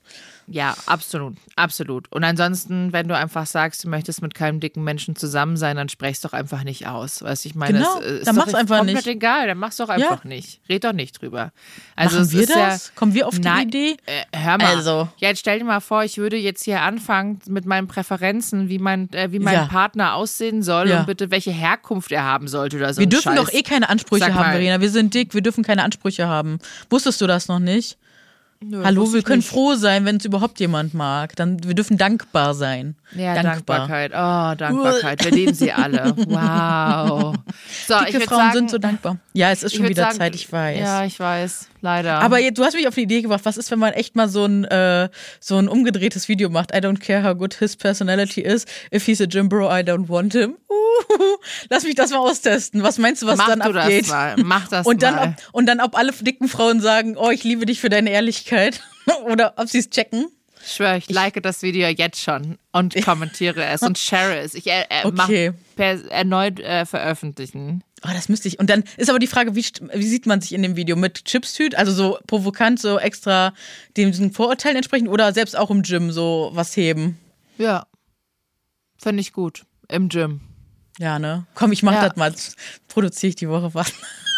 Ja, 0.47 0.75
absolut, 0.85 1.37
absolut. 1.55 2.11
Und 2.11 2.23
ansonsten, 2.23 2.91
wenn 2.91 3.07
du 3.07 3.15
einfach 3.15 3.45
sagst, 3.45 3.83
du 3.83 3.89
möchtest 3.89 4.21
mit 4.21 4.33
keinem 4.33 4.59
dicken 4.59 4.83
Menschen 4.83 5.15
zusammen 5.15 5.57
sein, 5.57 5.77
dann 5.77 5.89
sprechst 5.89 6.25
doch 6.25 6.33
einfach 6.33 6.63
nicht 6.63 6.87
aus. 6.87 7.21
Weißt 7.21 7.45
ich 7.45 7.55
meine, 7.55 7.79
genau, 7.79 7.99
es 7.99 8.05
ist 8.05 8.27
dann 8.27 8.35
mach's 8.35 8.53
einfach 8.53 8.77
komplett 8.77 8.97
nicht. 8.97 9.07
egal, 9.07 9.47
dann 9.47 9.57
mach's 9.57 9.77
doch 9.77 9.89
einfach 9.89 10.23
ja. 10.23 10.29
nicht. 10.29 10.59
Red 10.69 10.83
doch 10.83 10.93
nicht 10.93 11.21
drüber. 11.21 11.51
Also 11.95 12.19
Machen 12.19 12.31
wir 12.31 12.47
das? 12.47 12.87
Ja, 12.87 12.93
Kommen 12.95 13.13
wir 13.13 13.27
auf 13.27 13.35
die 13.35 13.41
nein, 13.41 13.67
Idee? 13.67 13.97
Äh, 14.05 14.23
hör 14.37 14.57
mal. 14.57 14.75
Also. 14.75 15.07
Ja, 15.17 15.29
jetzt 15.29 15.39
stell 15.39 15.59
dir 15.59 15.65
mal 15.65 15.79
vor, 15.79 16.03
ich 16.03 16.17
würde 16.17 16.37
jetzt 16.37 16.63
hier 16.63 16.81
anfangen 16.81 17.39
mit 17.47 17.65
meinen 17.65 17.87
Präferenzen, 17.87 18.69
wie 18.69 18.79
mein, 18.79 19.11
äh, 19.13 19.31
wie 19.31 19.39
mein 19.39 19.53
ja. 19.53 19.65
Partner 19.65 20.15
aussehen 20.15 20.63
soll 20.63 20.91
und 20.91 21.05
bitte 21.05 21.31
welche 21.31 21.51
Herkunft 21.51 22.11
er 22.11 22.23
haben 22.23 22.47
sollte 22.47 22.77
oder 22.77 22.93
so. 22.93 22.99
Wir 22.99 23.07
dürfen 23.07 23.35
Scheiß. 23.35 23.45
doch 23.45 23.53
eh 23.53 23.63
keine 23.63 23.89
Ansprüche 23.89 24.33
haben, 24.33 24.51
Verena. 24.51 24.81
Wir 24.81 24.89
sind 24.89 25.13
dick, 25.13 25.33
wir 25.33 25.41
dürfen 25.41 25.63
keine 25.63 25.83
Ansprüche 25.83 26.27
haben. 26.27 26.59
Wusstest 26.89 27.21
du 27.21 27.27
das 27.27 27.47
noch 27.47 27.59
nicht? 27.59 27.97
Nö, 28.65 28.83
Hallo, 28.83 29.11
wir 29.13 29.21
können 29.23 29.39
nicht. 29.39 29.49
froh 29.49 29.75
sein, 29.75 30.05
wenn 30.05 30.17
es 30.17 30.25
überhaupt 30.25 30.59
jemand 30.59 30.93
mag. 30.93 31.35
Dann, 31.35 31.63
wir 31.63 31.73
dürfen 31.73 31.97
dankbar 31.97 32.53
sein. 32.53 32.95
Ja, 33.15 33.33
Dankbar. 33.41 33.87
Dankbarkeit. 33.87 34.11
Oh, 34.11 34.55
Dankbarkeit. 34.57 35.23
Wir 35.23 35.31
lieben 35.31 35.53
sie 35.53 35.71
alle. 35.71 36.15
Wow. 36.27 37.35
So, 37.87 37.95
Dicke 38.05 38.21
Frauen 38.21 38.39
sagen, 38.39 38.53
sind 38.53 38.69
so 38.71 38.77
dankbar. 38.77 39.17
Ja, 39.33 39.51
es 39.51 39.63
ist 39.63 39.75
schon 39.75 39.87
wieder 39.87 40.03
sagen, 40.03 40.17
Zeit, 40.17 40.35
ich 40.35 40.51
weiß. 40.51 40.79
Ja, 40.79 41.05
ich 41.05 41.19
weiß. 41.19 41.67
Leider. 41.83 42.21
Aber 42.21 42.39
jetzt, 42.39 42.57
du 42.57 42.63
hast 42.63 42.75
mich 42.75 42.87
auf 42.87 42.95
die 42.95 43.01
Idee 43.01 43.21
gebracht, 43.21 43.41
was 43.43 43.57
ist, 43.57 43.69
wenn 43.69 43.77
man 43.77 43.91
echt 43.91 44.15
mal 44.15 44.29
so 44.29 44.45
ein, 44.45 44.63
äh, 44.63 45.09
so 45.41 45.57
ein 45.57 45.67
umgedrehtes 45.67 46.29
Video 46.29 46.49
macht? 46.49 46.73
I 46.73 46.77
don't 46.77 46.97
care 46.97 47.25
how 47.25 47.37
good 47.37 47.55
his 47.55 47.75
personality 47.75 48.39
is. 48.39 48.65
If 48.95 49.05
he's 49.05 49.19
a 49.19 49.25
gym 49.25 49.49
bro, 49.49 49.67
I 49.67 49.81
don't 49.81 50.07
want 50.07 50.31
him. 50.31 50.55
Uh, 50.69 51.35
lass 51.69 51.83
mich 51.83 51.95
das 51.95 52.11
mal 52.11 52.19
austesten. 52.19 52.83
Was 52.83 52.99
meinst 52.99 53.21
du, 53.21 53.27
was 53.27 53.37
Mach 53.37 53.47
dann 53.47 53.59
du 53.59 53.77
abgeht? 53.77 54.03
Das 54.03 54.11
mal. 54.11 54.35
Mach 54.37 54.69
das 54.69 54.87
und 54.87 55.03
dann, 55.03 55.15
mal. 55.15 55.27
Ob, 55.27 55.35
und 55.51 55.65
dann, 55.65 55.81
ob 55.81 55.97
alle 55.97 56.13
dicken 56.13 56.47
Frauen 56.47 56.79
sagen, 56.79 57.17
oh, 57.17 57.31
ich 57.31 57.43
liebe 57.43 57.65
dich 57.65 57.81
für 57.81 57.89
deine 57.89 58.11
Ehrlichkeit. 58.11 58.79
Oder 59.25 59.55
ob 59.57 59.67
sie 59.67 59.79
es 59.79 59.89
checken. 59.89 60.27
Ich 60.65 60.73
schwöre, 60.73 60.97
ich, 60.97 61.09
ich 61.09 61.15
like 61.15 61.41
das 61.43 61.61
Video 61.61 61.87
jetzt 61.87 62.21
schon 62.21 62.57
und 62.71 62.95
kommentiere 63.03 63.65
es 63.65 63.81
und 63.81 63.97
share 63.97 64.39
es. 64.39 64.53
Ich 64.53 64.67
äh, 64.67 64.85
äh 64.89 65.05
okay. 65.05 65.53
mache 65.75 66.09
erneut 66.09 66.59
äh, 66.59 66.85
veröffentlichen. 66.85 67.83
Oh, 68.05 68.09
das 68.13 68.29
müsste 68.29 68.47
ich. 68.47 68.59
Und 68.59 68.69
dann 68.69 68.83
ist 68.97 69.09
aber 69.09 69.19
die 69.19 69.27
Frage, 69.27 69.55
wie, 69.55 69.65
wie 69.93 70.07
sieht 70.07 70.25
man 70.25 70.41
sich 70.41 70.53
in 70.53 70.61
dem 70.61 70.75
Video? 70.75 70.95
Mit 70.95 71.25
Chipstüt, 71.25 71.75
also 71.75 71.93
so 71.93 72.17
provokant, 72.27 72.79
so 72.79 72.99
extra 72.99 73.53
den 73.95 74.31
Vorurteilen 74.31 74.77
entsprechend 74.77 75.09
oder 75.09 75.33
selbst 75.33 75.57
auch 75.57 75.71
im 75.71 75.83
Gym 75.83 76.11
so 76.11 76.51
was 76.53 76.75
heben? 76.75 77.17
Ja. 77.57 77.85
Finde 78.97 79.21
ich 79.21 79.33
gut. 79.33 79.63
Im 79.89 80.09
Gym. 80.09 80.41
Ja, 80.99 81.17
ne? 81.19 81.45
Komm, 81.55 81.71
ich 81.71 81.83
mach 81.83 81.93
ja. 81.93 82.07
das 82.07 82.17
mal. 82.17 82.33
Produziere 82.87 83.29
ich 83.29 83.35
die 83.35 83.49
Woche 83.49 83.73
was. 83.73 83.91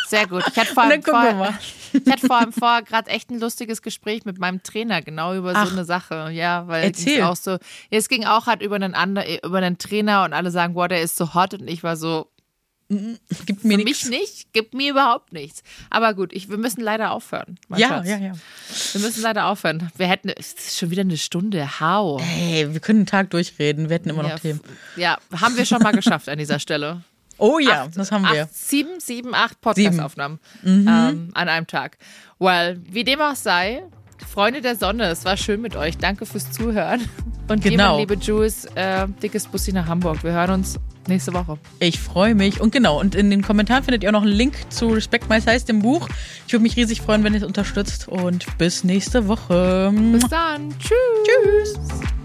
Sehr 0.07 0.27
gut. 0.27 0.43
Ich 0.55 0.57
hatte 0.57 0.73
vor 0.73 0.83
allem 0.83 1.03
vor, 1.03 1.53
ich 1.93 2.11
hatte 2.11 2.27
vor, 2.27 2.51
vor 2.51 2.81
gerade 2.81 3.09
echt 3.09 3.29
ein 3.29 3.39
lustiges 3.39 3.81
Gespräch 3.81 4.25
mit 4.25 4.37
meinem 4.37 4.63
Trainer 4.63 5.01
genau 5.01 5.35
über 5.35 5.53
Ach, 5.55 5.67
so 5.67 5.73
eine 5.73 5.85
Sache. 5.85 6.29
Ja, 6.31 6.67
weil 6.67 6.91
es 6.91 7.21
auch 7.21 7.35
so. 7.35 7.57
Es 7.89 8.07
ging 8.09 8.25
auch 8.25 8.47
halt 8.47 8.61
über 8.61 8.75
einen 8.75 8.93
anderen, 8.93 9.27
über 9.43 9.57
einen 9.57 9.77
Trainer 9.77 10.23
und 10.23 10.33
alle 10.33 10.51
sagen, 10.51 10.73
boah, 10.73 10.87
der 10.87 11.01
ist 11.01 11.15
so 11.15 11.33
hot 11.33 11.53
und 11.53 11.67
ich 11.67 11.83
war 11.83 11.97
so, 11.97 12.29
Gibt 12.87 13.63
mir 13.63 13.79
Für 13.79 13.83
mich 13.83 14.05
nicht, 14.05 14.53
gibt 14.53 14.75
mir 14.75 14.91
überhaupt 14.91 15.33
nichts. 15.33 15.63
Aber 15.89 16.13
gut, 16.13 16.31
ich, 16.33 16.49
wir 16.49 16.57
müssen 16.57 16.81
leider 16.81 17.11
aufhören. 17.11 17.57
Ja, 17.75 17.87
Schatz. 17.87 18.07
ja, 18.07 18.17
ja. 18.17 18.33
Wir 18.93 19.01
müssen 19.01 19.23
leider 19.23 19.47
aufhören. 19.47 19.91
Wir 19.97 20.07
hätten, 20.07 20.29
es 20.29 20.53
ist 20.53 20.77
schon 20.77 20.91
wieder 20.91 21.01
eine 21.01 21.17
Stunde. 21.17 21.79
How? 21.79 22.21
Hey, 22.21 22.71
wir 22.71 22.79
können 22.79 22.99
einen 22.99 23.05
Tag 23.07 23.31
durchreden. 23.31 23.89
Wir 23.89 23.95
hätten 23.95 24.09
immer 24.09 24.23
ja, 24.23 24.33
noch 24.33 24.39
Themen. 24.39 24.59
Ja, 24.97 25.17
haben 25.35 25.57
wir 25.57 25.65
schon 25.65 25.81
mal 25.81 25.93
geschafft 25.93 26.29
an 26.29 26.37
dieser 26.37 26.59
Stelle. 26.59 27.01
Oh 27.37 27.59
ja, 27.59 27.83
acht, 27.83 27.97
das 27.97 28.11
haben 28.11 28.23
wir. 28.23 28.43
Acht, 28.43 28.55
sieben, 28.55 28.99
sieben, 28.99 29.33
acht 29.33 29.59
Podcast-Aufnahmen 29.61 30.39
mhm. 30.63 30.87
ähm, 30.87 31.29
an 31.33 31.49
einem 31.49 31.67
Tag. 31.67 31.97
Well, 32.39 32.81
wie 32.89 33.03
dem 33.03 33.21
auch 33.21 33.35
sei, 33.35 33.83
Freunde 34.25 34.61
der 34.61 34.75
Sonne, 34.75 35.05
es 35.05 35.25
war 35.25 35.37
schön 35.37 35.61
mit 35.61 35.75
euch. 35.75 35.97
Danke 35.97 36.25
fürs 36.25 36.51
Zuhören. 36.51 37.01
Und 37.47 37.63
genau. 37.63 37.99
liebe 37.99 38.15
Jules, 38.15 38.65
äh, 38.75 39.07
dickes 39.21 39.47
Bussi 39.47 39.71
nach 39.71 39.87
Hamburg. 39.87 40.23
Wir 40.23 40.31
hören 40.31 40.51
uns 40.51 40.79
nächste 41.07 41.33
Woche. 41.33 41.57
Ich 41.79 41.99
freue 41.99 42.33
mich. 42.33 42.59
Und 42.59 42.71
genau, 42.71 42.99
und 42.99 43.13
in 43.13 43.29
den 43.29 43.41
Kommentaren 43.43 43.83
findet 43.83 44.03
ihr 44.03 44.09
auch 44.09 44.13
noch 44.13 44.23
einen 44.23 44.31
Link 44.31 44.55
zu 44.69 44.87
Respect 44.87 45.29
My 45.29 45.39
Size, 45.39 45.65
dem 45.65 45.81
Buch. 45.81 46.09
Ich 46.47 46.53
würde 46.53 46.63
mich 46.63 46.75
riesig 46.75 47.01
freuen, 47.01 47.23
wenn 47.23 47.33
ihr 47.33 47.41
es 47.41 47.45
unterstützt. 47.45 48.07
Und 48.07 48.57
bis 48.57 48.83
nächste 48.83 49.27
Woche. 49.27 49.93
Bis 50.11 50.27
dann. 50.27 50.73
Tschüss. 50.79 51.73
Tschüss. 51.73 52.24